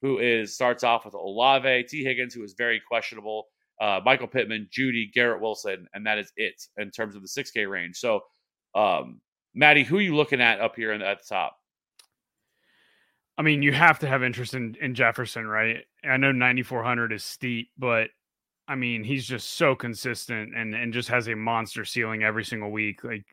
who 0.00 0.20
is 0.20 0.54
starts 0.54 0.84
off 0.84 1.04
with 1.04 1.14
Olave, 1.14 1.86
Tee 1.88 2.04
Higgins, 2.04 2.34
who 2.34 2.44
is 2.44 2.54
very 2.56 2.80
questionable 2.86 3.48
uh, 3.80 4.00
Michael 4.04 4.28
Pittman, 4.28 4.68
Jeudy, 4.70 5.12
Garrett 5.12 5.40
Wilson, 5.40 5.86
and 5.94 6.06
that 6.06 6.18
is 6.18 6.32
it 6.36 6.62
in 6.76 6.90
terms 6.90 7.16
of 7.16 7.22
the 7.22 7.28
6K 7.28 7.68
range. 7.68 7.96
So, 7.96 8.20
um, 8.74 9.20
Maddie, 9.54 9.84
who 9.84 9.98
are 9.98 10.02
you 10.02 10.16
looking 10.16 10.40
at 10.40 10.60
up 10.60 10.76
here 10.76 10.92
in, 10.92 11.02
at 11.02 11.18
the 11.18 11.34
top? 11.34 11.56
I 13.36 13.42
mean, 13.42 13.62
you 13.62 13.72
have 13.72 13.98
to 14.00 14.06
have 14.06 14.22
interest 14.22 14.54
in, 14.54 14.76
in 14.80 14.94
Jefferson, 14.94 15.46
right? 15.46 15.84
I 16.08 16.16
know 16.16 16.30
9,400 16.32 17.12
is 17.12 17.24
steep, 17.24 17.70
but 17.76 18.08
I 18.68 18.76
mean, 18.76 19.04
he's 19.04 19.26
just 19.26 19.54
so 19.54 19.74
consistent 19.74 20.56
and, 20.56 20.74
and 20.74 20.92
just 20.92 21.08
has 21.08 21.28
a 21.28 21.34
monster 21.34 21.84
ceiling 21.84 22.22
every 22.22 22.44
single 22.44 22.70
week. 22.70 23.02
Like 23.02 23.24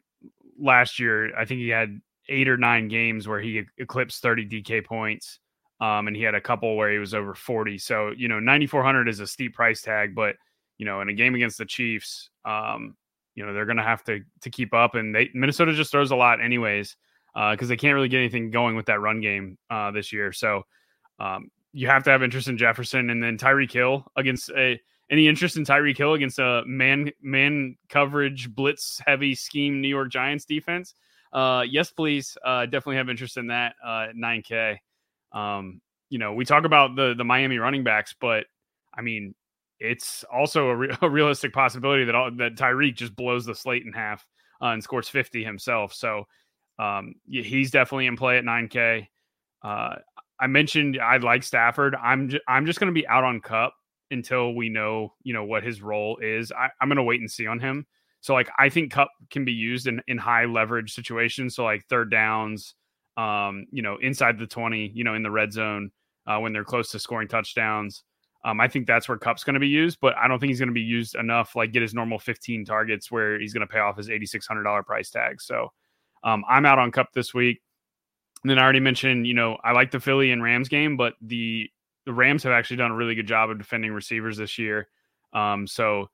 last 0.60 1.00
year, 1.00 1.36
I 1.38 1.46
think 1.46 1.60
he 1.60 1.70
had 1.70 2.02
eight 2.30 2.50
or 2.50 2.58
nine 2.58 2.88
games 2.88 3.28
where 3.28 3.40
he 3.40 3.64
eclipsed 3.78 4.22
30 4.22 4.48
DK 4.48 4.86
points. 4.86 5.40
Um, 5.82 6.08
and 6.08 6.16
he 6.16 6.22
had 6.22 6.36
a 6.36 6.42
couple 6.42 6.78
where 6.78 6.92
he 6.92 7.00
was 7.00 7.14
over 7.16 7.34
40. 7.34 7.80
So, 7.80 8.12
you 8.16 8.28
know, 8.28 8.40
9,400 8.40 9.10
is 9.10 9.20
a 9.20 9.26
steep 9.26 9.56
price 9.56 9.82
tag, 9.82 10.14
but, 10.14 10.36
you 10.78 10.86
know, 10.86 11.02
in 11.02 11.10
a 11.10 11.14
game 11.14 11.34
against 11.34 11.58
the 11.58 11.66
Chiefs, 11.66 12.30
um, 12.46 12.96
you 13.34 13.44
know, 13.44 13.54
they're 13.54 13.66
going 13.66 13.78
to 13.78 13.84
have 13.84 14.04
to 14.04 14.20
to 14.42 14.50
keep 14.50 14.74
up. 14.74 14.94
And 14.96 15.16
they 15.16 15.30
Minnesota 15.34 15.74
just 15.74 15.92
throws 15.92 16.12
a 16.12 16.16
lot 16.16 16.40
anyways, 16.42 16.96
because 17.34 17.68
uh, 17.68 17.70
they 17.70 17.78
can't 17.78 17.96
really 17.96 18.10
get 18.10 18.20
anything 18.20 18.52
going 18.52 18.76
with 18.76 18.86
that 18.86 19.02
run 19.02 19.22
game 19.22 19.58
uh, 19.70 19.92
this 19.92 20.14
year. 20.14 20.32
So 20.32 20.64
um, 21.20 21.50
you 21.74 21.88
have 21.88 22.04
to 22.04 22.12
have 22.12 22.24
interest 22.24 22.48
in 22.48 22.58
Jefferson 22.58 23.10
and 23.10 23.24
then 23.24 23.38
Tyreek 23.38 23.72
Hill 23.72 24.06
against 24.16 24.50
a 24.52 24.80
any 25.10 25.28
interest 25.28 25.58
in 25.58 25.66
Tyreek 25.66 25.98
Hill 25.98 26.14
against 26.14 26.40
a 26.40 26.64
man 26.66 27.12
man 27.22 27.76
coverage 27.90 28.54
blitz 28.54 29.02
heavy 29.06 29.36
scheme 29.36 29.82
New 29.82 29.88
York 29.88 30.10
Giants 30.10 30.46
defense. 30.46 30.94
Uh, 31.34 31.64
yes, 31.68 31.92
please. 31.92 32.38
Uh, 32.44 32.66
definitely 32.66 32.98
have 32.98 33.10
interest 33.10 33.38
in 33.38 33.48
that. 33.48 33.76
Uh, 33.84 34.08
9K. 34.16 34.78
Um, 35.32 35.82
you 36.10 36.20
know, 36.20 36.34
we 36.34 36.46
talk 36.46 36.66
about 36.66 36.96
the 36.96 37.14
the 37.18 37.24
Miami 37.24 37.58
running 37.58 37.84
backs, 37.84 38.16
but 38.20 38.46
I 38.94 39.02
mean, 39.02 39.34
it's 39.80 40.24
also 40.32 40.70
a, 40.70 40.76
re- 40.76 40.98
a 41.02 41.10
realistic 41.10 41.54
possibility 41.54 42.06
that 42.06 42.16
all, 42.16 42.32
that 42.38 42.56
Tyreek 42.56 42.96
just 42.96 43.16
blows 43.16 43.46
the 43.46 43.56
slate 43.56 43.84
in 43.86 43.94
half 43.94 44.26
uh, 44.62 44.68
and 44.68 44.84
scores 44.84 45.10
50 45.10 45.44
himself. 45.44 45.94
So 45.94 46.26
um, 46.80 47.16
he's 47.28 47.72
definitely 47.72 48.08
in 48.08 48.16
play 48.16 48.38
at 48.38 48.44
9K. 48.44 49.08
Uh, 49.64 49.96
I 50.40 50.48
mentioned 50.48 51.00
I 51.02 51.18
like 51.18 51.44
Stafford. 51.44 51.96
I'm 51.96 52.30
j- 52.30 52.42
I'm 52.48 52.66
just 52.66 52.80
going 52.80 52.94
to 52.94 53.00
be 53.00 53.08
out 53.08 53.24
on 53.24 53.42
Kupp 53.42 53.74
until 54.10 54.54
we 54.54 54.70
know 54.70 55.14
you 55.24 55.34
know 55.34 55.44
what 55.44 55.64
his 55.64 55.82
role 55.82 56.18
is. 56.22 56.52
I, 56.52 56.70
I'm 56.80 56.90
going 56.90 56.98
to 56.98 57.04
wait 57.04 57.22
and 57.22 57.30
see 57.30 57.48
on 57.48 57.60
him. 57.60 57.86
So 58.22 58.34
like 58.34 58.50
I 58.58 58.70
think 58.70 58.92
Kupp 58.92 59.10
can 59.30 59.46
be 59.46 59.54
used 59.54 59.88
in 59.88 60.02
in 60.08 60.18
high 60.18 60.46
leverage 60.46 60.94
situations. 60.94 61.56
So 61.56 61.64
like 61.64 61.86
third 61.86 62.10
downs, 62.10 62.74
um, 63.18 63.66
you 63.72 63.82
know, 63.82 63.98
inside 63.98 64.40
the 64.40 64.48
20, 64.48 64.92
you 64.94 65.04
know, 65.04 65.16
in 65.16 65.24
the 65.24 65.32
red 65.32 65.52
zone 65.52 65.92
uh, 66.28 66.40
when 66.40 66.54
they're 66.54 66.64
close 66.64 66.92
to 66.92 67.00
scoring 67.00 67.28
touchdowns. 67.28 68.04
Um, 68.44 68.60
I 68.60 68.68
think 68.68 68.88
that's 68.88 69.08
where 69.08 69.18
Kupp's 69.18 69.44
going 69.44 69.54
to 69.54 69.60
be 69.60 69.68
used, 69.68 70.00
but 70.02 70.16
I 70.18 70.28
don't 70.28 70.40
think 70.40 70.50
he's 70.50 70.60
going 70.60 70.70
to 70.70 70.74
be 70.74 70.82
used 70.82 71.16
enough, 71.16 71.56
like 71.56 71.72
get 71.72 71.84
his 71.84 71.94
normal 71.94 72.18
15 72.18 72.66
targets 72.66 73.12
where 73.12 73.40
he's 73.40 73.54
going 73.54 73.68
to 73.68 73.72
pay 73.72 73.80
off 73.80 73.98
his 73.98 74.10
$8,600 74.10 74.86
price 74.86 75.12
tag. 75.12 75.42
So 75.42 75.72
um, 76.24 76.44
I'm 76.50 76.66
out 76.66 76.80
on 76.80 76.92
Kupp 76.92 77.14
this 77.14 77.34
week. 77.34 77.62
And 78.44 78.50
then 78.50 78.58
I 78.58 78.64
already 78.64 78.80
mentioned, 78.80 79.28
you 79.28 79.36
know, 79.36 79.58
I 79.64 79.74
like 79.74 79.92
the 79.92 80.00
Philly 80.00 80.32
and 80.32 80.42
Rams 80.42 80.68
game, 80.68 80.98
but 80.98 81.14
the 81.22 81.70
the 82.08 82.14
Rams 82.14 82.42
have 82.44 82.54
actually 82.54 82.78
done 82.78 82.90
a 82.90 82.96
really 82.96 83.14
good 83.14 83.28
job 83.28 83.52
of 83.52 83.60
defending 83.60 83.94
receivers 83.94 84.38
this 84.38 84.58
year. 84.58 84.88
Um, 85.34 85.68
so 85.68 86.10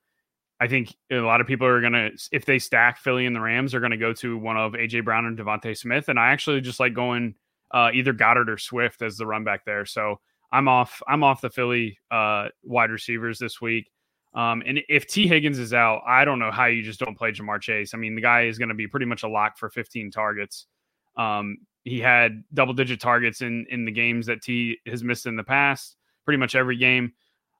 I 0.59 0.67
think 0.67 0.95
a 1.11 1.17
lot 1.17 1.39
of 1.39 1.47
people 1.47 1.67
are 1.67 1.81
going 1.81 1.93
to, 1.93 2.11
if 2.31 2.45
they 2.45 2.57
stack 2.57 2.97
Philly 2.97 3.25
and 3.25 3.35
the 3.35 3.41
Rams, 3.41 3.75
are 3.75 3.79
going 3.79 3.91
to 3.91 3.97
go 3.97 4.13
to 4.13 4.37
one 4.37 4.57
of 4.57 4.73
AJ 4.73 5.05
Brown 5.05 5.25
and 5.25 5.37
DeVonta 5.37 5.77
Smith. 5.77 6.09
And 6.09 6.19
I 6.19 6.31
actually 6.31 6.61
just 6.61 6.79
like 6.79 6.93
going 6.93 7.35
uh, 7.71 7.91
either 7.93 8.13
Goedert 8.13 8.49
or 8.49 8.57
Swift 8.57 9.01
as 9.01 9.17
the 9.17 9.27
run 9.27 9.43
back 9.43 9.65
there. 9.65 9.85
So 9.85 10.19
I'm 10.51 10.67
off. 10.67 11.01
I'm 11.07 11.23
off 11.23 11.41
the 11.41 11.49
Philly 11.49 11.99
uh, 12.09 12.47
wide 12.63 12.89
receivers 12.89 13.37
this 13.37 13.61
week. 13.61 13.91
Um, 14.33 14.63
and 14.65 14.79
if 14.89 15.07
Tee 15.07 15.27
Higgins 15.27 15.59
is 15.59 15.73
out, 15.73 16.01
I 16.07 16.25
don't 16.25 16.39
know 16.39 16.51
how 16.51 16.65
you 16.65 16.83
just 16.83 16.99
don't 16.99 17.17
play 17.17 17.31
Ja'Marr 17.31 17.61
Chase. 17.61 17.93
I 17.93 17.97
mean, 17.97 18.15
the 18.15 18.21
guy 18.21 18.43
is 18.43 18.57
going 18.57 18.69
to 18.69 18.75
be 18.75 18.87
pretty 18.87 19.05
much 19.05 19.23
a 19.23 19.27
lock 19.27 19.57
for 19.57 19.69
15 19.69 20.11
targets. 20.11 20.67
Um, 21.17 21.57
he 21.83 21.99
had 21.99 22.43
double 22.53 22.73
digit 22.73 22.99
targets 22.99 23.41
in 23.41 23.65
in 23.69 23.85
the 23.85 23.91
games 23.91 24.25
that 24.25 24.41
T 24.41 24.77
has 24.87 25.03
missed 25.03 25.25
in 25.25 25.35
the 25.35 25.43
past. 25.43 25.97
Pretty 26.25 26.37
much 26.37 26.55
every 26.55 26.77
game 26.77 27.13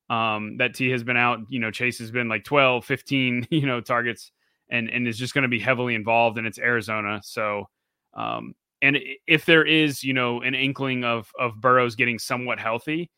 um, 0.10 0.58
that 0.58 0.74
T 0.74 0.90
has 0.90 1.04
been 1.04 1.18
out. 1.18 1.40
You 1.50 1.60
know, 1.60 1.72
Chase 1.72 2.00
has 2.00 2.12
been 2.12 2.30
like 2.30 2.44
12, 2.44 2.86
15, 2.86 3.48
you 3.52 3.66
know, 3.66 3.82
targets 3.82 4.32
and, 4.70 4.90
and 4.90 5.08
is 5.08 5.18
just 5.18 5.34
going 5.34 5.44
to 5.44 5.50
be 5.50 5.60
heavily 5.60 5.96
involved 5.96 6.38
and 6.38 6.48
it's 6.48 6.60
Arizona. 6.60 7.22
So, 7.24 7.70
um, 8.14 8.56
and 8.82 8.98
if 9.26 9.46
there 9.46 9.66
is, 9.66 10.04
you 10.04 10.14
know, 10.14 10.42
an 10.42 10.54
inkling 10.54 11.04
of, 11.04 11.32
of 11.40 11.60
Burrows 11.60 11.96
getting 11.96 12.20
somewhat 12.20 12.60
healthy, 12.60 13.10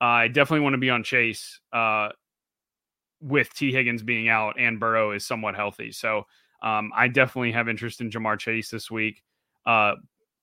uh, 0.00 0.04
I 0.04 0.28
definitely 0.28 0.64
want 0.64 0.74
to 0.74 0.78
be 0.78 0.90
on 0.90 1.04
Chase, 1.04 1.60
uh, 1.72 2.08
with 3.20 3.54
Tee 3.54 3.72
Higgins 3.72 4.02
being 4.02 4.28
out 4.28 4.56
and 4.58 4.80
Burrow 4.80 5.12
is 5.12 5.24
somewhat 5.24 5.54
healthy. 5.54 5.92
So, 5.92 6.24
um, 6.62 6.92
I 6.94 7.08
definitely 7.08 7.52
have 7.52 7.68
interest 7.68 8.00
in 8.00 8.10
Ja'Marr 8.10 8.38
Chase 8.38 8.70
this 8.70 8.90
week. 8.90 9.22
Uh, 9.66 9.94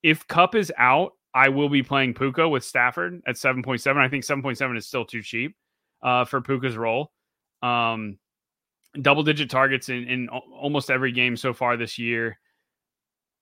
if 0.04 0.28
Kupp 0.28 0.56
is 0.56 0.72
out, 0.78 1.14
I 1.34 1.50
will 1.50 1.70
be 1.70 1.84
playing 1.84 2.14
Puka 2.14 2.48
with 2.48 2.64
Stafford 2.64 3.22
at 3.26 3.36
7.7. 3.36 3.98
I 3.98 4.08
think 4.08 4.24
7.7 4.24 4.78
is 4.78 4.86
still 4.86 5.06
too 5.06 5.22
cheap 5.22 5.56
uh, 6.04 6.26
for 6.26 6.42
Puka's 6.42 6.78
role. 6.78 7.12
Um, 7.62 8.18
double 9.00 9.24
digit 9.24 9.50
targets 9.50 9.90
in, 9.90 10.08
in 10.08 10.30
almost 10.30 10.90
every 10.90 11.12
game 11.12 11.38
so 11.38 11.54
far 11.54 11.78
this 11.78 11.98
year. 11.98 12.40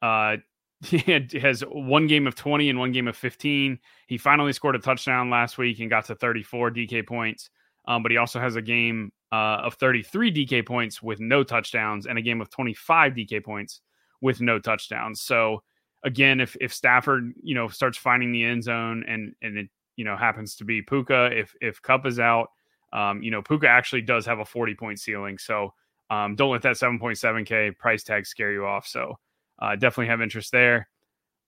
Uh, 0.01 0.37
he 0.81 1.25
has 1.39 1.61
one 1.61 2.07
game 2.07 2.25
of 2.25 2.35
20 2.35 2.69
and 2.69 2.79
one 2.79 2.91
game 2.91 3.07
of 3.07 3.15
15. 3.17 3.79
He 4.07 4.17
finally 4.17 4.53
scored 4.53 4.75
a 4.75 4.79
touchdown 4.79 5.29
last 5.29 5.57
week 5.57 5.79
and 5.79 5.89
got 5.89 6.05
to 6.05 6.15
34 6.15 6.71
DK 6.71 7.05
points. 7.05 7.49
Um, 7.85 8.03
but 8.03 8.11
he 8.11 8.17
also 8.17 8.39
has 8.39 8.55
a 8.55 8.61
game 8.61 9.11
uh, 9.31 9.61
of 9.63 9.75
33 9.75 10.31
DK 10.31 10.65
points 10.65 11.01
with 11.01 11.19
no 11.19 11.43
touchdowns 11.43 12.05
and 12.05 12.17
a 12.17 12.21
game 12.21 12.39
of 12.39 12.49
25 12.49 13.13
DK 13.13 13.43
points 13.43 13.81
with 14.21 14.41
no 14.41 14.59
touchdowns. 14.59 15.21
So 15.21 15.63
again, 16.03 16.39
if 16.39 16.55
if 16.61 16.73
Stafford, 16.73 17.33
you 17.41 17.55
know, 17.55 17.67
starts 17.67 17.97
finding 17.97 18.31
the 18.31 18.43
end 18.43 18.63
zone 18.63 19.03
and 19.07 19.33
and 19.41 19.57
it 19.57 19.69
you 19.95 20.05
know 20.05 20.15
happens 20.15 20.55
to 20.57 20.65
be 20.65 20.81
Puka. 20.81 21.31
If 21.33 21.53
if 21.61 21.81
Kupp 21.81 22.05
is 22.05 22.19
out, 22.19 22.49
um, 22.93 23.21
you 23.21 23.31
know 23.31 23.41
Puka 23.41 23.67
actually 23.67 24.01
does 24.01 24.25
have 24.25 24.39
a 24.39 24.45
40 24.45 24.75
point 24.75 24.99
ceiling. 24.99 25.37
So 25.37 25.73
um, 26.09 26.35
don't 26.35 26.51
let 26.51 26.63
that 26.63 26.75
7.7k 26.75 27.77
price 27.77 28.03
tag 28.03 28.25
scare 28.25 28.51
you 28.51 28.65
off. 28.65 28.87
So 28.87 29.19
uh, 29.59 29.75
definitely 29.75 30.07
have 30.07 30.21
interest 30.21 30.51
there. 30.51 30.89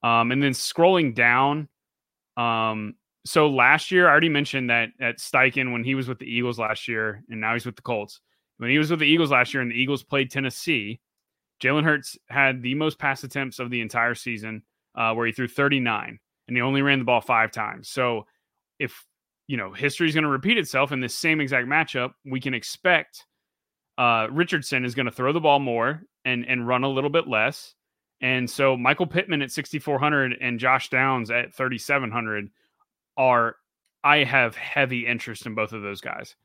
Um, 0.04 0.32
and 0.32 0.42
then 0.42 0.52
scrolling 0.52 1.16
down, 1.16 1.68
um, 2.38 2.96
so 3.26 3.50
last 3.50 3.92
year 3.92 4.08
I 4.08 4.12
already 4.12 4.30
mentioned 4.30 4.70
that 4.70 4.90
at 5.00 5.20
Steichen 5.20 5.72
when 5.72 5.84
he 5.84 5.96
was 5.96 6.08
with 6.08 6.20
the 6.20 6.26
Eagles 6.26 6.58
last 6.60 6.88
year, 6.88 7.24
and 7.30 7.40
now 7.40 7.54
he's 7.54 7.66
with 7.66 7.76
the 7.76 7.82
Colts. 7.82 8.20
When 8.58 8.70
he 8.70 8.78
was 8.78 8.90
with 8.90 9.00
the 9.00 9.06
Eagles 9.06 9.32
last 9.32 9.54
year, 9.54 9.62
and 9.62 9.72
the 9.72 9.76
Eagles 9.76 10.04
played 10.04 10.32
Tennessee, 10.32 11.00
Jalen 11.62 11.84
Hurts 11.84 12.18
had 12.30 12.62
the 12.62 12.76
most 12.76 12.98
pass 12.98 13.24
attempts 13.24 13.60
of 13.60 13.70
the 13.70 13.82
entire 13.82 14.16
season 14.16 14.64
uh, 14.96 15.14
where 15.14 15.28
he 15.28 15.32
threw 15.32 15.48
39 15.48 16.20
and 16.48 16.58
he 16.58 16.62
only 16.62 16.82
ran 16.82 17.00
the 17.00 17.06
ball 17.06 17.22
five 17.22 17.52
times. 17.52 17.90
So 17.90 18.26
if 18.80 19.06
you 19.52 19.58
know 19.58 19.74
history 19.74 20.08
is 20.08 20.16
going 20.16 20.24
to 20.24 20.30
repeat 20.30 20.58
itself 20.58 20.94
in 20.94 21.02
this 21.02 21.14
same 21.14 21.42
exact 21.42 21.68
matchup, 21.68 22.14
we 22.26 22.40
can 22.40 22.54
expect 22.54 23.26
uh, 23.98 24.28
Richardson 24.32 24.86
is 24.86 24.96
going 24.96 25.08
to 25.08 25.12
throw 25.12 25.34
the 25.34 25.42
ball 25.42 25.60
more 25.60 26.04
and 26.24 26.46
and 26.48 26.66
run 26.66 26.86
a 26.86 26.90
little 26.90 27.10
bit 27.10 27.28
less. 27.28 27.76
And 28.22 28.50
so 28.50 28.78
Michael 28.78 29.08
Pittman 29.08 29.42
at 29.42 29.52
6400 29.52 30.38
and 30.40 30.58
Josh 30.58 30.90
Downs 30.90 31.30
at 31.30 31.54
3700 31.54 32.50
are 33.18 33.58
I 34.06 34.24
have 34.24 34.56
heavy 34.56 35.06
interest 35.06 35.46
in 35.46 35.54
both 35.54 35.74
of 35.74 35.82
those 35.82 36.00
guys. 36.00 36.38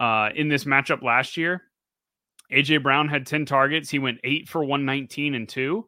Uh, 0.00 0.30
in 0.34 0.48
this 0.48 0.64
matchup 0.64 1.02
last 1.02 1.36
year, 1.36 1.64
AJ 2.50 2.82
Brown 2.82 3.08
had 3.08 3.26
10 3.26 3.44
targets. 3.44 3.90
He 3.90 3.98
went 3.98 4.20
eight 4.24 4.48
for 4.48 4.64
119 4.64 5.34
and 5.34 5.46
two. 5.46 5.86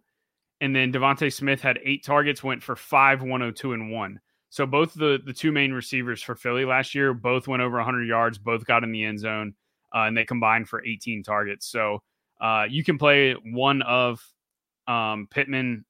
And 0.61 0.77
then 0.77 0.93
DeVonta 0.93 1.33
Smith 1.33 1.63
had 1.63 1.79
eight 1.85 2.05
targets, 2.05 2.45
went 2.45 2.63
for 2.63 2.77
five, 2.77 3.23
102 3.23 3.73
and 3.73 3.91
one. 3.91 4.21
So 4.55 4.67
both 4.67 4.95
the 4.95 5.19
the 5.27 5.33
two 5.33 5.51
main 5.51 5.73
receivers 5.73 6.23
for 6.23 6.37
Philly 6.37 6.65
last 6.65 6.95
year 6.95 7.13
both 7.13 7.49
went 7.49 7.61
over 7.61 7.79
100 7.79 8.05
yards, 8.05 8.39
both 8.39 8.65
got 8.65 8.85
in 8.85 8.93
the 8.93 9.03
end 9.03 9.19
zone, 9.19 9.53
uh, 9.93 10.03
and 10.03 10.17
they 10.17 10.25
combined 10.25 10.69
for 10.69 10.85
18 10.87 11.25
targets. 11.25 11.67
So 11.67 12.05
uh, 12.41 12.67
you 12.71 12.85
can 12.85 12.97
play 12.97 13.33
one 13.33 13.83
of 13.83 14.25
um, 14.87 15.27
Pittman 15.29 15.85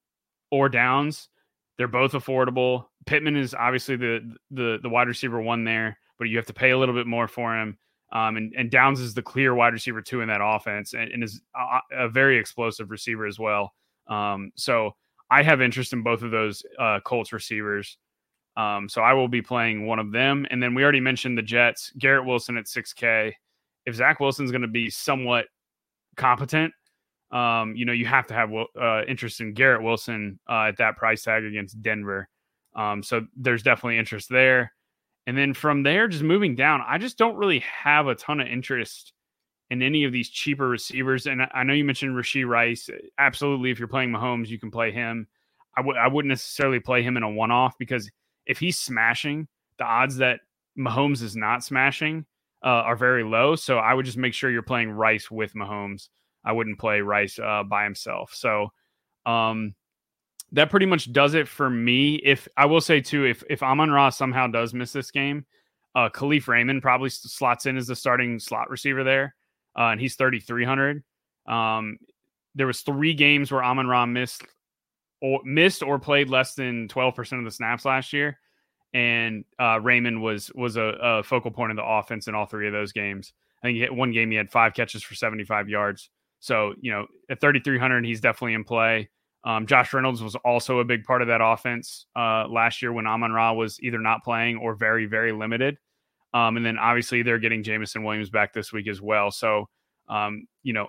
or 0.51 0.71
Downs. 0.71 1.29
They're 1.77 1.89
both 1.89 2.13
affordable. 2.13 2.87
Pittman 3.05 3.37
is 3.37 3.53
obviously 3.53 3.97
the 3.97 4.35
the 4.51 4.79
the 4.83 4.89
wide 4.89 5.09
receiver 5.09 5.43
one 5.43 5.65
there, 5.65 5.99
but 6.19 6.31
you 6.31 6.39
have 6.39 6.47
to 6.47 6.55
pay 6.55 6.71
a 6.71 6.79
little 6.79 6.95
bit 6.95 7.07
more 7.07 7.29
for 7.29 7.55
him. 7.55 7.77
Um, 8.13 8.39
and, 8.39 8.55
and 8.57 8.71
Downs 8.71 8.99
is 8.99 9.13
the 9.13 9.21
clear 9.21 9.55
wide 9.55 9.75
receiver 9.75 10.01
two 10.01 10.23
in 10.23 10.29
that 10.29 10.41
offense, 10.43 10.95
and, 10.95 11.11
and 11.11 11.23
is 11.23 11.43
a, 11.55 12.05
a, 12.05 12.09
very 12.09 12.39
explosive 12.39 12.91
receiver 12.91 13.27
as 13.27 13.39
well. 13.39 13.75
Um, 14.09 14.53
so 14.57 14.93
I 15.31 15.43
have 15.43 15.61
interest 15.61 15.93
in 15.93 16.03
both 16.03 16.23
of 16.23 16.31
those 16.31 16.63
uh, 16.79 17.01
Colts 17.05 17.31
receivers. 17.31 17.99
Um, 18.57 18.89
so 18.89 19.03
I 19.03 19.13
will 19.13 19.29
be 19.29 19.43
playing 19.43 19.87
one 19.87 19.99
of 19.99 20.13
them, 20.13 20.47
and 20.51 20.63
then 20.63 20.75
we 20.75 20.83
already 20.83 21.01
mentioned 21.01 21.37
the 21.37 21.43
Jets. 21.43 21.93
Garrett 21.99 22.25
Wilson 22.25 22.57
at 22.57 22.69
six 22.69 22.93
K. 22.93 23.35
If 23.87 23.97
Zach 23.97 24.21
Wilson's 24.21 24.51
going 24.51 24.63
to 24.63 24.69
be 24.69 24.89
somewhat 24.91 25.47
competent, 26.17 26.73
um, 27.33 27.75
you 27.75 27.85
know, 27.85 27.93
you 27.93 28.07
have 28.07 28.27
to 28.29 28.35
have 28.35 28.51
uh, 28.81 29.03
interest 29.09 29.41
in 29.41 29.55
Garrett 29.55 29.83
Wilson 29.83 30.39
uh, 30.49 30.67
at 30.69 30.77
that 30.77 30.97
price 30.97 31.23
tag 31.23 31.45
against 31.45 31.83
Denver. 31.83 32.29
Um, 32.77 33.03
so 33.03 33.27
there's 33.37 33.63
definitely 33.63 33.99
interest 33.99 34.29
there. 34.31 34.73
And 35.27 35.37
then 35.37 35.55
from 35.55 35.83
there, 35.83 36.07
just 36.07 36.23
moving 36.23 36.55
down, 36.55 36.83
I 36.87 36.99
just 36.99 37.19
don't 37.19 37.37
really 37.37 37.61
have 37.61 38.07
a 38.07 38.15
ton 38.15 38.41
of 38.41 38.47
interest 38.47 39.13
in 39.71 39.83
any 39.83 40.05
of 40.05 40.13
these 40.13 40.29
cheaper 40.29 40.69
receivers. 40.69 41.27
And 41.27 41.43
I 41.53 41.63
know 41.63 41.73
you 41.73 41.85
mentioned 41.85 42.15
Rashee 42.15 42.47
Rice. 42.47 42.89
Absolutely, 43.19 43.71
if 43.71 43.79
you're 43.79 43.89
playing 43.89 44.11
Mahomes, 44.11 44.49
you 44.49 44.59
can 44.59 44.71
play 44.71 44.93
him. 44.93 45.27
I 45.77 45.81
w- 45.81 45.99
I 45.99 46.07
wouldn't 46.07 46.29
necessarily 46.29 46.79
play 46.79 47.03
him 47.03 47.17
in 47.17 47.23
a 47.23 47.31
one 47.31 47.51
off 47.51 47.75
because 47.79 48.09
if 48.47 48.59
he's 48.59 48.79
smashing, 48.79 49.49
the 49.79 49.85
odds 49.85 50.17
that 50.17 50.41
Mahomes 50.79 51.23
is 51.23 51.37
not 51.37 51.65
smashing 51.65 52.27
uh, 52.65 52.69
are 52.69 52.97
very 52.97 53.25
low. 53.25 53.57
So 53.57 53.79
I 53.79 53.95
would 53.95 54.07
just 54.07 54.19
make 54.19 54.35
sure 54.35 54.51
you're 54.51 54.63
playing 54.63 54.91
Rice 54.91 55.31
with 55.31 55.55
Mahomes. 55.55 56.09
I 56.45 56.53
wouldn't 56.53 56.79
play 56.79 57.01
Rice 57.01 57.39
uh, 57.39 57.63
by 57.63 57.85
himself. 57.85 58.33
So 58.35 58.69
um, 59.27 59.75
that 60.53 60.71
pretty 60.71 60.87
much 60.87 61.13
does 61.13 61.35
it 61.35 61.49
for 61.49 61.71
me. 61.71 62.17
If 62.17 62.49
I 62.57 62.67
will 62.67 62.81
say 62.81 63.01
too, 63.01 63.25
if 63.25 63.43
if 63.49 63.63
Amon 63.63 63.91
Ra 63.91 64.11
somehow 64.11 64.47
does 64.47 64.75
miss 64.75 64.93
this 64.93 65.11
game, 65.11 65.47
uh, 65.95 66.09
Kalif 66.11 66.49
Raymond 66.49 66.83
probably 66.83 67.11
slots 67.11 67.67
in 67.67 67.77
as 67.77 67.87
the 67.87 67.97
starting 67.97 68.39
slot 68.39 68.71
receiver 68.71 69.05
there, 69.05 69.35
uh, 69.79 69.89
and 69.89 70.01
he's 70.01 70.17
thirty 70.17 70.41
three 70.41 70.65
hundred. 70.65 71.03
Um, 71.47 71.99
there 72.55 72.67
was 72.67 72.83
three 72.83 73.15
games 73.15 73.51
where 73.51 73.65
Amon 73.65 73.89
Ra 73.89 74.07
missed 74.07 74.45
or 75.25 75.41
missed 75.43 75.83
or 75.83 75.99
played 75.99 76.29
less 76.29 76.55
than 76.55 76.87
twelve 76.87 77.15
percent 77.15 77.39
of 77.39 77.47
the 77.47 77.51
snaps 77.51 77.87
last 77.87 78.13
year, 78.13 78.39
and 78.93 79.47
uh, 79.59 79.81
Raymond 79.81 80.23
was 80.23 80.51
was 80.55 80.77
a, 80.77 80.95
a, 81.03 81.23
focal 81.23 81.51
point 81.51 81.71
of 81.71 81.77
the 81.77 81.85
offense 81.85 82.29
in 82.29 82.35
all 82.35 82.45
three 82.45 82.67
of 82.67 82.75
those 82.75 82.93
games. 82.93 83.33
I 83.63 83.69
think 83.69 83.91
one 83.91 84.13
game 84.13 84.31
he 84.31 84.37
had 84.37 84.51
five 84.51 84.75
catches 84.75 85.03
for 85.03 85.15
seventy 85.15 85.45
five 85.45 85.71
yards. 85.71 86.11
So 86.41 86.75
you 86.79 86.93
know 86.93 87.07
at 87.31 87.41
thirty 87.41 87.59
three 87.59 87.79
hundred, 87.79 88.05
he's 88.05 88.21
definitely 88.21 88.53
in 88.53 88.65
play. 88.65 89.09
Um, 89.45 89.67
Josh 89.67 89.95
Reynolds 89.95 90.23
was 90.23 90.35
also 90.37 90.81
a 90.81 90.85
big 90.85 91.05
part 91.05 91.23
of 91.23 91.29
that 91.29 91.41
offense 91.43 92.07
uh, 92.15 92.47
last 92.47 92.83
year 92.83 92.93
when 92.93 93.07
Amon 93.07 93.33
Ra 93.33 93.53
was 93.53 93.81
either 93.83 93.99
not 93.99 94.25
playing 94.25 94.59
or 94.59 94.75
very, 94.75 95.07
very 95.07 95.33
limited. 95.33 95.79
Um, 96.33 96.57
and 96.57 96.65
then 96.65 96.79
obviously 96.79 97.23
they're 97.23 97.39
getting 97.39 97.63
Jameson 97.63 98.03
Williams 98.05 98.31
back 98.31 98.55
this 98.55 98.73
week 98.73 98.89
as 98.89 99.03
well. 99.03 99.31
So, 99.31 99.69
um, 100.09 100.47
you 100.63 100.73
know, 100.73 100.89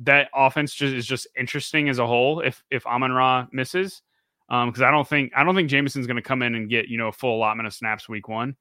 that 0.00 0.28
offense 0.34 0.74
just 0.74 0.94
is 0.94 1.06
just 1.06 1.26
interesting 1.38 1.88
as 1.88 1.98
a 1.98 2.06
whole. 2.06 2.40
If 2.40 2.62
if 2.70 2.86
Amon 2.86 3.12
Ra 3.12 3.46
misses, 3.52 4.02
because 4.48 4.80
um, 4.80 4.84
I 4.84 4.90
don't 4.90 5.06
think 5.06 5.32
I 5.36 5.44
don't 5.44 5.54
think 5.54 5.70
Jameson's 5.70 6.06
going 6.06 6.16
to 6.16 6.22
come 6.22 6.42
in 6.42 6.54
and 6.54 6.68
get 6.68 6.88
you 6.88 6.98
know 6.98 7.08
a 7.08 7.12
full 7.12 7.36
allotment 7.36 7.66
of 7.66 7.74
snaps 7.74 8.08
week 8.08 8.28
one. 8.28 8.56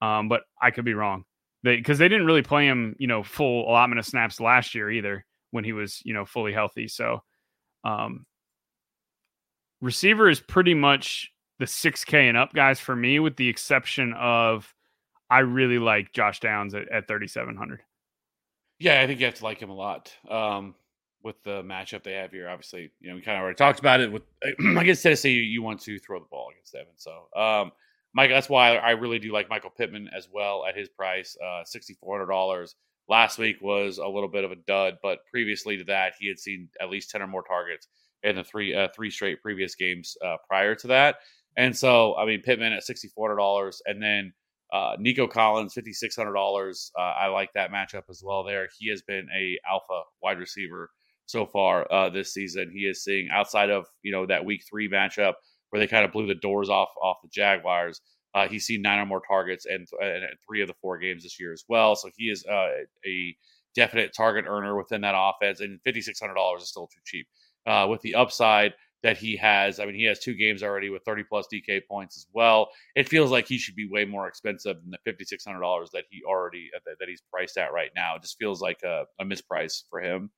Um, 0.00 0.28
but 0.28 0.42
I 0.60 0.70
could 0.70 0.84
be 0.84 0.94
wrong. 0.94 1.24
They 1.62 1.76
because 1.76 1.98
they 1.98 2.08
didn't 2.08 2.26
really 2.26 2.42
play 2.42 2.66
him 2.66 2.94
you 2.98 3.06
know 3.06 3.22
full 3.22 3.68
allotment 3.68 3.98
of 3.98 4.06
snaps 4.06 4.40
last 4.40 4.74
year 4.74 4.90
either 4.90 5.24
when 5.50 5.64
he 5.64 5.72
was 5.72 6.00
you 6.04 6.14
know 6.14 6.24
fully 6.24 6.52
healthy. 6.52 6.88
So 6.88 7.22
um, 7.84 8.26
receiver 9.80 10.28
is 10.28 10.40
pretty 10.40 10.74
much 10.74 11.30
the 11.58 11.64
6K 11.64 12.28
and 12.28 12.36
up 12.36 12.52
guys 12.52 12.80
for 12.80 12.94
me, 12.94 13.18
with 13.18 13.36
the 13.36 13.48
exception 13.48 14.12
of 14.14 14.72
I 15.30 15.40
really 15.40 15.78
like 15.78 16.12
Josh 16.12 16.40
Downs 16.40 16.74
at, 16.74 16.88
at 16.90 17.08
3,700. 17.08 17.80
Yeah, 18.78 19.00
I 19.00 19.06
think 19.06 19.20
you 19.20 19.26
have 19.26 19.36
to 19.36 19.44
like 19.44 19.58
him 19.60 19.70
a 19.70 19.74
lot. 19.74 20.12
Um, 20.30 20.74
with 21.22 21.42
the 21.42 21.62
matchup 21.62 22.04
they 22.04 22.12
have 22.12 22.30
here, 22.30 22.48
obviously, 22.48 22.90
you 23.00 23.10
know, 23.10 23.16
we 23.16 23.22
kind 23.22 23.36
of 23.36 23.42
already 23.42 23.56
talked 23.56 23.80
about 23.80 24.00
it. 24.00 24.12
With 24.12 24.22
against 24.60 25.02
Tennessee, 25.02 25.32
you, 25.32 25.42
you 25.42 25.62
want 25.62 25.80
to 25.80 25.98
throw 25.98 26.20
the 26.20 26.26
ball 26.30 26.50
against 26.52 26.72
them, 26.72 26.86
so 26.96 27.28
um, 27.36 27.72
Mike, 28.14 28.30
that's 28.30 28.48
why 28.48 28.76
I 28.76 28.92
really 28.92 29.18
do 29.18 29.32
like 29.32 29.50
Michael 29.50 29.70
Pittman 29.70 30.08
as 30.16 30.28
well 30.32 30.64
at 30.66 30.76
his 30.76 30.88
price, 30.88 31.36
uh, 31.44 31.64
sixty 31.64 31.94
four 31.94 32.16
hundred 32.16 32.30
dollars. 32.30 32.76
Last 33.08 33.38
week 33.38 33.56
was 33.60 33.98
a 33.98 34.06
little 34.06 34.28
bit 34.28 34.44
of 34.44 34.52
a 34.52 34.56
dud, 34.56 34.98
but 35.02 35.18
previously 35.30 35.76
to 35.78 35.84
that, 35.84 36.14
he 36.18 36.28
had 36.28 36.38
seen 36.38 36.68
at 36.80 36.90
least 36.90 37.10
ten 37.10 37.22
or 37.22 37.26
more 37.26 37.42
targets 37.42 37.88
in 38.22 38.36
the 38.36 38.44
three 38.44 38.74
uh, 38.74 38.88
three 38.94 39.10
straight 39.10 39.42
previous 39.42 39.74
games 39.74 40.16
uh, 40.24 40.36
prior 40.48 40.74
to 40.76 40.86
that. 40.88 41.16
And 41.56 41.76
so, 41.76 42.16
I 42.16 42.24
mean, 42.24 42.42
Pittman 42.42 42.72
at 42.72 42.84
sixty 42.84 43.08
four 43.08 43.28
hundred 43.28 43.38
dollars, 43.38 43.82
and 43.86 44.02
then 44.02 44.32
uh, 44.72 44.96
Nico 44.98 45.26
Collins 45.26 45.74
fifty 45.74 45.92
six 45.92 46.16
hundred 46.16 46.34
dollars. 46.34 46.90
Uh, 46.98 47.02
I 47.02 47.26
like 47.28 47.50
that 47.54 47.70
matchup 47.70 48.04
as 48.10 48.22
well. 48.24 48.44
There, 48.44 48.68
he 48.78 48.90
has 48.90 49.02
been 49.02 49.26
a 49.36 49.58
alpha 49.70 50.02
wide 50.22 50.38
receiver 50.38 50.90
so 51.26 51.46
far 51.46 51.90
uh, 51.92 52.10
this 52.10 52.32
season. 52.34 52.70
He 52.72 52.80
is 52.80 53.04
seeing 53.04 53.28
outside 53.32 53.70
of 53.70 53.86
you 54.02 54.12
know 54.12 54.26
that 54.26 54.44
week 54.44 54.62
three 54.68 54.88
matchup 54.88 55.34
where 55.70 55.80
they 55.80 55.86
kind 55.86 56.04
of 56.04 56.12
blew 56.12 56.26
the 56.26 56.34
doors 56.34 56.68
off 56.68 56.88
off 57.02 57.18
the 57.22 57.28
Jaguars. 57.32 58.00
Uh, 58.34 58.48
he's 58.48 58.66
seen 58.66 58.82
nine 58.82 58.98
or 58.98 59.06
more 59.06 59.22
targets 59.26 59.64
and, 59.64 59.86
and 60.00 60.22
three 60.46 60.60
of 60.60 60.68
the 60.68 60.74
four 60.82 60.98
games 60.98 61.22
this 61.22 61.40
year 61.40 61.52
as 61.52 61.64
well. 61.68 61.96
So 61.96 62.10
he 62.16 62.24
is 62.24 62.44
a 62.46 63.34
definite 63.74 64.12
target 64.14 64.44
earner 64.46 64.76
within 64.76 65.02
that 65.02 65.14
offense, 65.16 65.60
and 65.60 65.80
fifty 65.84 66.00
six 66.00 66.20
hundred 66.20 66.34
dollars 66.34 66.62
is 66.62 66.68
still 66.68 66.88
too 66.88 67.00
cheap 67.04 67.26
uh, 67.66 67.86
with 67.88 68.00
the 68.00 68.14
upside 68.14 68.74
that 69.06 69.16
he 69.16 69.36
has. 69.36 69.78
I 69.78 69.86
mean, 69.86 69.94
he 69.94 70.02
has 70.06 70.18
two 70.18 70.34
games 70.34 70.64
already 70.64 70.90
with 70.90 71.04
30 71.04 71.22
plus 71.28 71.46
DK 71.52 71.82
points 71.88 72.16
as 72.16 72.26
well. 72.32 72.70
It 72.96 73.08
feels 73.08 73.30
like 73.30 73.46
he 73.46 73.56
should 73.56 73.76
be 73.76 73.88
way 73.88 74.04
more 74.04 74.26
expensive 74.26 74.78
than 74.82 74.90
the 74.90 75.12
$5,600 75.12 75.90
that 75.92 76.06
he 76.10 76.24
already 76.24 76.70
uh, 76.74 76.80
that, 76.98 77.08
he's 77.08 77.22
priced 77.32 77.56
at 77.56 77.72
right 77.72 77.90
now. 77.94 78.16
It 78.16 78.22
just 78.22 78.36
feels 78.36 78.60
like 78.60 78.80
a, 78.82 79.04
a 79.20 79.24
misprice 79.24 79.84
for 79.88 80.00
him. 80.00 80.30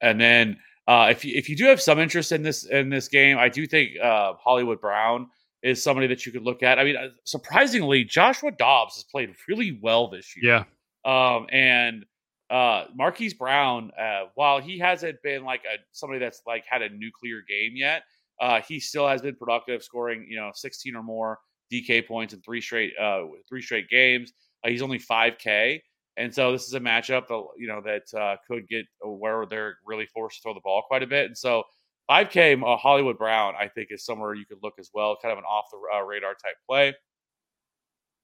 And 0.00 0.20
then 0.20 0.56
uh, 0.88 1.08
if 1.12 1.24
you, 1.24 1.36
if 1.36 1.48
you 1.48 1.54
do 1.56 1.66
have 1.66 1.80
some 1.80 2.00
interest 2.00 2.32
in 2.32 2.42
this 2.42 2.64
in 2.64 2.88
this 2.88 3.06
game, 3.06 3.38
I 3.38 3.48
do 3.48 3.68
think 3.68 3.92
uh, 4.02 4.32
Hollywood 4.32 4.80
Brown 4.80 5.28
is 5.62 5.80
somebody 5.80 6.08
that 6.08 6.26
you 6.26 6.32
could 6.32 6.42
look 6.42 6.64
at. 6.64 6.80
I 6.80 6.84
mean, 6.84 6.96
uh, 6.96 7.10
surprisingly, 7.22 8.02
Joshua 8.02 8.50
Dobbs 8.50 8.96
has 8.96 9.04
played 9.04 9.30
really 9.46 9.78
well 9.80 10.10
this 10.10 10.34
year. 10.36 10.66
Yeah. 11.04 11.36
Um, 11.36 11.46
and 11.52 12.04
uh, 12.52 12.84
Marquise 12.94 13.32
Brown, 13.32 13.90
uh, 13.98 14.24
while 14.34 14.60
he 14.60 14.78
hasn't 14.78 15.16
been 15.22 15.42
like 15.42 15.62
a 15.64 15.78
somebody 15.92 16.20
that's 16.20 16.42
like 16.46 16.64
had 16.68 16.82
a 16.82 16.90
nuclear 16.90 17.40
game 17.48 17.72
yet, 17.74 18.02
uh, 18.40 18.60
he 18.60 18.78
still 18.78 19.08
has 19.08 19.22
been 19.22 19.34
productive, 19.34 19.82
scoring 19.82 20.26
you 20.28 20.36
know 20.36 20.50
16 20.54 20.94
or 20.94 21.02
more 21.02 21.38
DK 21.72 22.06
points 22.06 22.34
in 22.34 22.42
three 22.42 22.60
straight 22.60 22.92
uh, 23.00 23.22
three 23.48 23.62
straight 23.62 23.88
games. 23.88 24.34
Uh, 24.62 24.68
he's 24.68 24.82
only 24.82 24.98
5K, 24.98 25.80
and 26.18 26.32
so 26.32 26.52
this 26.52 26.66
is 26.66 26.74
a 26.74 26.80
matchup 26.80 27.26
that 27.28 27.42
you 27.56 27.68
know 27.68 27.80
that 27.80 28.20
uh, 28.20 28.36
could 28.46 28.68
get 28.68 28.84
where 29.02 29.46
they're 29.46 29.76
really 29.86 30.06
forced 30.06 30.36
to 30.36 30.42
throw 30.42 30.54
the 30.54 30.60
ball 30.60 30.82
quite 30.86 31.02
a 31.02 31.06
bit. 31.06 31.26
And 31.26 31.38
so 31.38 31.62
5K 32.10 32.62
uh, 32.62 32.76
Hollywood 32.76 33.16
Brown, 33.16 33.54
I 33.58 33.68
think, 33.68 33.88
is 33.90 34.04
somewhere 34.04 34.34
you 34.34 34.44
could 34.44 34.58
look 34.62 34.74
as 34.78 34.90
well, 34.92 35.16
kind 35.22 35.32
of 35.32 35.38
an 35.38 35.44
off 35.44 35.66
the 35.72 35.78
uh, 35.96 36.02
radar 36.02 36.32
type 36.32 36.56
play. 36.68 36.94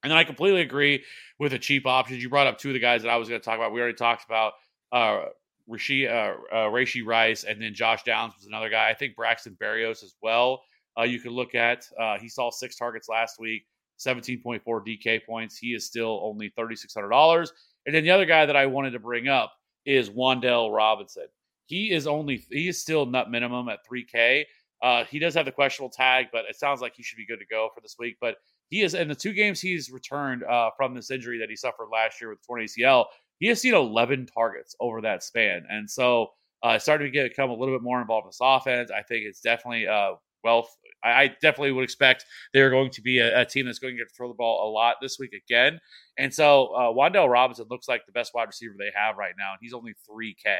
And 0.02 0.10
then 0.10 0.18
I 0.18 0.24
completely 0.24 0.60
agree 0.60 1.02
with 1.38 1.52
the 1.52 1.58
cheap 1.58 1.86
options. 1.86 2.22
You 2.22 2.28
brought 2.28 2.46
up 2.46 2.58
two 2.58 2.70
of 2.70 2.74
the 2.74 2.80
guys 2.80 3.02
that 3.02 3.08
I 3.10 3.16
was 3.16 3.28
going 3.28 3.40
to 3.40 3.44
talk 3.44 3.56
about. 3.56 3.72
We 3.72 3.80
already 3.80 3.96
talked 3.96 4.24
about 4.24 4.52
uh, 4.92 5.26
Rashee, 5.68 6.08
uh, 6.08 6.34
uh, 6.54 6.68
Rashee 6.70 7.04
Rice, 7.04 7.44
and 7.44 7.60
then 7.60 7.74
Josh 7.74 8.04
Downs 8.04 8.34
was 8.36 8.46
another 8.46 8.68
guy. 8.70 8.88
I 8.88 8.94
think 8.94 9.16
Braxton 9.16 9.56
Berrios 9.60 10.02
as 10.04 10.14
well. 10.22 10.62
Uh, 10.98 11.02
you 11.02 11.20
could 11.20 11.32
look 11.32 11.54
at. 11.54 11.84
Uh, 12.00 12.18
he 12.18 12.28
saw 12.28 12.50
six 12.50 12.76
targets 12.76 13.08
last 13.08 13.38
week, 13.38 13.66
17.4 13.98 14.62
DK 14.64 15.24
points. 15.24 15.58
He 15.58 15.74
is 15.74 15.84
still 15.84 16.20
only 16.22 16.50
$3,600. 16.58 17.50
And 17.86 17.94
then 17.94 18.04
the 18.04 18.10
other 18.10 18.26
guy 18.26 18.46
that 18.46 18.56
I 18.56 18.66
wanted 18.66 18.92
to 18.92 18.98
bring 18.98 19.28
up 19.28 19.52
is 19.84 20.10
Wan'Dale 20.10 20.74
Robinson. 20.74 21.26
He 21.66 21.92
is 21.92 22.06
only 22.06 22.44
he 22.50 22.68
is 22.68 22.80
still 22.80 23.04
nut 23.04 23.30
minimum 23.30 23.68
at 23.68 23.80
3K, 23.86 24.44
Uh, 24.82 25.04
he 25.04 25.18
does 25.18 25.34
have 25.34 25.44
the 25.44 25.52
questionable 25.52 25.90
tag, 25.90 26.26
but 26.32 26.44
it 26.48 26.56
sounds 26.56 26.80
like 26.80 26.94
he 26.94 27.02
should 27.02 27.16
be 27.16 27.26
good 27.26 27.40
to 27.40 27.46
go 27.46 27.68
for 27.74 27.80
this 27.80 27.96
week. 27.98 28.16
But 28.20 28.36
he 28.70 28.82
is 28.82 28.94
in 28.94 29.08
the 29.08 29.14
two 29.14 29.32
games 29.32 29.60
he's 29.60 29.90
returned 29.90 30.44
uh, 30.44 30.70
from 30.76 30.94
this 30.94 31.10
injury 31.10 31.38
that 31.38 31.48
he 31.48 31.56
suffered 31.56 31.88
last 31.92 32.20
year 32.20 32.30
with 32.30 32.46
torn 32.46 32.62
ACL. 32.62 33.06
He 33.38 33.48
has 33.48 33.60
seen 33.60 33.74
11 33.74 34.26
targets 34.26 34.74
over 34.80 35.00
that 35.02 35.22
span, 35.22 35.64
and 35.70 35.88
so 35.88 36.28
uh, 36.62 36.78
starting 36.78 37.06
to 37.06 37.10
get 37.10 37.30
become 37.30 37.50
a 37.50 37.54
little 37.54 37.74
bit 37.74 37.82
more 37.82 38.00
involved 38.00 38.26
in 38.26 38.28
this 38.28 38.38
offense. 38.40 38.90
I 38.90 39.02
think 39.02 39.24
it's 39.26 39.40
definitely 39.40 39.86
uh, 39.86 40.12
well. 40.42 40.68
I, 41.04 41.10
I 41.10 41.26
definitely 41.40 41.72
would 41.72 41.84
expect 41.84 42.24
they're 42.52 42.70
going 42.70 42.90
to 42.90 43.00
be 43.00 43.18
a, 43.18 43.42
a, 43.42 43.44
team 43.44 43.66
that's 43.66 43.78
going 43.78 43.94
to 43.94 43.98
get 43.98 44.08
to 44.08 44.14
throw 44.14 44.26
the 44.26 44.34
ball 44.34 44.68
a 44.68 44.70
lot 44.70 44.96
this 45.00 45.16
week 45.18 45.32
again. 45.32 45.80
And 46.18 46.34
so 46.34 46.74
uh, 46.74 46.92
Wan'Dale 46.92 47.30
Robinson 47.30 47.66
looks 47.70 47.86
like 47.86 48.04
the 48.06 48.12
best 48.12 48.32
wide 48.34 48.48
receiver 48.48 48.74
they 48.76 48.90
have 48.96 49.16
right 49.16 49.34
now, 49.38 49.52
and 49.52 49.58
he's 49.60 49.72
only 49.72 49.94
3K. 50.10 50.56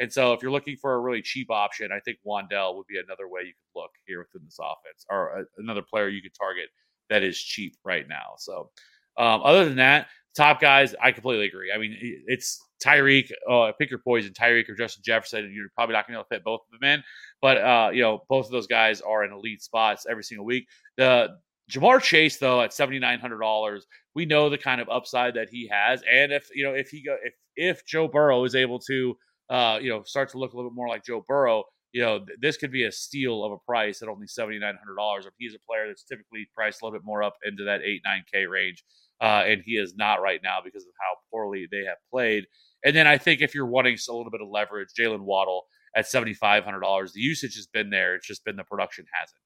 And 0.00 0.12
so 0.12 0.32
if 0.32 0.42
you're 0.42 0.52
looking 0.52 0.76
for 0.76 0.94
a 0.94 1.00
really 1.00 1.22
cheap 1.22 1.50
option, 1.50 1.90
I 1.90 2.00
think 2.00 2.18
Wan'Dale 2.26 2.76
would 2.76 2.86
be 2.86 2.98
another 2.98 3.28
way 3.28 3.42
you 3.42 3.52
could 3.52 3.80
look 3.80 3.90
here 4.06 4.18
within 4.18 4.44
this 4.44 4.58
offense, 4.60 5.06
or 5.10 5.40
a, 5.40 5.44
another 5.56 5.82
player 5.82 6.08
you 6.08 6.20
could 6.20 6.34
target 6.38 6.68
that 7.10 7.22
is 7.22 7.38
cheap 7.38 7.76
right 7.84 8.06
now. 8.08 8.34
So 8.36 8.70
um, 9.16 9.42
other 9.42 9.64
than 9.64 9.76
that, 9.76 10.08
top 10.36 10.60
guys, 10.60 10.94
I 11.02 11.12
completely 11.12 11.46
agree. 11.46 11.72
I 11.74 11.78
mean, 11.78 11.96
it's 12.26 12.60
Tyreek, 12.84 13.30
uh, 13.50 13.72
pick 13.78 13.90
your 13.90 13.98
poison, 13.98 14.32
Tyreek 14.32 14.68
or 14.68 14.74
Justin 14.74 15.02
Jefferson, 15.04 15.52
you're 15.54 15.68
probably 15.74 15.94
not 15.94 16.06
going 16.06 16.14
to 16.14 16.18
be 16.18 16.20
able 16.20 16.24
to 16.24 16.34
fit 16.34 16.44
both 16.44 16.60
of 16.72 16.80
them 16.80 16.88
in. 16.88 17.02
But 17.42 17.58
uh, 17.58 17.90
you 17.92 18.02
know, 18.02 18.22
both 18.28 18.46
of 18.46 18.52
those 18.52 18.66
guys 18.66 19.00
are 19.00 19.24
in 19.24 19.32
elite 19.32 19.62
spots 19.62 20.06
every 20.08 20.22
single 20.22 20.46
week. 20.46 20.66
The 20.96 21.36
Ja'Marr 21.70 22.00
Chase, 22.00 22.38
though, 22.38 22.62
at 22.62 22.72
seventy 22.72 22.98
nine 22.98 23.20
hundred 23.20 23.40
dollars, 23.40 23.86
we 24.14 24.24
know 24.24 24.48
the 24.48 24.58
kind 24.58 24.80
of 24.80 24.88
upside 24.88 25.34
that 25.34 25.48
he 25.50 25.68
has, 25.70 26.02
and 26.10 26.32
if 26.32 26.48
you 26.54 26.64
know 26.64 26.72
if 26.72 26.88
he 26.88 27.02
go 27.02 27.16
if 27.22 27.34
if 27.56 27.86
Joe 27.86 28.08
Burrow 28.08 28.44
is 28.44 28.54
able 28.54 28.78
to 28.80 29.16
uh, 29.50 29.78
you 29.80 29.90
know 29.90 30.02
start 30.04 30.30
to 30.30 30.38
look 30.38 30.52
a 30.52 30.56
little 30.56 30.70
bit 30.70 30.76
more 30.76 30.88
like 30.88 31.04
Joe 31.04 31.24
Burrow, 31.28 31.64
you 31.92 32.02
know 32.02 32.18
th- 32.18 32.38
this 32.40 32.56
could 32.56 32.72
be 32.72 32.84
a 32.84 32.92
steal 32.92 33.44
of 33.44 33.52
a 33.52 33.58
price 33.58 34.02
at 34.02 34.08
only 34.08 34.26
seventy 34.26 34.58
nine 34.58 34.76
hundred 34.76 34.96
dollars. 34.96 35.26
If 35.26 35.32
he's 35.38 35.54
a 35.54 35.58
player 35.68 35.86
that's 35.86 36.04
typically 36.04 36.48
priced 36.54 36.82
a 36.82 36.84
little 36.84 36.98
bit 36.98 37.04
more 37.04 37.22
up 37.22 37.36
into 37.44 37.64
that 37.64 37.82
eight 37.82 38.02
nine 38.04 38.24
k 38.32 38.46
range, 38.46 38.84
uh, 39.20 39.44
and 39.46 39.62
he 39.64 39.72
is 39.72 39.94
not 39.96 40.22
right 40.22 40.40
now 40.42 40.58
because 40.64 40.84
of 40.84 40.92
how 41.00 41.16
poorly 41.30 41.66
they 41.70 41.84
have 41.84 41.98
played. 42.10 42.46
And 42.84 42.94
then 42.94 43.06
I 43.06 43.18
think 43.18 43.40
if 43.40 43.54
you're 43.54 43.66
wanting 43.66 43.96
a 44.08 44.12
little 44.12 44.30
bit 44.30 44.40
of 44.40 44.48
leverage, 44.48 44.88
Jaylen 44.98 45.20
Waddle 45.20 45.66
at 45.96 46.06
seventy 46.06 46.34
five 46.34 46.64
hundred 46.64 46.80
dollars, 46.80 47.12
the 47.12 47.20
usage 47.20 47.56
has 47.56 47.66
been 47.66 47.90
there. 47.90 48.14
It's 48.14 48.26
just 48.26 48.44
been 48.44 48.56
the 48.56 48.64
production 48.64 49.06
hasn't 49.12 49.40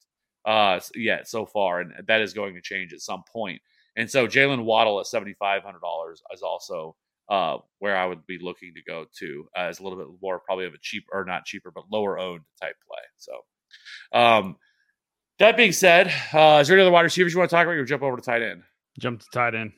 uh, 0.45 0.81
yet 0.95 1.29
so 1.29 1.47
far, 1.47 1.81
and 1.81 1.93
that 2.07 2.21
is 2.21 2.35
going 2.35 2.55
to 2.55 2.61
change 2.61 2.93
at 2.93 3.01
some 3.01 3.23
point. 3.33 3.61
And 3.97 4.11
so 4.11 4.27
Jaylen 4.27 4.65
Waddle 4.65 5.01
at 5.01 5.07
seventy 5.07 5.35
five 5.35 5.63
hundred 5.63 5.81
dollars 5.81 6.23
is 6.33 6.43
also 6.43 6.97
uh, 7.29 7.59
where 7.79 7.97
I 7.97 8.07
would 8.07 8.27
be 8.27 8.39
looking 8.41 8.75
to 8.75 8.83
go 8.83 9.07
to 9.19 9.49
uh, 9.57 9.63
as 9.63 9.81
a 9.81 9.83
little 9.83 9.99
bit 9.99 10.09
more 10.21 10.41
probably 10.41 10.67
of 10.67 10.75
a 10.75 10.79
cheap 10.81 11.05
or 11.13 11.25
not 11.25 11.45
cheaper 11.45 11.71
but 11.71 11.85
lower 11.91 12.19
owned 12.19 12.43
type 12.61 12.77
play. 12.87 13.03
So 13.19 14.19
um, 14.19 14.57
that 15.39 15.57
being 15.57 15.73
said, 15.73 16.13
uh, 16.33 16.59
is 16.61 16.69
there 16.69 16.77
any 16.77 16.83
other 16.83 16.93
wide 16.93 17.03
receivers 17.03 17.33
you 17.33 17.39
want 17.39 17.51
to 17.51 17.57
talk 17.57 17.65
about? 17.65 17.77
Or 17.77 17.85
jump 17.85 18.03
over 18.03 18.17
to 18.17 18.23
tight 18.23 18.43
end. 18.43 18.63
Jump 18.99 19.21
to 19.21 19.27
tight 19.33 19.55
end. 19.55 19.73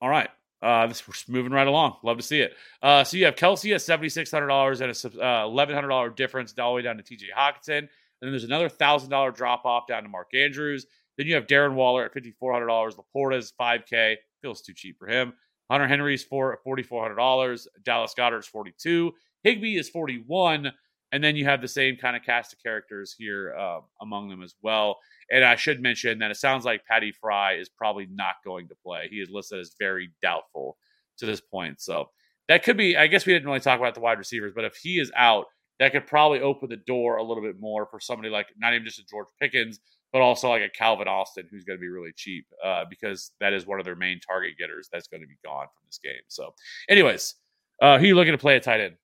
All 0.00 0.08
right. 0.08 0.28
Uh, 0.62 0.86
this 0.86 1.06
we're 1.06 1.14
moving 1.28 1.52
right 1.52 1.66
along. 1.66 1.96
Love 2.02 2.16
to 2.16 2.22
see 2.22 2.40
it. 2.40 2.54
Uh, 2.82 3.04
so 3.04 3.18
you 3.18 3.26
have 3.26 3.36
Kelce 3.36 3.74
at 3.74 3.82
seventy 3.82 4.08
six 4.08 4.30
hundred 4.30 4.46
dollars 4.46 4.80
and 4.80 4.90
a 4.90 5.24
uh, 5.24 5.44
eleven 5.44 5.74
hundred 5.74 5.88
dollar 5.88 6.08
difference 6.08 6.54
all 6.58 6.72
the 6.72 6.76
way 6.76 6.82
down 6.82 6.96
to 6.96 7.02
T.J. 7.02 7.26
Hockenson. 7.36 7.78
And 7.78 7.88
then 8.22 8.30
there's 8.30 8.44
another 8.44 8.70
thousand 8.70 9.10
dollar 9.10 9.30
drop 9.30 9.66
off 9.66 9.86
down 9.86 10.04
to 10.04 10.08
Mark 10.08 10.32
Andrews. 10.32 10.86
Then 11.18 11.26
you 11.26 11.34
have 11.34 11.46
Darren 11.46 11.74
Waller 11.74 12.06
at 12.06 12.14
fifty 12.14 12.30
four 12.30 12.52
hundred 12.54 12.68
dollars. 12.68 12.96
LaPorta's 12.96 13.52
five 13.58 13.84
K 13.84 14.16
feels 14.40 14.62
too 14.62 14.72
cheap 14.72 14.98
for 14.98 15.06
him. 15.06 15.34
Hunter 15.70 15.88
Henry's 15.88 16.22
for 16.22 16.58
forty 16.64 16.82
four 16.82 17.02
hundred 17.02 17.16
dollars. 17.16 17.68
Dallas 17.84 18.14
Goedert's 18.16 18.48
forty 18.48 18.74
two. 18.78 19.12
Higbee 19.42 19.76
is 19.76 19.88
forty 19.88 20.22
one. 20.26 20.72
And 21.12 21.22
then 21.22 21.36
you 21.36 21.44
have 21.44 21.60
the 21.60 21.68
same 21.68 21.96
kind 21.96 22.16
of 22.16 22.24
cast 22.24 22.52
of 22.52 22.60
characters 22.60 23.14
here 23.16 23.54
uh, 23.56 23.78
among 24.00 24.30
them 24.30 24.42
as 24.42 24.56
well. 24.62 24.98
And 25.30 25.44
I 25.44 25.54
should 25.54 25.80
mention 25.80 26.18
that 26.18 26.32
it 26.32 26.36
sounds 26.38 26.64
like 26.64 26.84
Patty 26.86 27.12
Fry 27.12 27.54
is 27.54 27.68
probably 27.68 28.08
not 28.10 28.34
going 28.44 28.66
to 28.66 28.74
play. 28.84 29.06
He 29.08 29.18
is 29.18 29.28
listed 29.30 29.60
as 29.60 29.76
very 29.78 30.10
doubtful 30.22 30.76
to 31.18 31.26
this 31.26 31.40
point. 31.40 31.80
So 31.80 32.06
that 32.48 32.64
could 32.64 32.76
be, 32.76 32.96
I 32.96 33.06
guess 33.06 33.26
we 33.26 33.32
didn't 33.32 33.46
really 33.46 33.60
talk 33.60 33.78
about 33.78 33.94
the 33.94 34.00
wide 34.00 34.18
receivers, 34.18 34.54
but 34.56 34.64
if 34.64 34.74
he 34.74 34.98
is 34.98 35.12
out, 35.14 35.44
that 35.78 35.92
could 35.92 36.06
probably 36.08 36.40
open 36.40 36.68
the 36.68 36.76
door 36.76 37.18
a 37.18 37.22
little 37.22 37.44
bit 37.44 37.60
more 37.60 37.86
for 37.86 38.00
somebody 38.00 38.28
like 38.28 38.48
not 38.58 38.74
even 38.74 38.84
just 38.84 38.98
a 38.98 39.04
George 39.08 39.28
Pickens, 39.40 39.78
but 40.14 40.22
also 40.22 40.48
like 40.48 40.62
a 40.62 40.68
Calvin 40.70 41.08
Austin 41.08 41.48
who's 41.50 41.64
going 41.64 41.76
to 41.76 41.80
be 41.80 41.88
really 41.88 42.12
cheap 42.14 42.46
uh, 42.64 42.84
because 42.88 43.32
that 43.40 43.52
is 43.52 43.66
one 43.66 43.80
of 43.80 43.84
their 43.84 43.96
main 43.96 44.20
target 44.20 44.52
getters 44.56 44.88
that's 44.92 45.08
going 45.08 45.20
to 45.20 45.26
be 45.26 45.34
gone 45.44 45.66
from 45.66 45.82
this 45.86 45.98
game. 46.02 46.22
So, 46.28 46.54
anyways, 46.88 47.34
uh, 47.82 47.98
who 47.98 48.06
you 48.06 48.14
looking 48.14 48.32
to 48.32 48.38
play 48.38 48.54
at 48.54 48.62
tight 48.62 48.80
end? 48.80 48.94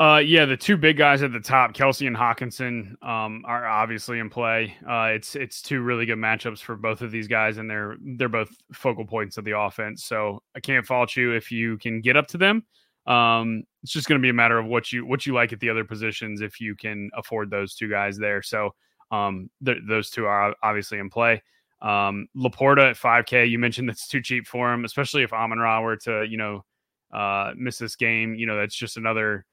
Uh, 0.00 0.18
yeah, 0.18 0.44
the 0.44 0.56
two 0.56 0.76
big 0.76 0.96
guys 0.96 1.22
at 1.22 1.32
the 1.32 1.38
top, 1.38 1.72
Kelce 1.72 2.04
and 2.08 2.16
Hockenson, 2.16 3.00
um, 3.06 3.44
are 3.46 3.64
obviously 3.64 4.18
in 4.18 4.28
play. 4.28 4.76
Uh, 4.84 5.12
it's 5.14 5.36
it's 5.36 5.62
two 5.62 5.82
really 5.82 6.04
good 6.04 6.18
matchups 6.18 6.58
for 6.58 6.74
both 6.74 7.00
of 7.00 7.12
these 7.12 7.28
guys, 7.28 7.58
and 7.58 7.70
they're 7.70 7.94
they're 8.16 8.28
both 8.28 8.50
focal 8.72 9.06
points 9.06 9.36
of 9.36 9.44
the 9.44 9.56
offense. 9.56 10.04
So 10.04 10.42
I 10.56 10.60
can't 10.60 10.84
fault 10.84 11.14
you 11.14 11.30
if 11.30 11.52
you 11.52 11.78
can 11.78 12.00
get 12.00 12.16
up 12.16 12.26
to 12.28 12.38
them. 12.38 12.64
Um, 13.06 13.62
it's 13.84 13.92
just 13.92 14.08
going 14.08 14.20
to 14.20 14.22
be 14.22 14.30
a 14.30 14.34
matter 14.34 14.58
of 14.58 14.66
what 14.66 14.90
you 14.90 15.06
what 15.06 15.26
you 15.26 15.34
like 15.34 15.52
at 15.52 15.60
the 15.60 15.70
other 15.70 15.84
positions 15.84 16.40
if 16.40 16.60
you 16.60 16.74
can 16.74 17.08
afford 17.16 17.50
those 17.50 17.76
two 17.76 17.88
guys 17.88 18.18
there. 18.18 18.42
So 18.42 18.74
um, 19.12 19.50
th- 19.64 19.82
those 19.86 20.10
two 20.10 20.26
are 20.26 20.56
obviously 20.62 20.98
in 20.98 21.10
play. 21.10 21.42
Um, 21.80 22.28
LaPorta 22.36 22.90
at 22.90 22.96
5K, 22.96 23.48
you 23.48 23.58
mentioned 23.58 23.88
that's 23.88 24.08
too 24.08 24.22
cheap 24.22 24.46
for 24.46 24.72
him, 24.72 24.84
especially 24.84 25.22
if 25.22 25.32
Amon 25.32 25.58
Ra 25.58 25.80
were 25.80 25.96
to 25.98 26.26
you 26.28 26.38
know 26.38 26.64
uh, 27.12 27.52
miss 27.56 27.78
this 27.78 27.94
game. 27.94 28.34
You 28.34 28.46
know 28.46 28.56
that's 28.56 28.74
just 28.74 28.96
another 28.96 29.44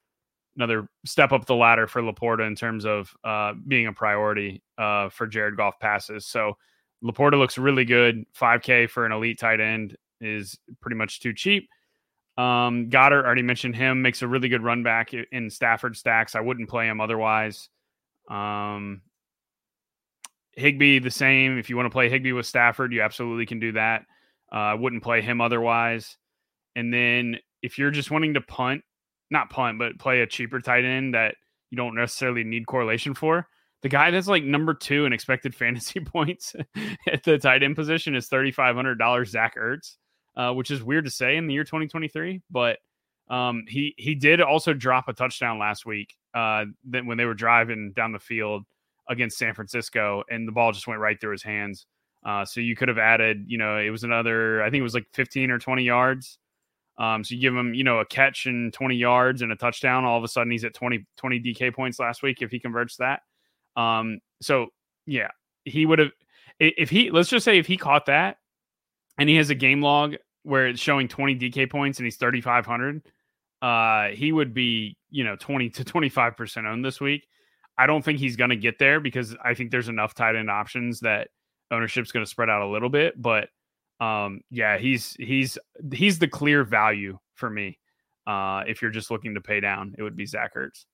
another 0.56 0.90
step 1.06 1.32
up 1.32 1.46
the 1.46 1.56
ladder 1.56 1.88
for 1.88 2.02
LaPorta 2.02 2.46
in 2.48 2.56
terms 2.56 2.86
of 2.86 3.14
uh, 3.24 3.54
being 3.68 3.88
a 3.88 3.94
priority 3.94 4.64
uh, 4.78 5.10
for 5.10 5.28
Jared 5.28 5.58
Goff 5.58 5.80
passes. 5.80 6.26
So 6.26 6.58
LaPorta 7.04 7.38
looks 7.38 7.58
really 7.58 7.86
good. 7.86 8.26
5K 8.40 8.90
for 8.90 9.06
an 9.06 9.12
elite 9.12 9.40
tight 9.40 9.60
end 9.60 9.96
is 10.20 10.58
pretty 10.82 10.96
much 10.96 11.22
too 11.22 11.34
cheap. 11.34 11.70
Um, 12.38 12.90
Goedert, 12.90 13.26
already 13.26 13.42
mentioned 13.42 13.76
him, 13.76 14.02
makes 14.02 14.22
a 14.22 14.28
really 14.28 14.50
good 14.50 14.64
run 14.64 14.84
back 14.84 15.14
in 15.14 15.50
Stafford 15.50 15.96
stacks. 15.96 16.36
I 16.36 16.42
wouldn't 16.42 16.70
play 16.70 16.88
him 16.88 17.02
otherwise. 17.02 17.70
Um, 18.30 19.02
Higbee, 20.60 21.00
the 21.00 21.12
same. 21.12 21.58
If 21.58 21.70
you 21.70 21.76
want 21.76 21.88
to 21.88 21.92
play 21.92 22.10
Higbee 22.10 22.34
with 22.34 22.46
Stafford, 22.46 22.94
you 22.94 23.02
absolutely 23.02 23.46
can 23.46 23.60
do 23.60 23.72
that. 23.74 24.04
Uh, 24.52 24.56
I 24.56 24.74
wouldn't 24.74 25.04
play 25.04 25.22
him 25.22 25.42
otherwise. 25.42 26.18
And 26.76 26.94
then 26.94 27.38
if 27.62 27.78
you're 27.78 27.92
just 27.92 28.12
wanting 28.12 28.36
to 28.36 28.42
punt, 28.42 28.84
not 29.32 29.50
punt, 29.50 29.80
but 29.80 30.00
play 30.00 30.22
a 30.22 30.28
cheaper 30.28 30.60
tight 30.60 30.86
end 30.86 31.14
that 31.14 31.36
you 31.70 31.78
don't 31.78 31.96
necessarily 31.96 32.44
need 32.44 32.66
correlation 32.66 33.14
for. 33.14 33.48
The 33.82 33.90
guy 33.90 34.12
that's 34.12 34.28
like 34.28 34.44
number 34.44 34.74
two 34.74 35.06
in 35.06 35.14
expected 35.14 35.56
fantasy 35.56 36.00
points 36.00 36.56
at 37.08 37.24
the 37.24 37.38
tight 37.38 37.64
end 37.64 37.76
position 37.76 38.16
is 38.16 38.28
thirty 38.28 38.52
five 38.52 38.76
hundred 38.76 38.96
dollars. 38.96 39.32
Zach 39.32 39.56
Ertz, 39.56 39.96
uh, 40.36 40.54
which 40.54 40.72
is 40.72 40.84
weird 40.84 41.06
to 41.06 41.12
say 41.12 41.38
in 41.38 41.48
the 41.48 41.54
year 41.54 41.64
twenty 41.64 41.88
twenty 41.88 42.08
three, 42.08 42.42
but 42.50 42.80
um, 43.30 43.64
he 43.68 43.94
he 43.98 44.16
did 44.16 44.42
also 44.42 44.74
drop 44.74 45.08
a 45.08 45.14
touchdown 45.14 45.60
last 45.60 45.86
week. 45.86 46.16
Uh, 46.34 46.66
when 46.92 47.18
they 47.18 47.26
were 47.26 47.34
driving 47.34 47.94
down 47.96 48.12
the 48.12 48.20
field 48.20 48.64
against 49.10 49.38
San 49.38 49.54
Francisco, 49.54 50.24
and 50.30 50.48
the 50.48 50.52
ball 50.52 50.72
just 50.72 50.88
went 50.88 51.00
right 51.00 51.20
through 51.20 51.32
his 51.32 51.44
hands. 51.44 51.86
Uh, 52.26 52.46
so 52.46 52.60
you 52.60 52.76
could 52.76 52.88
have 52.88 52.98
added, 52.98 53.44
you 53.48 53.58
know, 53.58 53.78
it 53.78 53.90
was 53.90 54.04
another, 54.04 54.62
I 54.62 54.70
think 54.70 54.80
it 54.80 54.84
was 54.84 54.94
like 54.94 55.08
15 55.14 55.52
or 55.52 55.60
20 55.60 55.84
yards 55.84 56.38
um, 57.00 57.24
so 57.24 57.34
you 57.34 57.42
give 57.42 57.56
him, 57.56 57.74
you 57.74 57.86
know, 57.86 58.00
a 58.00 58.06
catch 58.06 58.46
and 58.46 58.74
20 58.74 58.96
yards 58.96 59.42
and 59.42 59.54
a 59.54 59.56
touchdown. 59.56 60.04
All 60.04 60.18
of 60.18 60.24
a 60.24 60.28
sudden, 60.28 60.52
he's 60.52 60.66
at 60.66 60.74
20, 60.74 61.06
20 61.16 61.40
DK 61.40 61.74
points 61.74 61.98
last 61.98 62.22
week 62.22 62.42
if 62.42 62.52
he 62.52 62.60
converts 62.60 62.98
that. 62.98 63.22
Um, 63.78 64.20
so 64.42 64.68
yeah, 65.06 65.30
he 65.64 65.86
would 65.86 66.00
have, 66.00 66.12
if 66.60 66.90
he, 66.90 67.10
let's 67.10 67.30
just 67.30 67.46
say 67.46 67.58
if 67.58 67.66
he 67.66 67.78
caught 67.78 68.08
that 68.08 68.38
and 69.18 69.30
he 69.30 69.38
has 69.38 69.50
a 69.50 69.56
game 69.56 69.82
log 69.82 70.16
where 70.44 70.68
it's 70.68 70.82
showing 70.82 71.08
20 71.08 71.38
DK 71.38 71.72
points 71.72 72.00
and 72.00 72.06
he's 72.06 72.18
3,500, 72.18 73.02
uh, 73.62 74.10
he 74.10 74.34
would 74.34 74.54
be, 74.54 74.98
you 75.10 75.24
know, 75.24 75.38
20 75.38 75.70
to 75.70 75.86
25% 75.86 76.66
owned 76.66 76.84
this 76.84 77.00
week. 77.00 77.28
I 77.80 77.88
don't 77.88 78.04
think 78.04 78.20
he's 78.20 78.36
going 78.36 78.50
to 78.50 78.58
get 78.58 78.78
there 78.78 79.00
because 79.00 79.36
I 79.44 79.54
think 79.54 79.72
there's 79.72 79.88
enough 79.88 80.14
tight 80.14 80.36
end 80.36 80.52
options 80.52 81.00
that 81.00 81.30
ownership's 81.72 82.12
going 82.12 82.26
to 82.26 82.30
spread 82.30 82.50
out 82.50 82.62
a 82.62 82.68
little 82.68 82.90
bit, 82.90 83.20
but 83.20 83.48
um, 84.02 84.42
yeah, 84.52 84.78
he's 84.78 85.14
he's 85.14 85.58
he's 85.94 86.20
the 86.20 86.28
clear 86.28 86.64
value 86.64 87.18
for 87.36 87.50
me. 87.50 87.80
Uh, 88.28 88.64
if 88.68 88.82
you're 88.82 88.92
just 88.92 89.12
looking 89.12 89.36
to 89.36 89.42
pay 89.42 89.60
down, 89.60 89.96
it 89.98 90.04
would 90.04 90.16
be 90.16 90.26
Zach 90.26 90.56
Ertz. 90.56 90.86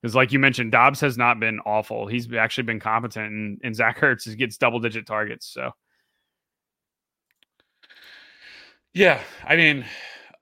Because, 0.00 0.14
like 0.14 0.30
you 0.30 0.38
mentioned, 0.38 0.72
Dobbs 0.72 1.00
has 1.00 1.18
not 1.18 1.40
been 1.40 1.58
awful. 1.60 2.06
He's 2.06 2.32
actually 2.32 2.64
been 2.64 2.80
competent, 2.80 3.32
and, 3.32 3.60
and 3.64 3.74
Zach 3.74 3.98
Ertz 4.00 4.36
gets 4.36 4.56
double 4.56 4.78
digit 4.78 5.06
targets. 5.06 5.46
So, 5.46 5.72
yeah, 8.94 9.20
I 9.44 9.56
mean, 9.56 9.84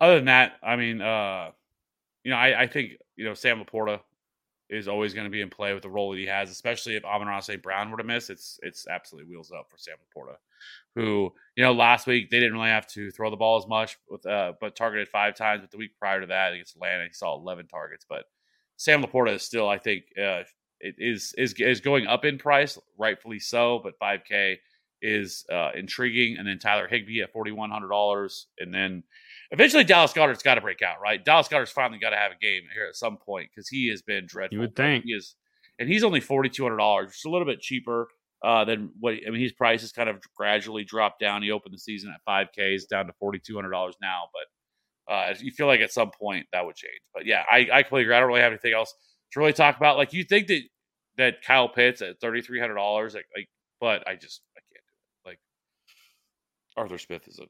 other 0.01 0.17
than 0.17 0.27
that, 0.27 0.55
I 0.63 0.77
mean, 0.77 1.01
uh, 1.01 1.51
you 2.23 2.31
know, 2.31 2.37
I, 2.37 2.63
I 2.63 2.67
think 2.67 2.93
you 3.17 3.25
know 3.25 3.35
Sam 3.35 3.65
LaPorta 3.65 4.01
is 4.69 4.89
always 4.89 5.15
going 5.15 5.27
to 5.27 5.31
be 5.31 5.41
in 5.41 5.51
play 5.51 5.73
with 5.73 5.83
the 5.83 5.89
role 5.89 6.11
that 6.11 6.19
he 6.19 6.27
has, 6.27 6.51
especially 6.51 6.97
if 6.97 7.05
Amon-Ra's 7.05 7.47
St. 7.47 7.63
Brown 7.63 7.91
were 7.91 7.99
to 7.99 8.05
miss. 8.05 8.31
It's 8.31 8.59
it's 8.63 8.87
absolutely 8.89 9.31
wheels 9.31 9.53
up 9.53 9.69
for 9.71 9.79
Sam 9.79 9.97
LaPorta, 9.97 10.37
who 10.95 11.33
you 11.57 11.65
know 11.65 11.73
last 11.73 12.07
week 12.07 12.31
they 12.31 12.39
didn't 12.41 12.55
really 12.55 12.69
have 12.69 12.87
to 12.89 13.11
throw 13.11 13.31
the 13.31 13.37
ball 13.37 13.59
as 13.59 13.67
much 13.67 13.97
with 14.09 14.27
uh, 14.27 14.55
but 14.61 14.77
targeted 14.77 15.09
five 15.09 15.35
times. 15.35 15.63
But 15.63 15.71
the 15.71 15.79
week 15.79 15.97
prior 15.99 16.21
to 16.21 16.27
that 16.27 16.53
against 16.53 16.75
Atlanta, 16.77 17.05
he 17.05 17.13
saw 17.13 17.37
11 17.37 17.69
targets. 17.69 18.05
But 18.09 18.25
Sam 18.77 19.03
Laporta 19.03 19.35
is 19.35 19.43
still, 19.43 19.69
I 19.69 19.79
think, 19.79 20.05
uh, 20.19 20.43
it 20.81 20.97
is 20.99 21.33
is 21.39 21.55
is 21.55 21.81
going 21.81 22.07
up 22.07 22.25
in 22.25 22.39
price, 22.39 22.79
rightfully 22.99 23.39
so. 23.39 23.81
But 23.83 23.99
5K 23.99 24.57
is 25.03 25.45
uh, 25.53 25.71
intriguing, 25.75 26.37
and 26.39 26.47
then 26.47 26.59
Tyler 26.59 26.89
Higbee 26.89 27.23
at 27.23 27.33
forty 27.33 27.53
one 27.53 27.71
hundred 27.71 27.89
dollars, 27.89 28.47
and 28.59 28.75
then 28.75 29.03
eventually 29.51 29.85
Dallas 29.85 30.13
Goedert's 30.13 30.43
got 30.43 30.57
to 30.57 30.61
break 30.61 30.83
out, 30.83 31.01
right? 31.01 31.25
Dallas 31.25 31.49
Goedert's 31.49 31.73
finally 31.73 31.99
got 31.99 32.11
to 32.11 32.17
have 32.17 32.33
a 32.33 32.39
game 32.41 32.63
here 32.75 32.87
at 32.87 32.97
some 32.97 33.17
point 33.17 33.49
because 33.55 33.69
he 33.69 33.89
has 33.89 34.03
been 34.03 34.27
dreadful. 34.27 34.57
You 34.57 34.61
would 34.61 34.77
think. 34.77 35.05
he 35.05 35.13
is, 35.13 35.35
and 35.79 35.89
he's 35.89 36.05
only 36.05 36.21
forty 36.21 36.49
two 36.49 36.63
hundred 36.63 36.79
dollars, 36.79 37.13
just 37.13 37.27
a 37.27 37.31
little 37.31 37.47
bit 37.47 37.61
cheaper 37.61 38.09
uh, 38.45 38.65
than 38.65 38.91
what 39.01 39.15
I 39.27 39.31
mean. 39.31 39.41
His 39.41 39.53
price 39.53 39.81
has 39.83 39.93
kind 39.93 40.09
of 40.09 40.21
gradually 40.37 40.85
dropped 40.85 41.21
down. 41.21 41.43
He 41.43 41.51
opened 41.51 41.75
the 41.75 41.79
season 41.79 42.11
at 42.15 42.21
five 42.25 42.49
K, 42.55 42.75
is 42.75 42.87
down 42.87 43.07
to 43.07 43.13
forty 43.19 43.39
two 43.39 43.55
hundred 43.55 43.71
dollars 43.71 43.97
now, 44.01 44.25
but 44.33 45.13
uh, 45.13 45.35
you 45.39 45.53
feel 45.53 45.67
like 45.67 45.81
at 45.81 45.93
some 45.93 46.11
point 46.11 46.47
that 46.53 46.65
would 46.65 46.77
change. 46.77 47.01
But 47.15 47.27
yeah, 47.27 47.45
I, 47.51 47.69
I 47.73 47.83
completely 47.83 48.03
agree. 48.03 48.17
I 48.17 48.21
don't 48.21 48.29
really 48.29 48.41
have 48.41 48.53
anything 48.53 48.73
else 48.75 48.95
to 49.33 49.41
really 49.41 49.53
talk 49.53 49.77
about. 49.77 49.97
Like 49.97 50.13
you 50.13 50.25
think 50.25 50.49
that 50.49 50.63
that 51.19 51.43
Kyle 51.43 51.69
Pitts 51.69 52.03
at 52.03 52.21
thirty 52.21 52.43
three 52.43 52.61
hundred 52.61 52.75
dollars, 52.75 53.15
like, 53.15 53.27
like, 53.37 53.49
but 53.81 54.07
I 54.09 54.15
just 54.17 54.43
I 54.57 54.61
can't 54.61 54.85
do 54.85 55.29
it. 55.29 55.29
Like 55.31 55.39
Arthur 56.77 56.99
Smith 56.99 57.27
is 57.29 57.39
a 57.39 57.47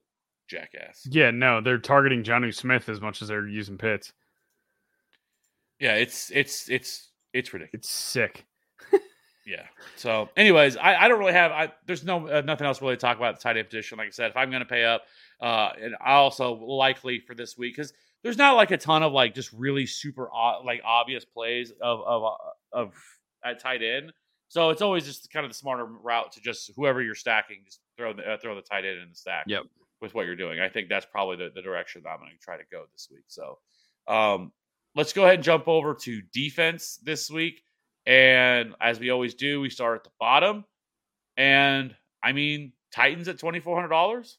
jackass. 0.48 1.06
Yeah, 1.10 1.30
no, 1.30 1.60
they're 1.60 1.78
targeting 1.78 2.22
Jonnu 2.22 2.54
Smith 2.54 2.88
as 2.88 3.00
much 3.00 3.22
as 3.22 3.28
they're 3.28 3.46
using 3.46 3.78
Pitts. 3.78 4.12
Yeah, 5.78 5.94
it's 5.94 6.30
it's 6.30 6.68
it's 6.70 7.10
it's 7.32 7.52
ridiculous. 7.52 7.84
It's 7.84 7.90
sick. 7.90 8.44
Yeah. 9.46 9.62
So, 9.94 10.28
anyways, 10.36 10.76
I, 10.76 11.04
I 11.04 11.08
don't 11.08 11.20
really 11.20 11.32
have. 11.32 11.52
I 11.52 11.72
there's 11.86 12.02
no 12.02 12.26
uh, 12.26 12.40
nothing 12.44 12.66
else 12.66 12.82
really 12.82 12.96
to 12.96 13.00
talk 13.00 13.16
about 13.16 13.36
the 13.36 13.42
tight 13.42 13.56
end 13.56 13.68
position. 13.68 13.96
Like 13.96 14.08
I 14.08 14.10
said, 14.10 14.30
if 14.32 14.36
I'm 14.36 14.50
going 14.50 14.60
to 14.60 14.66
pay 14.66 14.84
up, 14.84 15.02
uh, 15.40 15.70
and 15.80 15.94
I 16.04 16.14
also 16.14 16.54
likely 16.54 17.20
for 17.20 17.34
this 17.36 17.56
week 17.56 17.76
because 17.76 17.92
there's 18.24 18.36
not 18.36 18.56
like 18.56 18.72
a 18.72 18.76
ton 18.76 19.04
of 19.04 19.12
like 19.12 19.36
just 19.36 19.52
really 19.52 19.86
super 19.86 20.28
o- 20.34 20.62
like 20.64 20.80
obvious 20.84 21.24
plays 21.24 21.72
of 21.80 22.00
of 22.00 22.24
uh, 22.24 22.36
of 22.72 22.94
at 23.44 23.60
tight 23.60 23.84
end. 23.84 24.12
So 24.48 24.70
it's 24.70 24.82
always 24.82 25.04
just 25.04 25.32
kind 25.32 25.46
of 25.46 25.50
the 25.50 25.56
smarter 25.56 25.84
route 25.84 26.32
to 26.32 26.40
just 26.40 26.72
whoever 26.74 27.00
you're 27.00 27.14
stacking, 27.14 27.58
just 27.64 27.78
throw 27.96 28.12
the 28.12 28.28
uh, 28.28 28.38
throw 28.38 28.56
the 28.56 28.62
tight 28.62 28.84
end 28.84 28.98
in 28.98 29.10
the 29.10 29.14
stack. 29.14 29.44
Yep. 29.46 29.62
With 30.00 30.14
what 30.14 30.26
you're 30.26 30.36
doing, 30.36 30.60
I 30.60 30.68
think 30.68 30.88
that's 30.88 31.06
probably 31.06 31.36
the, 31.36 31.50
the 31.54 31.62
direction 31.62 32.02
that 32.04 32.10
I'm 32.10 32.18
going 32.18 32.30
to 32.30 32.38
try 32.38 32.56
to 32.58 32.64
go 32.70 32.84
this 32.92 33.08
week. 33.10 33.24
So, 33.28 33.58
um, 34.06 34.52
let's 34.94 35.12
go 35.12 35.24
ahead 35.24 35.36
and 35.36 35.44
jump 35.44 35.68
over 35.68 35.94
to 35.94 36.22
defense 36.32 36.98
this 37.02 37.30
week. 37.30 37.62
And 38.04 38.74
as 38.80 39.00
we 39.00 39.10
always 39.10 39.34
do, 39.34 39.60
we 39.60 39.70
start 39.70 39.96
at 39.96 40.04
the 40.04 40.10
bottom. 40.20 40.64
And 41.36 41.94
I 42.22 42.32
mean, 42.32 42.72
Titans 42.92 43.28
at 43.28 43.38
twenty 43.38 43.60
four 43.60 43.74
hundred 43.74 43.88
dollars. 43.88 44.38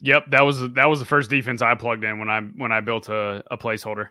Yep, 0.00 0.30
that 0.30 0.42
was 0.42 0.60
that 0.72 0.86
was 0.86 0.98
the 0.98 1.06
first 1.06 1.30
defense 1.30 1.62
I 1.62 1.74
plugged 1.74 2.04
in 2.04 2.18
when 2.18 2.28
I 2.28 2.40
when 2.40 2.72
I 2.72 2.80
built 2.80 3.08
a, 3.08 3.42
a 3.50 3.56
placeholder. 3.58 4.08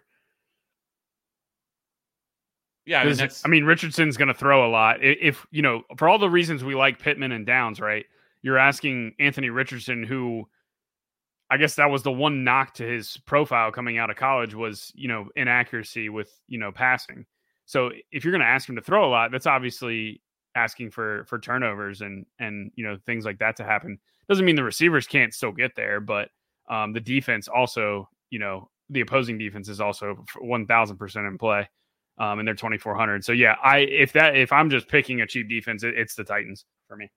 Yeah, 2.85 3.01
I 3.01 3.05
mean, 3.05 3.29
I 3.45 3.47
mean, 3.47 3.65
Richardson's 3.65 4.17
going 4.17 4.29
to 4.29 4.33
throw 4.33 4.67
a 4.67 4.71
lot. 4.71 5.03
If 5.03 5.45
you 5.51 5.61
know, 5.61 5.83
for 5.97 6.09
all 6.09 6.17
the 6.17 6.29
reasons 6.29 6.63
we 6.63 6.75
like 6.75 6.99
Pittman 6.99 7.31
and 7.31 7.45
Downs, 7.45 7.79
right? 7.79 8.05
You're 8.41 8.57
asking 8.57 9.13
Anthony 9.19 9.49
Richardson, 9.49 10.03
who 10.03 10.47
I 11.49 11.57
guess 11.57 11.75
that 11.75 11.89
was 11.89 12.03
the 12.03 12.11
one 12.11 12.43
knock 12.43 12.75
to 12.75 12.83
his 12.83 13.17
profile 13.25 13.71
coming 13.71 13.97
out 13.97 14.09
of 14.09 14.15
college 14.15 14.53
was 14.53 14.91
you 14.95 15.07
know 15.07 15.27
inaccuracy 15.35 16.09
with 16.09 16.31
you 16.47 16.59
know 16.59 16.71
passing. 16.71 17.25
So 17.65 17.91
if 18.11 18.23
you're 18.23 18.31
going 18.31 18.41
to 18.41 18.47
ask 18.47 18.67
him 18.67 18.75
to 18.75 18.81
throw 18.81 19.07
a 19.07 19.11
lot, 19.11 19.31
that's 19.31 19.47
obviously 19.47 20.21
asking 20.55 20.91
for 20.91 21.25
for 21.25 21.39
turnovers 21.39 22.01
and 22.01 22.25
and 22.39 22.71
you 22.75 22.85
know 22.85 22.97
things 23.05 23.25
like 23.25 23.39
that 23.39 23.55
to 23.57 23.63
happen. 23.63 23.99
Doesn't 24.27 24.45
mean 24.45 24.55
the 24.55 24.63
receivers 24.63 25.07
can't 25.07 25.33
still 25.33 25.51
get 25.51 25.75
there, 25.75 25.99
but 25.99 26.29
um, 26.69 26.93
the 26.93 26.99
defense 26.99 27.47
also, 27.47 28.07
you 28.29 28.37
know, 28.37 28.69
the 28.89 29.01
opposing 29.01 29.37
defense 29.37 29.69
is 29.69 29.81
also 29.81 30.23
one 30.39 30.65
thousand 30.67 30.97
percent 30.97 31.25
in 31.25 31.37
play 31.37 31.67
um, 32.19 32.39
and 32.39 32.47
they're 32.47 32.55
2400. 32.55 33.23
So 33.23 33.31
yeah, 33.31 33.55
I 33.63 33.79
if 33.79 34.13
that 34.13 34.35
if 34.35 34.51
I'm 34.51 34.69
just 34.69 34.87
picking 34.87 35.21
a 35.21 35.27
cheap 35.27 35.49
defense, 35.49 35.83
it, 35.83 35.97
it's 35.97 36.15
the 36.15 36.23
Titans 36.23 36.65
for 36.87 36.95
me. 36.95 37.09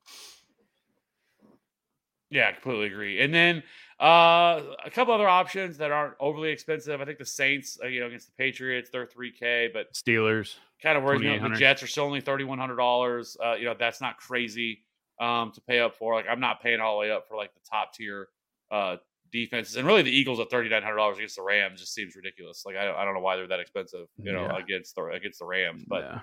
Yeah, 2.33 2.49
I 2.49 2.53
completely 2.53 2.87
agree. 2.87 3.21
And 3.21 3.33
then 3.33 3.63
uh, 4.01 4.63
a 4.85 4.91
couple 4.91 5.15
other 5.15 5.29
options 5.29 5.79
that 5.79 5.93
aren't 5.93 6.15
overly 6.19 6.51
expensive. 6.51 7.01
I 7.01 7.05
think 7.05 7.19
the 7.19 7.27
Saints, 7.27 7.79
uh, 7.83 7.87
you 7.87 8.01
know, 8.01 8.07
against 8.07 8.27
the 8.27 8.33
Patriots, 8.37 8.91
they're 8.91 9.07
three 9.07 9.31
K, 9.31 9.71
but 9.73 9.93
Steelers. 9.93 10.57
kind 10.83 10.99
of 10.99 11.05
worries 11.05 11.21
me. 11.21 11.39
The 11.39 11.51
Jets 11.51 11.83
are 11.83 11.87
still 11.87 12.05
only 12.05 12.21
thirty 12.21 12.45
one 12.45 12.59
hundred 12.59 12.77
dollars. 12.77 13.37
Uh, 13.45 13.55
you 13.55 13.67
know, 13.67 13.75
that's 13.79 14.01
not 14.01 14.17
crazy 14.17 14.83
um, 15.21 15.53
to 15.53 15.61
pay 15.61 15.79
up 15.79 15.95
for. 15.95 16.15
Like, 16.15 16.27
I'm 16.29 16.41
not 16.41 16.61
paying 16.63 16.81
all 16.81 16.95
the 16.97 17.01
way 17.01 17.11
up 17.13 17.29
for 17.29 17.37
like 17.37 17.55
the 17.55 17.61
top 17.71 17.93
tier 17.95 18.29
uh, 18.73 18.97
defenses, 19.31 19.77
and 19.77 19.87
really 19.87 20.03
the 20.03 20.11
Eagles 20.11 20.41
at 20.41 20.51
thirty 20.51 20.69
nine 20.69 20.83
hundred 20.83 20.97
dollars 20.97 21.19
against 21.19 21.37
the 21.37 21.43
Rams 21.43 21.79
just 21.79 21.95
seems 21.95 22.17
ridiculous. 22.17 22.65
Like, 22.67 22.77
I, 22.77 22.91
I 22.93 23.05
don't 23.05 23.15
know 23.15 23.21
why 23.21 23.37
they're 23.37 23.47
that 23.49 23.61
expensive. 23.61 24.07
You 24.17 24.33
know, 24.33 24.47
Yeah. 24.47 24.59
against 24.59 24.97
the 24.97 25.05
against 25.05 25.39
the 25.39 25.47
Rams, 25.47 25.85
but. 25.87 26.03
yeah. 26.03 26.21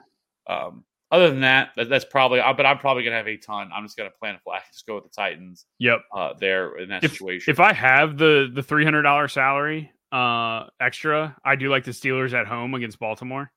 Um, 0.53 0.83
other 1.11 1.29
than 1.29 1.41
that, 1.41 1.69
that, 1.75 1.89
that's 1.89 2.05
probably. 2.05 2.39
But 2.55 2.65
I'm 2.65 2.77
probably 2.77 3.03
gonna 3.03 3.15
have 3.17 3.27
a 3.27 3.37
ton. 3.37 3.69
I'm 3.73 3.83
just 3.83 3.97
gonna 3.97 4.09
plan 4.11 4.35
a 4.35 4.39
flat. 4.39 4.63
Just 4.71 4.85
go 4.85 4.95
with 4.95 5.05
the 5.05 5.09
Titans 5.09 5.65
Yep. 5.79 6.01
uh, 6.13 6.33
there 6.39 6.77
in 6.77 6.89
that 6.89 7.03
If 7.03 7.13
situation. 7.13 7.51
if 7.51 7.59
I 7.59 7.73
have 7.73 8.17
the 8.17 8.49
the 8.53 8.63
three 8.63 8.83
hundred 8.83 9.03
dollar 9.03 9.27
salary 9.27 9.91
uh 10.11 10.65
extra, 10.79 11.35
I 11.45 11.55
do 11.55 11.69
like 11.69 11.83
the 11.83 11.91
Steelers 11.91 12.33
at 12.33 12.47
home 12.47 12.73
against 12.73 12.99
Baltimore. 12.99 13.51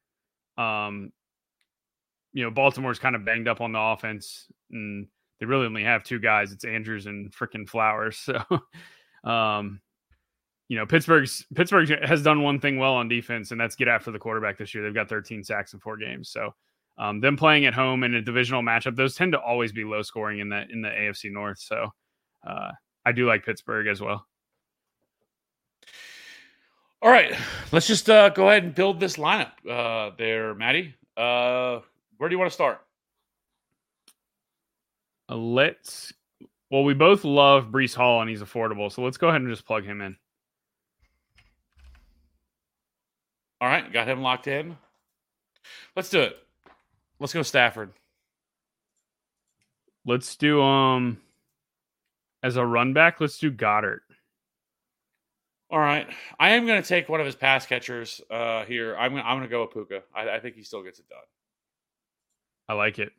Um, 0.59 1.13
you 2.35 2.43
know, 2.45 2.51
Baltimore's 2.51 2.99
kind 2.99 3.15
of 3.17 3.25
banged 3.25 3.49
up 3.49 3.61
on 3.61 3.73
the 3.73 3.79
offense, 3.81 4.47
and 4.71 5.07
they 5.41 5.47
really 5.47 5.67
only 5.67 5.85
have 5.85 6.05
two 6.05 6.19
guys. 6.19 6.53
It's 6.53 6.65
Andrews 6.65 7.07
and 7.07 7.31
freaking 7.33 7.69
Flowers. 7.69 8.29
So, 9.25 9.31
um, 9.31 9.81
you 10.69 10.77
know, 10.79 10.87
Pittsburgh's 10.87 11.45
Pittsburgh 11.55 11.89
has 12.03 12.23
done 12.23 12.43
one 12.43 12.59
thing 12.61 12.79
well 12.79 12.95
on 12.95 13.09
defense, 13.09 13.51
and 13.51 13.61
that's 13.61 13.77
get 13.77 13.89
after 13.89 14.11
the 14.11 14.19
quarterback 14.19 14.57
this 14.59 14.75
year. 14.75 14.83
They've 14.83 14.95
got 14.95 15.09
13 15.09 15.45
sacks 15.45 15.75
in 15.75 15.81
four 15.81 15.97
games. 15.99 16.31
So, 16.31 16.55
um, 16.99 17.21
them 17.21 17.37
playing 17.37 17.67
at 17.67 17.75
home 17.75 18.05
in 18.05 18.15
a 18.15 18.23
divisional 18.23 18.63
matchup, 18.63 18.97
those 18.97 19.15
tend 19.15 19.33
to 19.33 19.41
always 19.41 19.73
be 19.73 19.85
low 19.85 20.03
scoring 20.03 20.41
in 20.41 20.49
the 20.49 20.65
in 20.71 20.83
the 20.83 20.89
AFC 20.89 21.33
North. 21.33 21.59
So, 21.59 21.89
uh, 22.47 22.73
I 23.05 23.13
do 23.13 23.27
like 23.27 23.45
Pittsburgh 23.45 23.87
as 23.87 24.01
well. 24.01 24.27
All 27.01 27.11
right, 27.11 27.35
let's 27.73 27.89
just 27.89 28.09
uh, 28.09 28.29
go 28.29 28.49
ahead 28.49 28.63
and 28.63 28.75
build 28.75 29.01
this 29.01 29.17
lineup 29.17 29.53
uh, 29.69 30.15
there, 30.17 30.55
Maddie. 30.55 30.95
Uh, 31.17 31.81
where 32.17 32.29
do 32.29 32.35
you 32.35 32.39
want 32.39 32.51
to 32.51 32.55
start? 32.55 32.81
Uh, 35.29 35.37
let's. 35.37 36.13
Well, 36.71 36.85
we 36.85 36.95
both 36.95 37.25
love 37.25 37.67
Breece 37.67 37.95
Hall 37.95 38.21
and 38.21 38.31
he's 38.31 38.41
affordable, 38.41 38.91
so 38.91 39.03
let's 39.03 39.17
go 39.17 39.29
ahead 39.29 39.41
and 39.41 39.51
just 39.51 39.67
plug 39.67 39.85
him 39.85 40.01
in. 40.01 40.17
All 43.61 43.69
right, 43.69 43.93
got 43.93 44.09
him 44.09 44.23
locked 44.23 44.47
in. 44.47 44.77
Let's 45.97 46.09
do 46.09 46.21
it. 46.21 46.37
Let's 47.23 47.33
go 47.33 47.43
Stafford. 47.43 47.93
Let's 50.05 50.35
do 50.35 50.61
um 50.61 51.21
as 52.43 52.57
a 52.57 52.67
run 52.67 52.95
back. 52.95 53.21
Let's 53.21 53.39
do 53.39 53.53
Goedert. 53.53 54.01
All 55.71 55.79
right, 55.79 56.09
I 56.39 56.51
am 56.51 56.67
going 56.67 56.83
to 56.83 56.87
take 56.87 57.09
one 57.09 57.21
of 57.21 57.27
his 57.27 57.37
pass 57.37 57.65
catchers 57.65 58.21
uh, 58.31 58.65
here. 58.65 58.97
I'm 58.97 59.13
gonna, 59.13 59.23
I'm 59.23 59.39
going 59.39 59.49
to 59.49 59.51
go 59.51 59.63
with 59.63 59.71
Puka. 59.71 60.03
I, 60.15 60.29
I 60.31 60.41
think 60.41 60.57
he 60.57 60.65
still 60.65 60.83
gets 60.83 60.99
it 60.99 61.09
done. 61.09 61.19
I 62.69 62.75
like 62.75 62.99
it. 62.99 63.13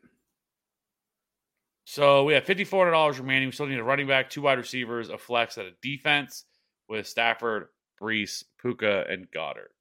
So 1.86 2.24
we 2.24 2.34
have 2.34 2.44
fifty 2.44 2.64
four 2.64 2.84
hundred 2.84 2.92
dollars 2.92 3.18
remaining. 3.18 3.48
We 3.48 3.52
still 3.52 3.66
need 3.66 3.78
a 3.78 3.84
running 3.84 4.06
back, 4.06 4.28
two 4.28 4.42
wide 4.42 4.58
receivers, 4.58 5.08
a 5.08 5.16
flex, 5.16 5.56
and 5.56 5.66
a 5.66 5.72
defense 5.80 6.44
with 6.90 7.08
Stafford, 7.08 7.68
Breece, 8.00 8.44
Puka, 8.60 9.06
and 9.08 9.30
Goedert. 9.30 9.73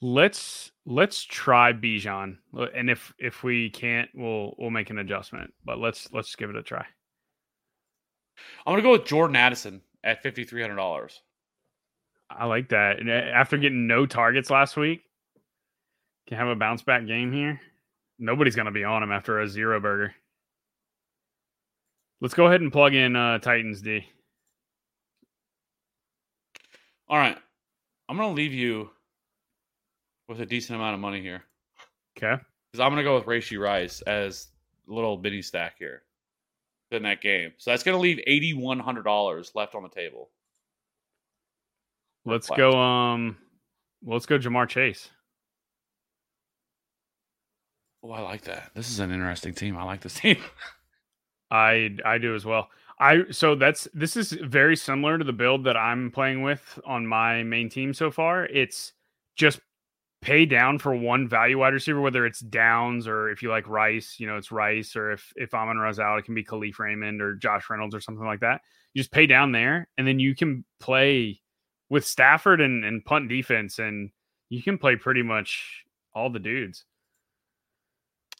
Let's 0.00 0.70
let's 0.86 1.24
try 1.24 1.72
Bijan, 1.72 2.38
and 2.74 2.88
if 2.88 3.12
if 3.18 3.42
we 3.42 3.70
can't, 3.70 4.08
we'll 4.14 4.54
we'll 4.56 4.70
make 4.70 4.90
an 4.90 4.98
adjustment. 4.98 5.52
But 5.64 5.78
let's 5.78 6.12
let's 6.12 6.36
give 6.36 6.50
it 6.50 6.56
a 6.56 6.62
try. 6.62 6.86
I'm 8.64 8.72
going 8.72 8.76
to 8.76 8.82
go 8.82 8.92
with 8.92 9.04
Jordan 9.04 9.34
Addison 9.34 9.82
at 10.04 10.22
fifty 10.22 10.44
three 10.44 10.62
hundred 10.62 10.76
dollars. 10.76 11.20
I 12.30 12.44
like 12.44 12.68
that. 12.68 13.00
And 13.00 13.10
after 13.10 13.56
getting 13.56 13.86
no 13.86 14.06
targets 14.06 14.50
last 14.50 14.76
week, 14.76 15.02
can 16.28 16.38
have 16.38 16.48
a 16.48 16.54
bounce 16.54 16.82
back 16.82 17.06
game 17.06 17.32
here. 17.32 17.60
Nobody's 18.20 18.54
gonna 18.54 18.70
be 18.70 18.84
on 18.84 19.02
him 19.02 19.10
after 19.10 19.40
a 19.40 19.48
zero 19.48 19.80
burger. 19.80 20.14
Let's 22.20 22.34
go 22.34 22.46
ahead 22.46 22.60
and 22.60 22.72
plug 22.72 22.94
in 22.94 23.14
uh, 23.14 23.38
Titans 23.38 23.80
D. 23.80 24.04
All 27.08 27.16
right, 27.16 27.38
I'm 28.08 28.16
going 28.16 28.28
to 28.28 28.34
leave 28.34 28.52
you 28.52 28.90
with 30.28 30.40
a 30.40 30.46
decent 30.46 30.76
amount 30.76 30.94
of 30.94 31.00
money 31.00 31.20
here 31.22 31.42
Okay. 32.16 32.40
because 32.70 32.80
I'm 32.84 32.90
going 32.92 32.98
to 32.98 33.02
go 33.04 33.14
with 33.16 33.24
Rashee 33.24 33.58
Rice 33.60 34.00
as 34.02 34.48
a 34.88 34.92
little 34.92 35.16
bitty 35.16 35.42
stack 35.42 35.76
here 35.78 36.02
in 36.90 37.02
that 37.04 37.20
game. 37.20 37.52
So 37.58 37.70
that's 37.70 37.82
going 37.82 37.96
to 37.96 38.00
leave 38.00 38.20
eighty 38.26 38.54
one 38.54 38.78
hundred 38.78 39.04
dollars 39.04 39.52
left 39.54 39.74
on 39.74 39.82
the 39.82 39.88
table. 39.88 40.30
Let's 42.24 42.50
Left. 42.50 42.58
go. 42.58 42.72
Um, 42.78 43.36
let's 44.04 44.26
go. 44.26 44.38
Ja'Marr 44.38 44.68
Chase. 44.68 45.08
Oh, 48.02 48.10
I 48.10 48.20
like 48.20 48.42
that. 48.42 48.70
This 48.74 48.90
is 48.90 49.00
an 49.00 49.10
interesting 49.12 49.54
team. 49.54 49.76
I 49.76 49.84
like 49.84 50.00
this 50.00 50.14
team. 50.20 50.36
I 51.50 51.96
I 52.04 52.18
do 52.18 52.34
as 52.34 52.44
well. 52.44 52.68
I 53.00 53.24
so 53.30 53.54
that's 53.54 53.88
this 53.94 54.16
is 54.16 54.32
very 54.32 54.76
similar 54.76 55.18
to 55.18 55.24
the 55.24 55.32
build 55.32 55.64
that 55.64 55.76
I'm 55.76 56.10
playing 56.10 56.42
with 56.42 56.78
on 56.84 57.06
my 57.06 57.42
main 57.44 57.68
team 57.70 57.94
so 57.94 58.10
far. 58.10 58.44
It's 58.46 58.92
just 59.36 59.60
pay 60.20 60.44
down 60.46 60.78
for 60.78 60.94
one 60.94 61.28
value 61.28 61.58
wide 61.58 61.72
receiver, 61.74 62.00
whether 62.00 62.26
it's 62.26 62.40
Downs 62.40 63.06
or 63.06 63.30
if 63.30 63.42
you 63.42 63.50
like 63.50 63.68
Rice, 63.68 64.16
you 64.18 64.26
know, 64.26 64.36
it's 64.36 64.50
Rice, 64.50 64.96
or 64.96 65.12
if 65.12 65.32
if 65.36 65.54
Amon 65.54 65.78
Ra's 65.78 66.00
out, 66.00 66.18
it 66.18 66.24
can 66.24 66.34
be 66.34 66.44
Kalif 66.44 66.78
Raymond 66.78 67.22
or 67.22 67.34
Josh 67.36 67.70
Reynolds 67.70 67.94
or 67.94 68.00
something 68.00 68.26
like 68.26 68.40
that. 68.40 68.60
You 68.94 69.00
just 69.00 69.12
pay 69.12 69.26
down 69.26 69.52
there, 69.52 69.88
and 69.96 70.06
then 70.06 70.18
you 70.18 70.34
can 70.34 70.64
play 70.80 71.40
with 71.90 72.04
Stafford 72.04 72.60
and, 72.60 72.84
and 72.84 73.04
punt 73.04 73.28
defense, 73.28 73.78
and 73.78 74.10
you 74.48 74.62
can 74.62 74.76
play 74.78 74.96
pretty 74.96 75.22
much 75.22 75.84
all 76.14 76.30
the 76.30 76.38
dudes. 76.38 76.84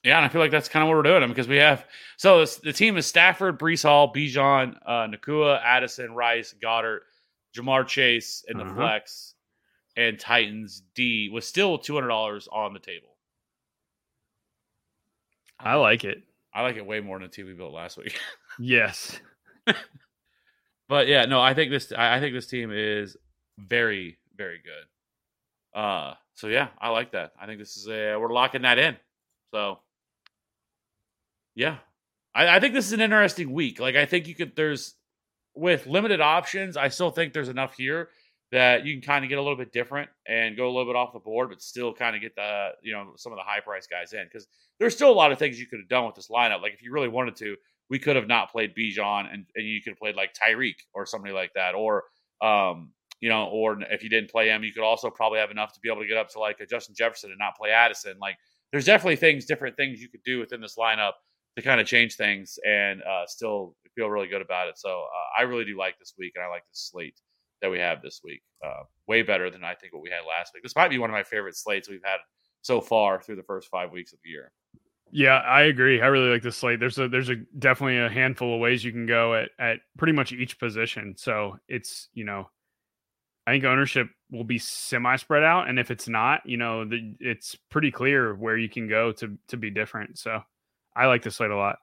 Yeah, 0.04 0.16
and 0.16 0.24
I 0.24 0.28
feel 0.28 0.40
like 0.40 0.50
that's 0.52 0.68
kind 0.68 0.82
of 0.82 0.88
what 0.88 0.96
we're 0.96 1.02
doing 1.18 1.28
because 1.28 1.48
we 1.48 1.56
have 1.56 1.84
so 2.16 2.40
this, 2.40 2.56
the 2.56 2.72
team 2.72 2.96
is 2.96 3.06
Stafford, 3.06 3.58
Breece 3.58 3.82
Hall, 3.82 4.12
Bijan, 4.12 4.76
uh, 4.86 5.06
Nacua, 5.08 5.60
Addison, 5.62 6.12
Rice, 6.14 6.54
Goedert, 6.62 7.00
Ja'Marr 7.56 7.86
Chase 7.86 8.44
and 8.48 8.60
the 8.60 8.64
Uh-huh. 8.64 8.74
flex, 8.74 9.34
and 9.98 10.18
Titans 10.18 10.82
D 10.94 11.28
was 11.30 11.46
still 11.46 11.76
two 11.76 11.94
hundred 11.94 12.08
dollars 12.08 12.48
on 12.50 12.72
the 12.72 12.78
table. 12.78 13.16
I 15.58 15.74
like 15.74 16.04
it. 16.04 16.22
I 16.54 16.62
like 16.62 16.76
it 16.76 16.86
way 16.86 17.00
more 17.00 17.18
than 17.18 17.28
the 17.28 17.34
team 17.34 17.46
we 17.46 17.54
built 17.54 17.74
last 17.74 17.98
week. 17.98 18.18
Yes. 18.60 19.20
but 20.88 21.06
yeah, 21.06 21.26
no, 21.26 21.40
I 21.40 21.54
think 21.54 21.70
this 21.70 21.92
I 21.92 22.18
think 22.18 22.34
this 22.34 22.48
team 22.48 22.72
is 22.74 23.16
very 23.56 24.18
very 24.36 24.58
good. 24.58 25.78
Uh, 25.80 26.14
so 26.34 26.48
yeah, 26.48 26.68
I 26.80 26.88
like 26.88 27.12
that. 27.12 27.34
I 27.40 27.46
think 27.46 27.60
this 27.60 27.76
is 27.76 27.86
a 27.86 28.16
we're 28.16 28.32
locking 28.32 28.62
that 28.62 28.80
in. 28.80 28.96
So 29.52 29.78
yeah, 31.54 31.76
I, 32.34 32.56
I 32.56 32.60
think 32.60 32.74
this 32.74 32.86
is 32.86 32.92
an 32.94 33.00
interesting 33.00 33.52
week. 33.52 33.78
Like 33.78 33.94
I 33.94 34.06
think 34.06 34.26
you 34.26 34.34
could 34.34 34.56
there's 34.56 34.96
with 35.54 35.86
limited 35.86 36.20
options, 36.20 36.76
I 36.76 36.88
still 36.88 37.10
think 37.12 37.32
there's 37.32 37.48
enough 37.48 37.76
here 37.76 38.08
that 38.50 38.86
you 38.86 38.94
can 38.94 39.02
kind 39.02 39.24
of 39.24 39.28
get 39.28 39.38
a 39.38 39.42
little 39.42 39.56
bit 39.56 39.72
different 39.72 40.08
and 40.26 40.56
go 40.56 40.66
a 40.66 40.72
little 40.72 40.86
bit 40.86 40.96
off 40.96 41.12
the 41.12 41.18
board, 41.18 41.50
but 41.50 41.60
still 41.60 41.92
kind 41.92 42.16
of 42.16 42.22
get 42.22 42.34
the 42.34 42.70
you 42.82 42.92
know 42.92 43.12
some 43.16 43.32
of 43.32 43.38
the 43.38 43.42
high 43.42 43.60
price 43.60 43.86
guys 43.86 44.12
in 44.12 44.24
because 44.24 44.46
there's 44.78 44.94
still 44.94 45.10
a 45.10 45.12
lot 45.12 45.32
of 45.32 45.38
things 45.38 45.58
you 45.58 45.66
could 45.66 45.80
have 45.80 45.88
done 45.88 46.06
with 46.06 46.14
this 46.14 46.28
lineup. 46.28 46.62
Like 46.62 46.72
if 46.72 46.82
you 46.82 46.92
really 46.92 47.08
wanted 47.08 47.36
to, 47.36 47.56
we 47.90 47.98
could 47.98 48.16
have 48.16 48.28
not 48.28 48.50
played 48.50 48.74
Bijan 48.74 49.32
and, 49.32 49.44
and 49.54 49.66
you 49.66 49.80
could 49.82 49.90
have 49.90 49.98
played 49.98 50.16
like 50.16 50.30
Tyreek 50.34 50.76
or 50.94 51.04
somebody 51.04 51.34
like 51.34 51.52
that, 51.54 51.74
or 51.74 52.04
um, 52.42 52.92
you 53.20 53.28
know, 53.28 53.46
or 53.46 53.78
if 53.90 54.02
you 54.02 54.08
didn't 54.08 54.30
play 54.30 54.48
him, 54.48 54.62
you 54.62 54.72
could 54.72 54.84
also 54.84 55.10
probably 55.10 55.40
have 55.40 55.50
enough 55.50 55.72
to 55.74 55.80
be 55.80 55.90
able 55.90 56.02
to 56.02 56.08
get 56.08 56.16
up 56.16 56.30
to 56.30 56.38
like 56.38 56.60
a 56.60 56.66
Justin 56.66 56.94
Jefferson 56.96 57.30
and 57.30 57.38
not 57.38 57.56
play 57.56 57.70
Addison. 57.70 58.16
Like 58.20 58.36
there's 58.72 58.84
definitely 58.84 59.16
things, 59.16 59.44
different 59.44 59.76
things 59.76 60.00
you 60.00 60.08
could 60.08 60.22
do 60.24 60.38
within 60.38 60.60
this 60.60 60.76
lineup 60.78 61.12
to 61.56 61.62
kind 61.62 61.80
of 61.80 61.86
change 61.86 62.14
things 62.14 62.58
and 62.64 63.02
uh, 63.02 63.26
still 63.26 63.74
feel 63.94 64.08
really 64.08 64.28
good 64.28 64.42
about 64.42 64.68
it. 64.68 64.78
So 64.78 64.88
uh, 64.88 65.40
I 65.40 65.42
really 65.42 65.64
do 65.64 65.76
like 65.76 65.98
this 65.98 66.14
week, 66.16 66.32
and 66.36 66.44
I 66.44 66.48
like 66.48 66.62
this 66.70 66.88
slate 66.92 67.20
that 67.62 67.70
we 67.70 67.78
have 67.78 68.02
this 68.02 68.20
week. 68.24 68.42
Uh, 68.64 68.82
way 69.06 69.22
better 69.22 69.50
than 69.50 69.64
I 69.64 69.74
think 69.74 69.92
what 69.92 70.02
we 70.02 70.10
had 70.10 70.20
last 70.28 70.52
week. 70.54 70.62
This 70.62 70.76
might 70.76 70.88
be 70.88 70.98
one 70.98 71.10
of 71.10 71.14
my 71.14 71.22
favorite 71.22 71.56
slates 71.56 71.88
we've 71.88 72.04
had 72.04 72.18
so 72.62 72.80
far 72.80 73.20
through 73.20 73.36
the 73.36 73.42
first 73.42 73.68
five 73.68 73.92
weeks 73.92 74.12
of 74.12 74.18
the 74.24 74.30
year. 74.30 74.52
Yeah, 75.10 75.38
I 75.38 75.62
agree. 75.62 76.02
I 76.02 76.06
really 76.06 76.28
like 76.28 76.42
this 76.42 76.56
slate. 76.56 76.80
There's 76.80 76.98
a 76.98 77.08
there's 77.08 77.30
a 77.30 77.36
definitely 77.58 77.98
a 77.98 78.10
handful 78.10 78.54
of 78.54 78.60
ways 78.60 78.84
you 78.84 78.92
can 78.92 79.06
go 79.06 79.34
at 79.34 79.50
at 79.58 79.78
pretty 79.96 80.12
much 80.12 80.32
each 80.32 80.58
position. 80.58 81.14
So 81.16 81.56
it's 81.66 82.08
you 82.12 82.24
know, 82.24 82.50
I 83.46 83.52
think 83.52 83.64
ownership 83.64 84.08
will 84.30 84.44
be 84.44 84.58
semi 84.58 85.16
spread 85.16 85.44
out, 85.44 85.68
and 85.68 85.78
if 85.78 85.90
it's 85.90 86.08
not, 86.08 86.42
you 86.44 86.58
know, 86.58 86.84
the, 86.84 87.14
it's 87.20 87.56
pretty 87.70 87.90
clear 87.90 88.34
where 88.34 88.58
you 88.58 88.68
can 88.68 88.86
go 88.86 89.12
to 89.12 89.38
to 89.48 89.56
be 89.56 89.70
different. 89.70 90.18
So 90.18 90.42
I 90.94 91.06
like 91.06 91.22
this 91.22 91.36
slate 91.36 91.50
a 91.50 91.56
lot. 91.56 91.78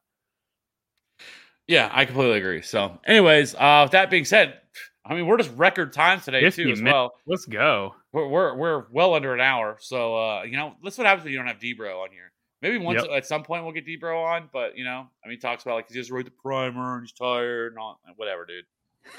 Yeah, 1.67 1.89
I 1.91 2.05
completely 2.05 2.37
agree. 2.37 2.61
So, 2.61 2.99
anyways, 3.07 3.55
uh, 3.55 3.81
with 3.85 3.93
that 3.93 4.11
being 4.11 4.25
said, 4.25 4.59
I 5.05 5.13
mean 5.13 5.27
we're 5.27 5.37
just 5.37 5.51
record 5.55 5.93
time 5.93 6.19
today 6.19 6.41
too 6.49 6.71
as 6.71 6.81
minutes. 6.81 6.81
well. 6.93 7.13
Let's 7.27 7.45
go. 7.45 7.95
We're, 8.11 8.27
we're 8.27 8.55
we're 8.55 8.85
well 8.91 9.13
under 9.13 9.33
an 9.33 9.39
hour, 9.41 9.77
so 9.79 10.15
uh, 10.17 10.43
you 10.43 10.57
know, 10.57 10.73
that's 10.83 10.97
what 10.97 11.05
happens 11.05 11.23
when 11.25 11.31
you 11.33 11.37
don't 11.39 11.47
have 11.47 11.59
Debro 11.59 12.01
on 12.03 12.09
here. 12.11 12.31
Maybe 12.61 12.77
once 12.79 13.03
Yep. 13.03 13.11
at 13.15 13.25
some 13.27 13.43
point 13.43 13.63
we'll 13.63 13.73
get 13.73 13.85
Debro 13.85 14.23
on, 14.25 14.49
but 14.51 14.77
you 14.77 14.83
know, 14.83 15.07
I 15.23 15.27
mean, 15.27 15.37
he 15.37 15.37
talks 15.37 15.63
about 15.63 15.75
like 15.75 15.87
he 15.89 15.93
just 15.93 16.09
wrote 16.09 16.25
the 16.25 16.31
primer 16.31 16.95
and 16.95 17.03
he's 17.03 17.11
tired 17.11 17.73
and 17.73 17.79
all, 17.79 17.99
whatever, 18.15 18.45
dude. 18.45 18.65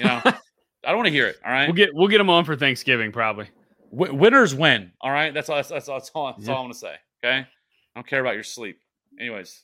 You 0.01 0.07
know, 0.07 0.20
I 0.24 0.89
don't 0.89 0.97
want 0.97 1.07
to 1.07 1.12
hear 1.12 1.28
it. 1.28 1.37
All 1.45 1.53
right, 1.53 1.66
We'll 1.66 1.74
get 1.76 1.91
we'll 1.95 2.09
get 2.09 2.18
them 2.18 2.30
on 2.30 2.45
for 2.45 2.57
Thanksgiving 2.57 3.12
probably. 3.12 3.49
w- 3.93 4.14
winners 4.14 4.55
win. 4.55 4.91
All 5.01 5.12
right, 5.12 5.32
that's 5.32 5.49
all. 5.49 5.57
That's, 5.57 5.68
that's, 5.68 5.89
all- 5.89 5.99
that's 5.99 6.11
all. 6.14 6.32
That's 6.32 6.49
Yeah. 6.49 6.55
all 6.55 6.61
I'm 6.62 6.64
gonna 6.66 6.74
say. 6.74 6.97
Okay, 7.24 7.39
I 7.39 7.47
don't 7.95 8.07
care 8.07 8.20
about 8.20 8.34
your 8.34 8.43
sleep. 8.43 8.80
Anyways, 9.20 9.62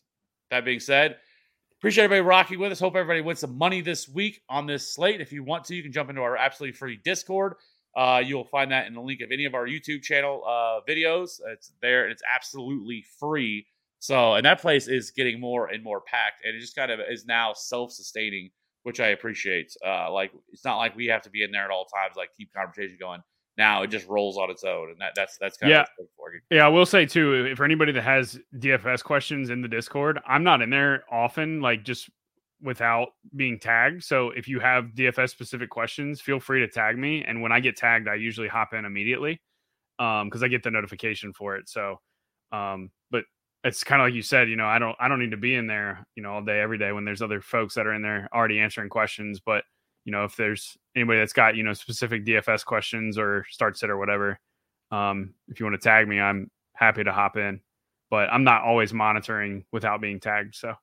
that 0.50 0.64
being 0.64 0.78
said, 0.80 1.16
appreciate 1.82 2.04
everybody 2.04 2.24
rocking 2.24 2.60
with 2.60 2.70
us. 2.70 2.78
Hope 2.78 2.94
everybody 2.94 3.20
wins 3.20 3.40
some 3.40 3.58
money 3.58 3.80
this 3.80 4.08
week 4.08 4.40
on 4.48 4.68
this 4.68 4.94
slate. 4.94 5.20
If 5.20 5.32
you 5.32 5.42
want 5.42 5.64
to, 5.64 5.74
you 5.74 5.82
can 5.82 5.90
jump 5.90 6.10
into 6.10 6.22
our 6.22 6.36
absolutely 6.36 6.76
free 6.76 7.00
Discord. 7.02 7.54
Uh, 7.96 8.22
you'll 8.24 8.44
find 8.44 8.70
that 8.70 8.86
in 8.86 8.94
the 8.94 9.00
link 9.00 9.20
of 9.20 9.32
any 9.32 9.46
of 9.46 9.56
our 9.56 9.66
YouTube 9.66 10.00
channel 10.00 10.44
uh, 10.46 10.78
videos. 10.88 11.40
It's 11.48 11.72
there 11.82 12.04
and 12.04 12.12
it's 12.12 12.22
absolutely 12.32 13.04
free. 13.18 13.66
So, 13.98 14.34
and 14.34 14.46
that 14.46 14.60
place 14.60 14.86
is 14.86 15.10
getting 15.10 15.40
more 15.40 15.66
and 15.66 15.82
more 15.82 16.00
packed, 16.00 16.44
and 16.44 16.54
it 16.54 16.60
just 16.60 16.76
kind 16.76 16.92
of 16.92 17.00
is 17.10 17.26
now 17.26 17.52
self-sustaining, 17.52 18.50
which 18.84 19.00
I 19.00 19.08
appreciate. 19.08 19.74
Uh, 19.84 20.12
like 20.12 20.30
it's 20.52 20.64
not 20.64 20.76
like 20.76 20.94
we 20.94 21.06
have 21.06 21.22
to 21.22 21.30
be 21.30 21.42
in 21.42 21.50
there 21.50 21.64
at 21.64 21.72
all 21.72 21.86
times, 21.86 22.14
like 22.16 22.28
keep 22.38 22.52
conversation 22.54 22.96
going. 23.00 23.22
Now 23.58 23.82
it 23.82 23.88
just 23.88 24.06
rolls 24.08 24.38
on 24.38 24.50
its 24.50 24.64
own, 24.64 24.90
and 24.90 25.00
that, 25.00 25.12
that's 25.14 25.36
that's 25.38 25.58
kind 25.58 25.70
Yeah. 25.70 25.80
of 25.82 25.86
what's 25.96 25.96
good 25.98 26.08
for 26.16 26.34
you. 26.34 26.40
Yeah, 26.50 26.64
I 26.66 26.68
will 26.68 26.86
say 26.86 27.04
too, 27.06 27.46
if 27.46 27.58
for 27.58 27.64
anybody 27.64 27.92
that 27.92 28.02
has 28.02 28.38
DFS 28.58 29.02
questions 29.04 29.50
in 29.50 29.60
the 29.60 29.68
Discord, 29.68 30.18
I'm 30.26 30.42
not 30.42 30.62
in 30.62 30.70
there 30.70 31.04
often, 31.10 31.60
like 31.60 31.82
just 31.84 32.08
without 32.62 33.08
being 33.36 33.58
tagged. 33.58 34.04
So 34.04 34.30
if 34.30 34.46
you 34.48 34.60
have 34.60 34.94
DFS 34.94 35.30
specific 35.30 35.68
questions, 35.68 36.20
feel 36.20 36.38
free 36.40 36.60
to 36.60 36.68
tag 36.68 36.96
me. 36.96 37.24
And 37.24 37.42
when 37.42 37.52
I 37.52 37.60
get 37.60 37.76
tagged, 37.76 38.08
I 38.08 38.14
usually 38.14 38.48
hop 38.48 38.72
in 38.72 38.84
immediately 38.84 39.40
um 39.98 40.28
because 40.28 40.42
I 40.42 40.48
get 40.48 40.62
the 40.62 40.70
notification 40.70 41.32
for 41.34 41.56
it. 41.56 41.68
So 41.68 42.00
um 42.52 42.90
but 43.10 43.24
it's 43.64 43.84
kind 43.84 44.00
of 44.00 44.06
like 44.06 44.14
you 44.14 44.22
said, 44.22 44.48
you 44.48 44.56
know, 44.56 44.66
I 44.66 44.78
don't 44.78 44.96
I 44.98 45.08
don't 45.08 45.18
need 45.18 45.32
to 45.32 45.36
be 45.36 45.54
in 45.54 45.66
there, 45.66 46.06
you 46.14 46.22
know, 46.22 46.32
all 46.34 46.42
day 46.42 46.60
every 46.60 46.78
day 46.78 46.92
when 46.92 47.04
there's 47.04 47.20
other 47.20 47.40
folks 47.42 47.74
that 47.74 47.86
are 47.86 47.92
in 47.92 48.00
there 48.02 48.28
already 48.32 48.58
answering 48.60 48.88
questions, 48.88 49.40
but 49.44 49.64
you 50.04 50.12
know, 50.12 50.24
if 50.24 50.36
there's 50.36 50.76
anybody 50.94 51.18
that's 51.18 51.32
got, 51.32 51.56
you 51.56 51.62
know, 51.62 51.72
specific 51.72 52.24
DFS 52.24 52.64
questions 52.64 53.18
or 53.18 53.44
start 53.50 53.78
sit 53.78 53.90
or 53.90 53.96
whatever, 53.98 54.38
um, 54.90 55.34
if 55.48 55.58
you 55.58 55.66
want 55.66 55.80
to 55.80 55.88
tag 55.88 56.06
me, 56.08 56.20
I'm 56.20 56.50
happy 56.74 57.04
to 57.04 57.12
hop 57.12 57.36
in. 57.36 57.60
But 58.10 58.30
I'm 58.30 58.44
not 58.44 58.62
always 58.62 58.92
monitoring 58.92 59.64
without 59.72 60.00
being 60.02 60.20
tagged. 60.20 60.54
So 60.54 60.74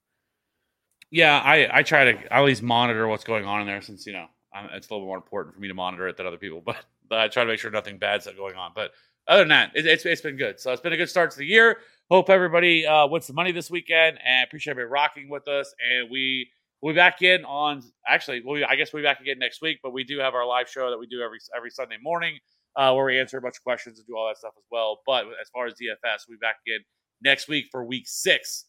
Yeah, 1.12 1.40
I 1.40 1.80
I 1.80 1.84
try 1.84 2.12
to 2.12 2.34
at 2.34 2.42
least 2.42 2.64
monitor 2.64 3.08
what's 3.08 3.24
going 3.24 3.46
on 3.46 3.62
in 3.62 3.68
there 3.68 3.82
since 3.82 4.06
you 4.08 4.14
know 4.14 4.26
i 4.52 4.66
it's 4.74 4.90
a 4.90 4.94
little 4.94 5.06
more 5.06 5.18
important 5.18 5.54
for 5.54 5.62
me 5.62 5.68
to 5.68 5.76
monitor 5.76 6.08
it 6.08 6.18
than 6.18 6.26
other 6.26 6.38
people. 6.38 6.62
But, 6.66 6.78
but 7.08 7.20
I 7.20 7.28
try 7.28 7.44
to 7.44 7.50
make 7.50 7.60
sure 7.60 7.72
nothing 7.72 7.98
bad's 7.98 8.28
going 8.28 8.56
on. 8.56 8.72
But 8.76 8.92
other 9.28 9.42
than 9.42 9.50
that, 9.50 9.72
it, 9.76 9.86
it's 9.86 10.06
it's 10.06 10.22
been 10.22 10.38
good. 10.38 10.60
So 10.60 10.72
it's 10.72 10.82
been 10.82 10.94
a 10.94 10.98
good 10.98 11.10
start 11.10 11.32
to 11.32 11.38
the 11.38 11.46
year. 11.46 11.78
Hope 12.10 12.30
everybody 12.30 12.86
uh, 12.86 13.08
wins 13.08 13.28
some 13.28 13.36
money 13.36 13.52
this 13.52 13.70
weekend, 13.70 14.18
and 14.26 14.44
appreciate 14.44 14.72
everybody 14.72 14.92
rocking 14.92 15.30
with 15.30 15.48
us. 15.48 15.74
And 15.88 16.10
we 16.10 16.50
we'll 16.82 16.94
be 16.94 16.98
back 16.98 17.22
in 17.22 17.46
on 17.46 17.84
actually, 18.08 18.42
we'll 18.44 18.56
be, 18.56 18.64
I 18.64 18.76
guess 18.76 18.94
we'll 18.94 19.02
be 19.02 19.08
back 19.08 19.20
again 19.20 19.40
next 19.40 19.62
week. 19.62 19.80
But 19.84 19.92
we 19.92 20.04
do 20.04 20.20
have 20.20 20.34
our 20.34 20.46
live 20.46 20.70
show 20.70 20.90
that 20.90 20.98
we 20.98 21.08
do 21.08 21.22
every 21.22 21.40
every 21.56 21.70
Sunday 21.72 21.98
morning, 22.02 22.38
uh, 22.76 22.94
where 22.94 23.06
we 23.06 23.20
answer 23.20 23.38
a 23.38 23.42
bunch 23.42 23.58
of 23.58 23.64
questions 23.64 24.00
and 24.00 24.08
do 24.08 24.16
all 24.16 24.28
that 24.28 24.38
stuff 24.38 24.54
as 24.58 24.66
well. 24.72 25.02
But 25.06 25.26
as 25.42 25.50
far 25.54 25.66
as 25.68 25.74
DFS, 25.74 26.26
we'll 26.28 26.38
be 26.38 26.42
back 26.42 26.58
again 26.66 26.80
next 27.22 27.48
week 27.48 27.66
for 27.72 27.84
week 27.84 28.08
six. 28.08 28.66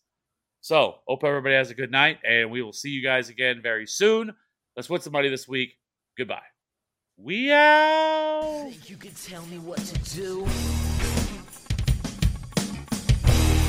So, 0.63 0.97
hope 1.07 1.25
everybody 1.25 1.55
has 1.55 1.71
a 1.71 1.75
good 1.75 1.91
night, 1.91 2.19
and 2.23 2.51
we 2.51 2.61
will 2.61 2.75
see 2.75 2.91
you 2.91 3.03
guys 3.03 3.31
again 3.31 3.61
very 3.63 3.87
soon. 3.87 4.35
Let's 4.77 4.91
win 4.91 5.01
some 5.01 5.13
money 5.13 5.31
this 5.31 5.49
week. 5.49 5.75
Goodbye. 6.19 6.43
We 7.17 7.51
out. 7.51 8.67
Think 8.69 8.91
you 8.91 8.97
can 8.97 9.13
tell 9.13 9.45
me 9.47 9.59
what 9.59 9.79
to 9.79 9.99
do? 10.17 10.47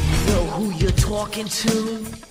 You 0.09 0.25
know 0.27 0.45
who 0.51 0.71
you're 0.71 0.91
talking 0.91 1.45
to? 1.45 2.30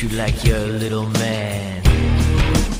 You 0.00 0.08
like 0.16 0.46
you're 0.46 0.66
little 0.66 1.04
man. 1.04 2.79